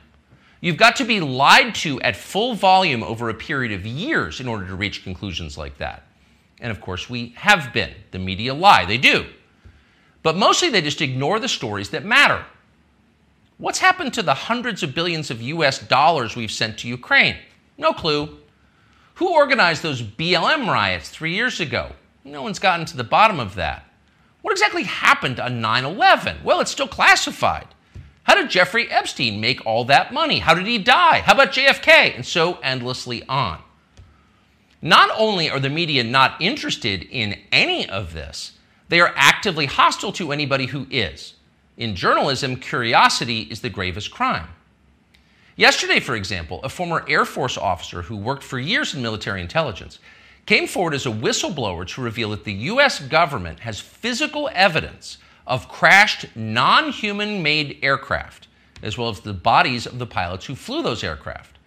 [0.61, 4.48] You've got to be lied to at full volume over a period of years in
[4.48, 6.03] order to reach conclusions like that.
[6.60, 7.94] And of course, we have been.
[8.11, 9.26] The media lie, they do.
[10.23, 12.44] But mostly they just ignore the stories that matter.
[13.60, 17.38] What's happened to the hundreds of billions of US dollars we've sent to Ukraine?
[17.77, 18.37] No clue.
[19.15, 21.91] Who organized those BLM riots three years ago?
[22.23, 23.85] No one's gotten to the bottom of that.
[24.41, 26.37] What exactly happened on 9 11?
[26.43, 27.67] Well, it's still classified.
[28.23, 30.39] How did Jeffrey Epstein make all that money?
[30.39, 31.21] How did he die?
[31.21, 32.15] How about JFK?
[32.15, 33.61] And so endlessly on.
[34.81, 38.53] Not only are the media not interested in any of this,
[38.89, 41.33] they are actively hostile to anybody who is.
[41.77, 44.47] In journalism, curiosity is the gravest crime.
[45.57, 49.97] Yesterday, for example, a former Air Force officer who worked for years in military intelligence
[50.45, 52.99] came forward as a whistleblower to reveal that the U.S.
[52.99, 55.17] government has physical evidence
[55.47, 58.47] of crashed non human made aircraft,
[58.84, 61.57] as well as the bodies of the pilots who flew those aircraft.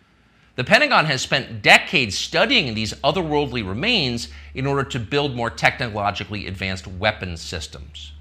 [0.54, 6.46] The Pentagon has spent decades studying these otherworldly remains in order to build more technologically
[6.46, 8.12] advanced weapons systems.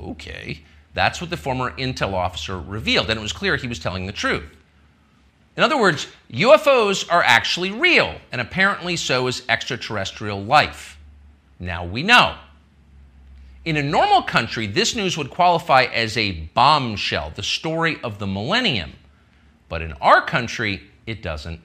[0.00, 0.62] Okay,
[0.94, 4.12] that's what the former intel officer revealed, and it was clear he was telling the
[4.12, 4.44] truth.
[5.56, 10.98] In other words, UFOs are actually real, and apparently so is extraterrestrial life.
[11.60, 12.36] Now we know.
[13.64, 18.26] In a normal country, this news would qualify as a bombshell, the story of the
[18.26, 18.92] millennium.
[19.68, 21.60] But in our country, it doesn't.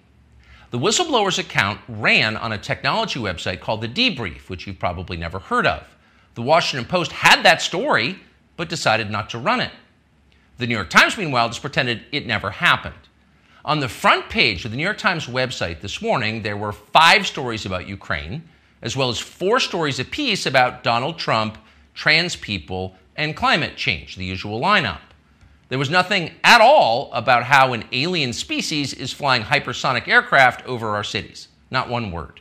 [0.71, 5.39] The whistleblower's account ran on a technology website called The Debrief, which you've probably never
[5.39, 5.83] heard of.
[6.35, 8.19] The Washington Post had that story,
[8.55, 9.71] but decided not to run it.
[10.57, 12.98] The New York Times, meanwhile, just pretended it never happened.
[13.65, 17.27] On the front page of the New York Times website this morning, there were five
[17.27, 18.43] stories about Ukraine,
[18.81, 21.57] as well as four stories apiece about Donald Trump,
[21.93, 25.01] trans people, and climate change, the usual lineup.
[25.67, 30.95] There was nothing at all about how an alien species is flying hypersonic aircraft over
[30.95, 31.49] our cities.
[31.69, 32.39] Not one word.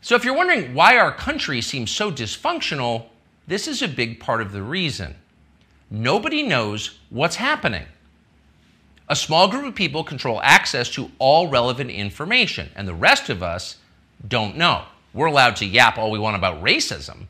[0.00, 3.06] So, if you're wondering why our country seems so dysfunctional,
[3.46, 5.14] this is a big part of the reason.
[5.90, 7.86] Nobody knows what's happening.
[9.10, 13.42] A small group of people control access to all relevant information, and the rest of
[13.42, 13.76] us
[14.26, 14.84] don't know.
[15.14, 17.26] We're allowed to yap all we want about racism,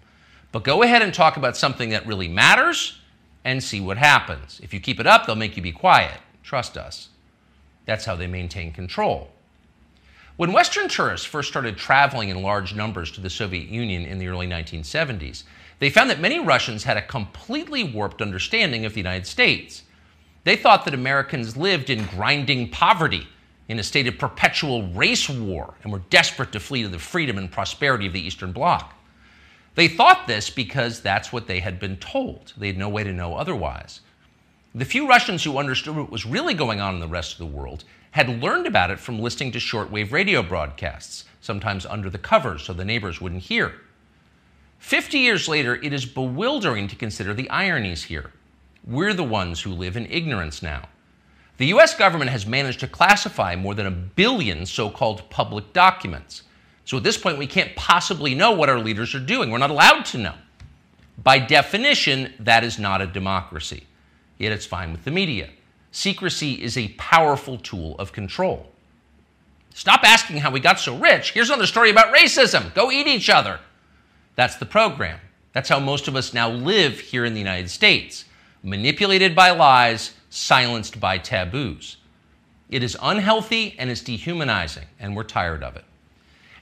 [0.50, 2.98] but go ahead and talk about something that really matters
[3.44, 4.60] and see what happens.
[4.62, 6.18] If you keep it up, they'll make you be quiet.
[6.42, 7.10] Trust us.
[7.86, 9.30] That's how they maintain control.
[10.36, 14.28] When Western tourists first started traveling in large numbers to the Soviet Union in the
[14.28, 15.44] early 1970s,
[15.78, 19.84] they found that many Russians had a completely warped understanding of the United States.
[20.48, 23.28] They thought that Americans lived in grinding poverty,
[23.68, 27.36] in a state of perpetual race war, and were desperate to flee to the freedom
[27.36, 28.94] and prosperity of the Eastern Bloc.
[29.74, 32.54] They thought this because that's what they had been told.
[32.56, 34.00] They had no way to know otherwise.
[34.74, 37.54] The few Russians who understood what was really going on in the rest of the
[37.54, 42.62] world had learned about it from listening to shortwave radio broadcasts, sometimes under the covers
[42.62, 43.74] so the neighbors wouldn't hear.
[44.78, 48.32] Fifty years later, it is bewildering to consider the ironies here.
[48.86, 50.88] We're the ones who live in ignorance now.
[51.58, 56.42] The US government has managed to classify more than a billion so called public documents.
[56.84, 59.50] So at this point, we can't possibly know what our leaders are doing.
[59.50, 60.34] We're not allowed to know.
[61.22, 63.84] By definition, that is not a democracy.
[64.38, 65.50] Yet it's fine with the media.
[65.90, 68.70] Secrecy is a powerful tool of control.
[69.74, 71.32] Stop asking how we got so rich.
[71.32, 72.72] Here's another story about racism.
[72.74, 73.58] Go eat each other.
[74.36, 75.18] That's the program.
[75.52, 78.24] That's how most of us now live here in the United States
[78.62, 81.96] manipulated by lies, silenced by taboos.
[82.68, 85.84] It is unhealthy and it's dehumanizing, and we're tired of it.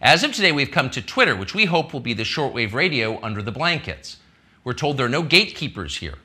[0.00, 3.18] As of today, we've come to Twitter, which we hope will be the shortwave radio
[3.22, 4.18] under the blankets.
[4.62, 6.18] We're told there are no gatekeepers here.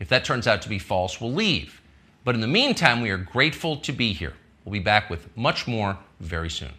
[0.00, 1.80] If that turns out to be false, we'll leave.
[2.24, 4.34] But in the meantime, we are grateful to be here.
[4.64, 6.72] We'll be back with much more very soon.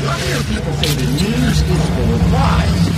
[0.00, 2.97] I hear people say the news is full of lies.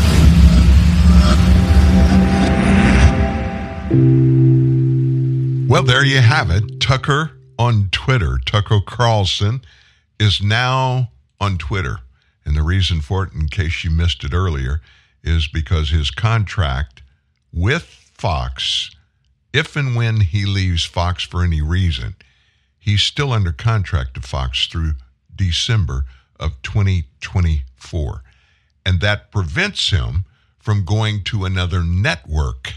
[3.90, 6.80] Well, there you have it.
[6.80, 8.38] Tucker on Twitter.
[8.46, 9.62] Tucker Carlson
[10.20, 11.10] is now
[11.40, 11.98] on Twitter.
[12.44, 14.80] And the reason for it, in case you missed it earlier,
[15.24, 17.02] is because his contract
[17.52, 18.90] with Fox,
[19.52, 22.14] if and when he leaves Fox for any reason,
[22.78, 24.92] he's still under contract to Fox through
[25.34, 26.04] December
[26.38, 28.22] of 2024.
[28.86, 30.26] And that prevents him
[30.60, 32.74] from going to another network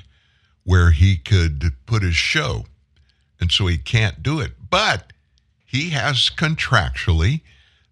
[0.64, 2.66] where he could put his show.
[3.40, 4.54] And so he can't do it.
[4.70, 5.12] But
[5.66, 7.42] he has contractually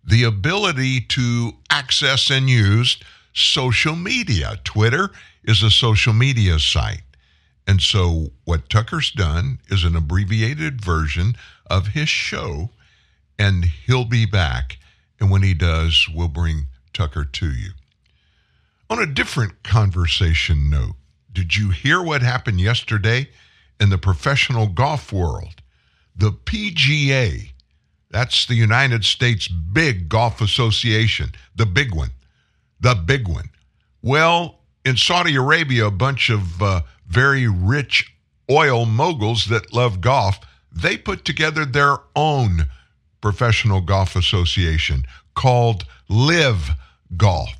[0.03, 2.97] the ability to access and use
[3.33, 4.59] social media.
[4.63, 5.11] Twitter
[5.43, 7.03] is a social media site.
[7.67, 11.35] And so what Tucker's done is an abbreviated version
[11.67, 12.69] of his show,
[13.37, 14.77] and he'll be back.
[15.19, 17.71] And when he does, we'll bring Tucker to you.
[18.89, 20.95] On a different conversation note,
[21.33, 23.29] did you hear what happened yesterday
[23.79, 25.61] in the professional golf world?
[26.15, 27.51] The PGA,
[28.09, 32.11] that's the United States big golf association, the big one,
[32.79, 33.49] the big one.
[34.01, 38.13] Well, in Saudi Arabia, a bunch of uh, very rich
[38.49, 40.39] oil moguls that love golf,
[40.71, 42.67] they put together their own
[43.21, 45.05] professional golf association
[45.35, 46.71] called LIV
[47.15, 47.53] Golf,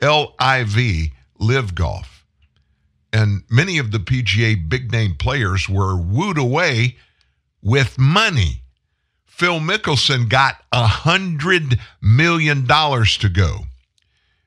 [0.00, 2.17] L I V, LIV Golf
[3.12, 6.96] and many of the PGA big name players were wooed away
[7.62, 8.62] with money.
[9.26, 13.60] Phil Mickelson got a hundred million dollars to go.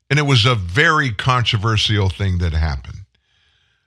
[0.10, 3.06] And it was a very controversial thing that happened.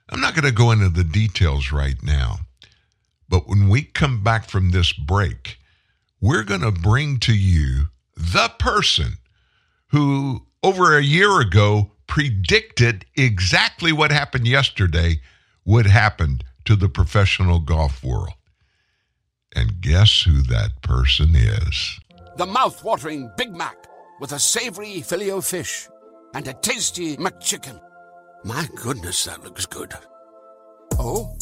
[0.09, 2.39] I'm not going to go into the details right now,
[3.29, 5.59] but when we come back from this break,
[6.19, 9.17] we're going to bring to you the person
[9.87, 15.19] who over a year ago predicted exactly what happened yesterday
[15.65, 18.33] would happen to the professional golf world.
[19.55, 21.99] And guess who that person is?
[22.37, 23.77] The mouth-watering Big Mac
[24.19, 25.87] with a savory filet of fish
[26.33, 27.79] and a tasty McChicken.
[28.43, 29.93] My goodness, that looks good.
[30.99, 31.35] Oh,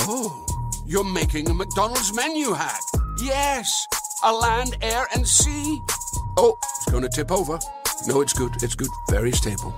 [0.00, 0.46] oh,
[0.86, 2.80] you're making a McDonald's menu hack.
[3.22, 3.86] Yes,
[4.22, 5.80] a land, air, and sea.
[6.36, 7.58] Oh, it's going to tip over.
[8.06, 8.62] No, it's good.
[8.62, 8.90] It's good.
[9.10, 9.74] Very stable.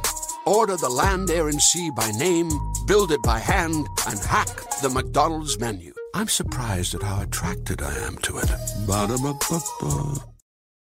[0.47, 2.49] Order the land, air, and sea by name,
[2.87, 4.49] build it by hand, and hack
[4.81, 5.93] the McDonald's menu.
[6.15, 8.49] I'm surprised at how attracted I am to it.
[8.87, 10.25] Ba-da-ba-ba-ba.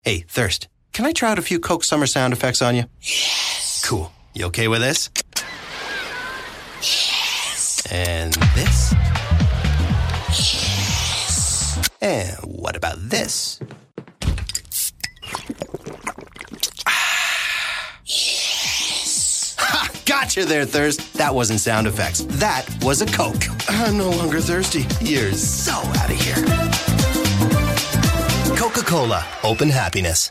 [0.03, 2.85] Hey, Thirst, can I try out a few Coke Summer sound effects on you?
[3.01, 3.83] Yes.
[3.85, 4.13] Cool.
[4.35, 5.11] You okay with this?
[6.77, 7.83] Yes.
[7.91, 8.95] And this?
[10.29, 11.91] Yes.
[12.01, 13.59] And what about this?
[20.07, 21.15] Gotcha there, Thirst.
[21.15, 22.21] That wasn't sound effects.
[22.39, 23.43] That was a Coke.
[23.69, 24.87] I'm no longer thirsty.
[25.05, 26.37] You're so out of here.
[28.57, 30.31] Coca Cola, open happiness.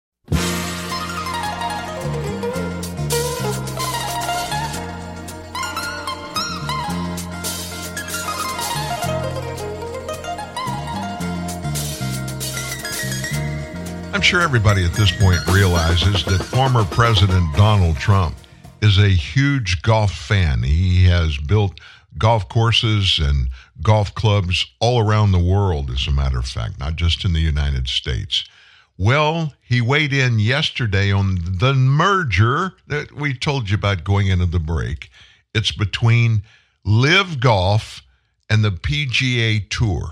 [14.21, 18.35] I'm sure everybody at this point realizes that former President Donald Trump
[18.79, 20.61] is a huge golf fan.
[20.61, 21.79] He has built
[22.19, 23.47] golf courses and
[23.81, 27.39] golf clubs all around the world, as a matter of fact, not just in the
[27.39, 28.47] United States.
[28.95, 34.45] Well, he weighed in yesterday on the merger that we told you about going into
[34.45, 35.09] the break.
[35.55, 36.43] It's between
[36.85, 38.03] LIV Golf
[38.51, 40.11] and the PGA Tour.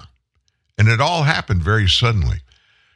[0.79, 2.39] And it all happened very suddenly.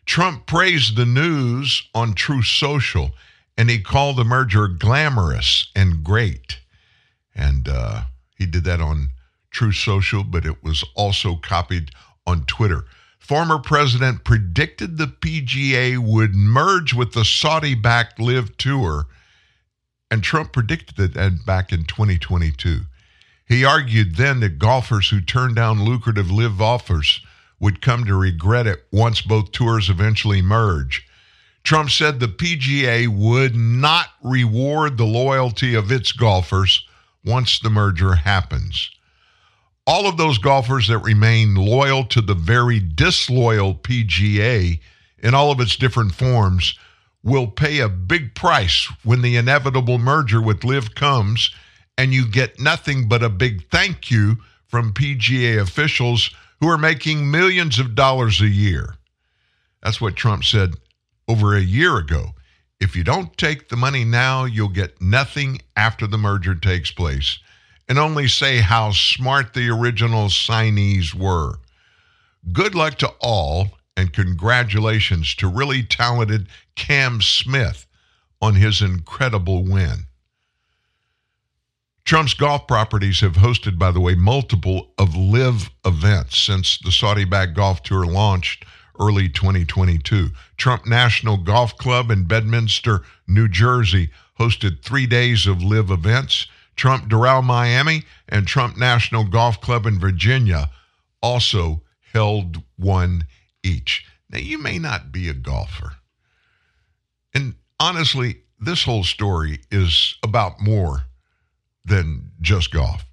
[0.05, 3.11] Trump praised the news on Truth Social
[3.57, 6.59] and he called the merger glamorous and great.
[7.35, 8.03] And uh,
[8.38, 9.09] he did that on
[9.51, 11.91] Truth Social, but it was also copied
[12.25, 12.85] on Twitter.
[13.19, 19.07] Former president predicted the PGA would merge with the Saudi backed LIV Tour,
[20.11, 22.81] and Trump predicted that back in 2022.
[23.47, 27.21] He argued then that golfers who turned down lucrative LIV offers
[27.64, 31.07] would come to regret it once both tours eventually merge.
[31.64, 36.85] Trump said the PGA would not reward the loyalty of its golfers
[37.23, 38.91] once the merger happens.
[39.88, 44.81] All of those golfers that remain loyal to the very disloyal PGA
[45.19, 46.77] in all of its different forms
[47.23, 51.49] will pay a big price when the inevitable merger with LIV comes
[51.98, 54.35] and you get nothing but a big thank you
[54.68, 56.30] from PGA officials
[56.64, 58.95] who are making millions of dollars a year.
[59.81, 60.76] That's what Trump said
[61.27, 62.27] over a year ago.
[62.80, 67.40] If you don't take the money now, you'll get nothing after the merger takes place.
[67.90, 71.56] And only say how smart the original signees were.
[72.53, 77.85] Good luck to all, and congratulations to really talented Cam Smith
[78.41, 80.06] on his incredible win.
[82.05, 87.23] Trump's golf properties have hosted, by the way, multiple of live events since the Saudi
[87.23, 88.65] backed golf tour launched
[88.99, 90.30] early 2022.
[90.57, 96.47] Trump National Golf Club in Bedminster, New Jersey hosted three days of live events.
[96.75, 100.69] Trump Doral Miami and Trump National Golf Club in Virginia
[101.21, 103.27] also held one
[103.63, 104.05] each.
[104.30, 105.93] Now, you may not be a golfer.
[107.34, 111.05] And honestly, this whole story is about more
[111.85, 113.05] than just golf.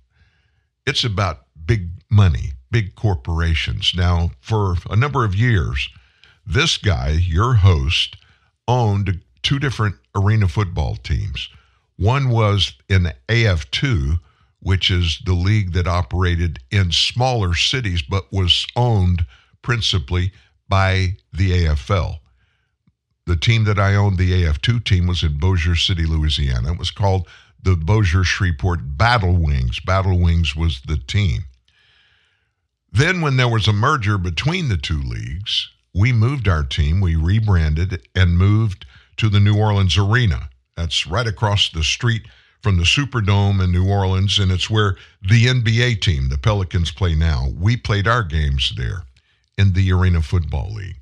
[0.86, 3.92] It's about big money, big corporations.
[3.94, 5.88] Now, for a number of years,
[6.46, 8.16] this guy, your host,
[8.66, 11.48] owned two different arena football teams.
[11.96, 14.18] One was in AF2,
[14.60, 19.24] which is the league that operated in smaller cities but was owned
[19.62, 20.32] principally
[20.68, 22.18] by the AFL.
[23.26, 26.72] The team that I owned, the AF2 team, was in Bossier City, Louisiana.
[26.72, 27.28] It was called
[27.62, 29.80] the Bossier Shreveport Battle Wings.
[29.80, 31.44] Battle Wings was the team.
[32.92, 37.16] Then, when there was a merger between the two leagues, we moved our team, we
[37.16, 40.48] rebranded and moved to the New Orleans Arena.
[40.76, 42.22] That's right across the street
[42.62, 47.14] from the Superdome in New Orleans, and it's where the NBA team, the Pelicans, play
[47.14, 47.48] now.
[47.58, 49.04] We played our games there
[49.56, 50.96] in the Arena Football League.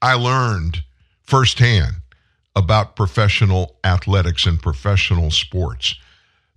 [0.00, 0.84] I learned
[1.22, 1.94] firsthand
[2.56, 5.96] about professional athletics and professional sports.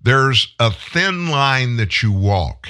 [0.01, 2.69] There's a thin line that you walk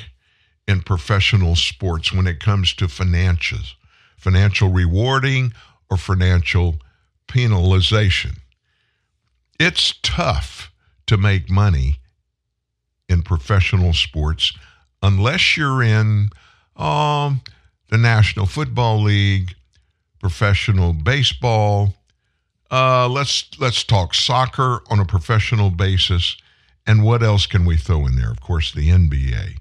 [0.67, 3.75] in professional sports when it comes to finances,
[4.17, 5.53] financial rewarding
[5.89, 6.77] or financial
[7.27, 8.37] penalization.
[9.59, 10.71] It's tough
[11.07, 11.99] to make money
[13.09, 14.53] in professional sports
[15.01, 16.29] unless you're in
[16.75, 17.41] um,
[17.89, 19.55] the National Football League,
[20.19, 21.93] professional baseball.
[22.69, 26.35] Uh, let's let's talk soccer on a professional basis,
[26.85, 28.31] and what else can we throw in there?
[28.31, 29.57] Of course, the NBA,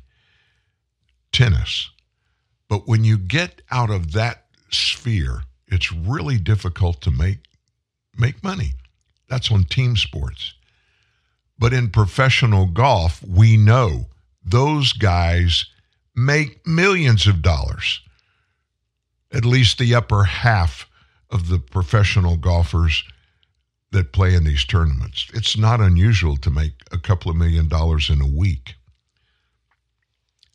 [1.32, 1.90] tennis.
[2.68, 7.38] But when you get out of that sphere, it's really difficult to make
[8.16, 8.72] make money.
[9.28, 10.54] That's on team sports.
[11.58, 14.06] But in professional golf, we know
[14.44, 15.66] those guys
[16.14, 18.00] make millions of dollars.
[19.32, 20.88] At least the upper half
[21.36, 23.04] of the professional golfers
[23.92, 25.28] that play in these tournaments.
[25.34, 28.74] It's not unusual to make a couple of million dollars in a week.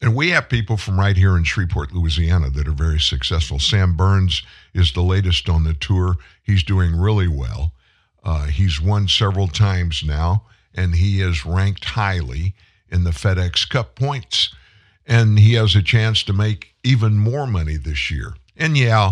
[0.01, 3.59] And we have people from right here in Shreveport, Louisiana that are very successful.
[3.59, 4.41] Sam Burns
[4.73, 6.15] is the latest on the tour.
[6.41, 7.73] He's doing really well.
[8.23, 12.55] Uh, he's won several times now, and he is ranked highly
[12.89, 14.53] in the FedEx Cup points.
[15.05, 18.33] And he has a chance to make even more money this year.
[18.57, 19.11] And yeah,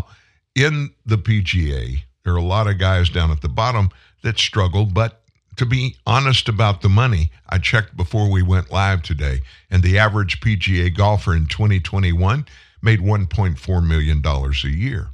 [0.59, 3.89] in the PGA, there are a lot of guys down at the bottom
[4.23, 5.21] that struggle, but
[5.55, 9.41] to be honest about the money, I checked before we went live today,
[9.71, 12.45] and the average PGA golfer in 2021
[12.81, 15.09] made $1.4 million a year.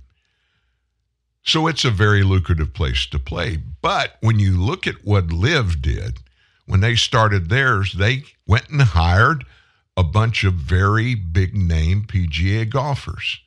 [1.44, 3.58] So it's a very lucrative place to play.
[3.82, 6.18] But when you look at what LIV did,
[6.66, 9.46] when they started theirs, they went and hired
[9.96, 13.40] a bunch of very big name PGA golfers.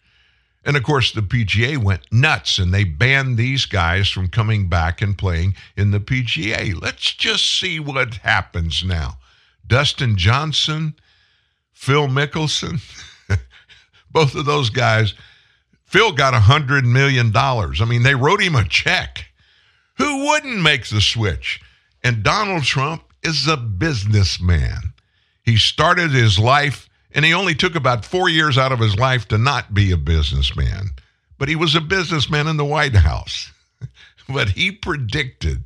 [0.69, 5.01] And of course, the PGA went nuts and they banned these guys from coming back
[5.01, 6.78] and playing in the PGA.
[6.78, 9.16] Let's just see what happens now.
[9.66, 10.95] Dustin Johnson,
[11.73, 12.82] Phil Mickelson,
[14.11, 15.15] both of those guys.
[15.86, 17.32] Phil got a $100 million.
[17.35, 19.24] I mean, they wrote him a check.
[19.97, 21.62] Who wouldn't make the switch?
[22.05, 24.93] And Donald Trump is a businessman.
[25.43, 29.28] He started his life and he only took about four years out of his life
[29.28, 30.90] to not be a businessman.
[31.39, 33.52] But he was a businessman in the White House.
[34.28, 35.64] but he predicted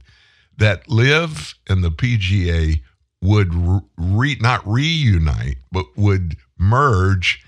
[0.58, 2.80] that LIV and the PGA
[3.22, 3.52] would
[3.96, 7.42] re, not reunite, but would merge.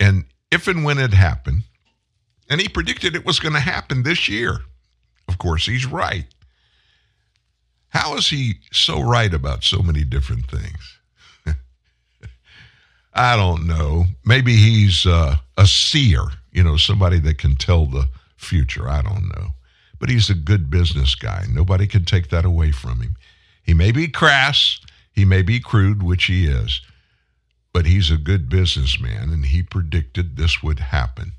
[0.00, 1.62] And if and when it happened,
[2.48, 4.60] and he predicted it was going to happen this year.
[5.28, 6.26] Of course, he's right.
[7.88, 10.98] How is he so right about so many different things?
[13.14, 14.06] I don't know.
[14.24, 16.22] Maybe he's uh, a seer,
[16.52, 18.88] you know, somebody that can tell the future.
[18.88, 19.48] I don't know.
[19.98, 21.44] But he's a good business guy.
[21.50, 23.16] Nobody can take that away from him.
[23.62, 24.80] He may be crass,
[25.12, 26.80] he may be crude, which he is,
[27.72, 31.32] but he's a good businessman and he predicted this would happen.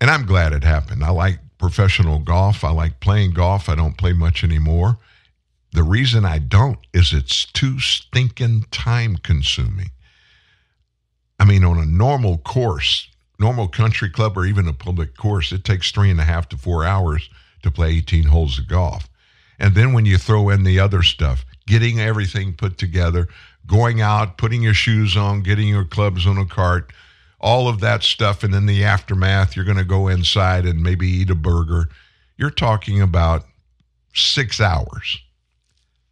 [0.00, 1.04] And I'm glad it happened.
[1.04, 2.62] I like professional golf.
[2.64, 3.68] I like playing golf.
[3.68, 4.98] I don't play much anymore.
[5.72, 9.90] The reason I don't is it's too stinking time consuming.
[11.38, 13.08] I mean, on a normal course,
[13.38, 16.56] normal country club or even a public course, it takes three and a half to
[16.56, 17.28] four hours
[17.62, 19.08] to play 18 holes of golf.
[19.58, 23.28] And then when you throw in the other stuff, getting everything put together,
[23.66, 26.92] going out, putting your shoes on, getting your clubs on a cart,
[27.40, 28.42] all of that stuff.
[28.42, 31.88] And then the aftermath, you're going to go inside and maybe eat a burger.
[32.36, 33.44] You're talking about
[34.14, 35.20] six hours.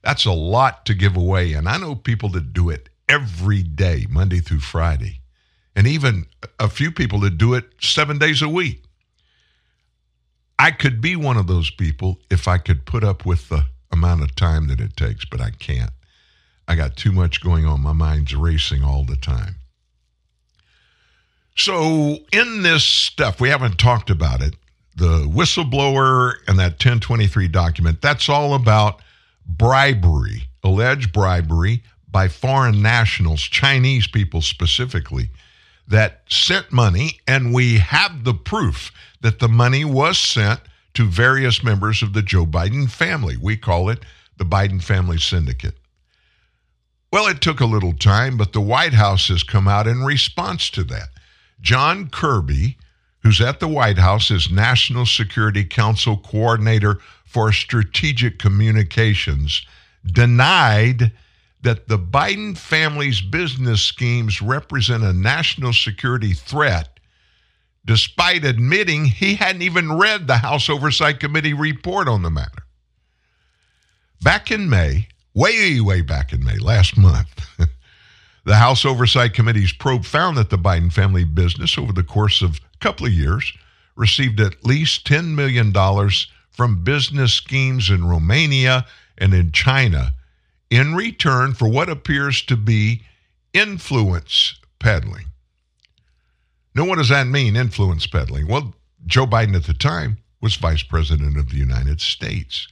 [0.03, 1.53] That's a lot to give away.
[1.53, 5.20] And I know people that do it every day, Monday through Friday,
[5.74, 6.26] and even
[6.58, 8.82] a few people that do it seven days a week.
[10.58, 14.22] I could be one of those people if I could put up with the amount
[14.22, 15.90] of time that it takes, but I can't.
[16.66, 17.82] I got too much going on.
[17.82, 19.56] My mind's racing all the time.
[21.56, 24.54] So, in this stuff, we haven't talked about it.
[24.96, 29.00] The whistleblower and that 1023 document, that's all about
[29.46, 35.30] bribery, alleged bribery by foreign nationals, Chinese people specifically,
[35.88, 40.60] that sent money, and we have the proof that the money was sent
[40.94, 43.36] to various members of the Joe Biden family.
[43.36, 44.04] We call it
[44.36, 45.76] the Biden Family Syndicate.
[47.12, 50.70] Well, it took a little time, but the White House has come out in response
[50.70, 51.08] to that.
[51.60, 52.76] John Kirby,
[53.22, 59.64] who's at the White House as National Security Council Coordinator for Strategic Communications,
[60.04, 61.12] denied
[61.62, 67.00] that the Biden family's business schemes represent a national security threat,
[67.84, 72.62] despite admitting he hadn't even read the House Oversight Committee report on the matter.
[74.22, 77.46] Back in May, way, way back in May, last month,
[78.44, 82.60] the House Oversight Committee's probe found that the Biden family business, over the course of
[82.74, 83.52] a couple of years,
[83.96, 85.72] received at least $10 million
[86.50, 88.86] from business schemes in Romania
[89.18, 90.12] and in China
[90.70, 93.02] in return for what appears to be
[93.52, 95.26] influence peddling.
[96.74, 98.48] Now, what does that mean, influence peddling?
[98.48, 98.74] Well,
[99.06, 102.68] Joe Biden at the time was vice president of the United States.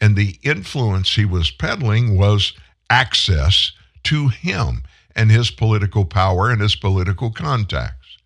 [0.00, 2.52] And the influence he was peddling was
[2.90, 3.72] access
[4.04, 4.84] to him
[5.14, 8.18] and his political power and his political contacts.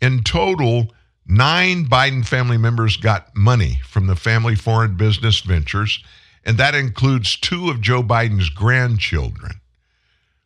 [0.00, 0.94] In total,
[1.26, 6.02] nine Biden family members got money from the family foreign business ventures,
[6.46, 9.60] and that includes two of Joe Biden's grandchildren.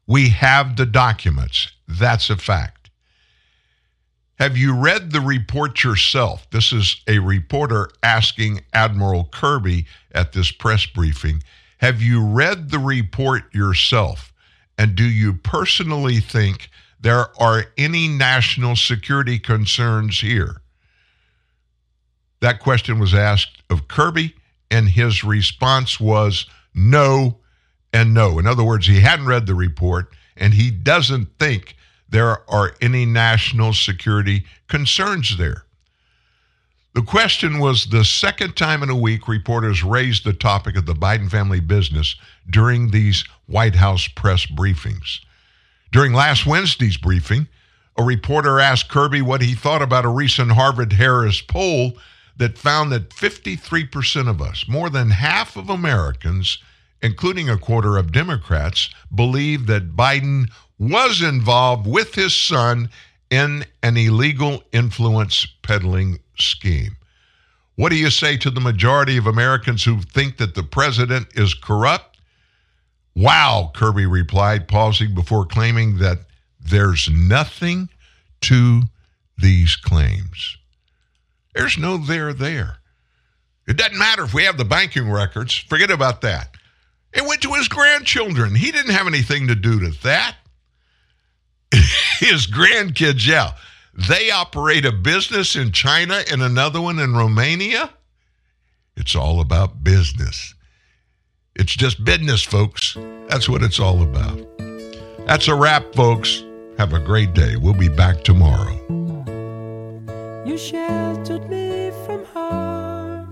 [0.07, 1.71] We have the documents.
[1.87, 2.91] That's a fact.
[4.39, 6.49] Have you read the report yourself?
[6.51, 11.43] This is a reporter asking Admiral Kirby at this press briefing.
[11.79, 14.33] Have you read the report yourself?
[14.79, 20.63] And do you personally think there are any national security concerns here?
[22.41, 24.35] That question was asked of Kirby,
[24.71, 27.39] and his response was no
[27.93, 28.39] and no.
[28.39, 31.77] In other words, he hadn't read the report, and he doesn't think
[32.09, 35.65] there are any national security concerns there.
[36.95, 40.95] The question was the second time in a week reporters raised the topic of the
[40.95, 42.17] Biden family business
[42.49, 45.21] during these White House press briefings.
[45.93, 47.47] During last Wednesday's briefing,
[47.97, 51.93] a reporter asked Kirby what he thought about a recent Harvard Harris poll
[52.41, 56.57] that found that 53% of us, more than half of Americans,
[57.03, 62.89] including a quarter of Democrats, believe that Biden was involved with his son
[63.29, 66.97] in an illegal influence peddling scheme.
[67.77, 71.53] What do you say to the majority of Americans who think that the president is
[71.53, 72.17] corrupt?
[73.15, 76.21] Wow, Kirby replied, pausing before claiming that
[76.59, 77.91] there's nothing
[78.43, 78.85] to
[79.37, 80.57] these claims.
[81.55, 82.79] There's no there there.
[83.67, 85.55] It doesn't matter if we have the banking records.
[85.55, 86.57] Forget about that.
[87.13, 88.55] It went to his grandchildren.
[88.55, 90.37] He didn't have anything to do with that.
[91.73, 93.53] his grandkids, yeah.
[94.09, 97.91] They operate a business in China and another one in Romania.
[98.97, 100.55] It's all about business.
[101.57, 102.97] It's just business, folks.
[103.29, 104.47] That's what it's all about.
[105.27, 106.45] That's a wrap, folks.
[106.79, 107.57] Have a great day.
[107.57, 108.77] We'll be back tomorrow.
[110.47, 110.57] You
[111.31, 113.31] sheltered me from harm,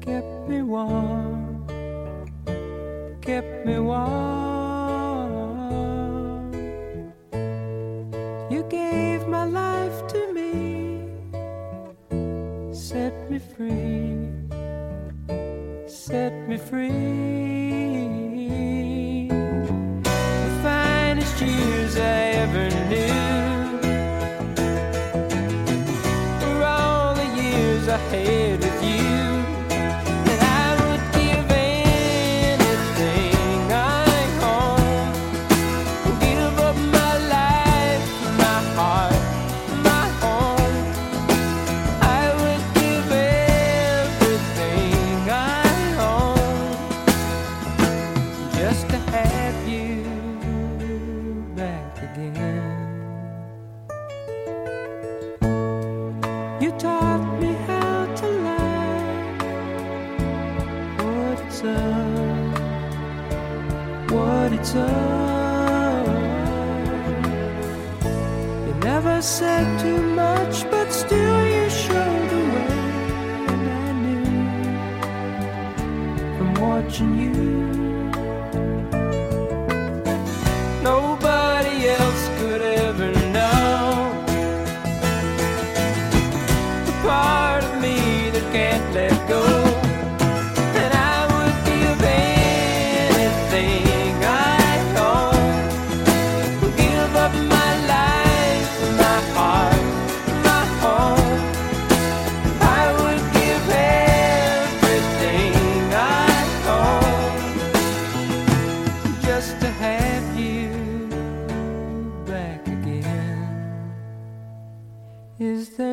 [0.00, 1.66] kept me warm,
[3.20, 4.06] kept me warm.
[8.50, 11.08] You gave my life to me,
[12.72, 14.28] set me free,
[15.88, 17.45] set me free.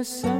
[0.04, 0.33] Is there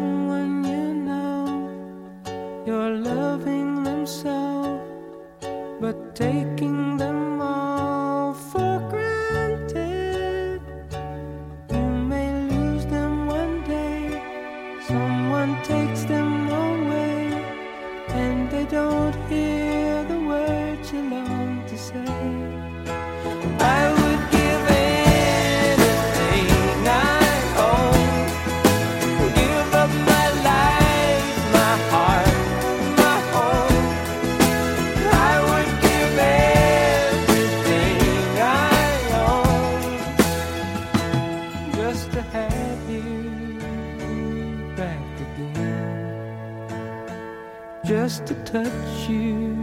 [48.54, 49.56] touch you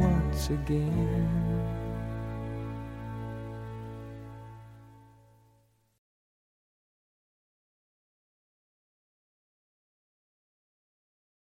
[0.00, 1.45] once again.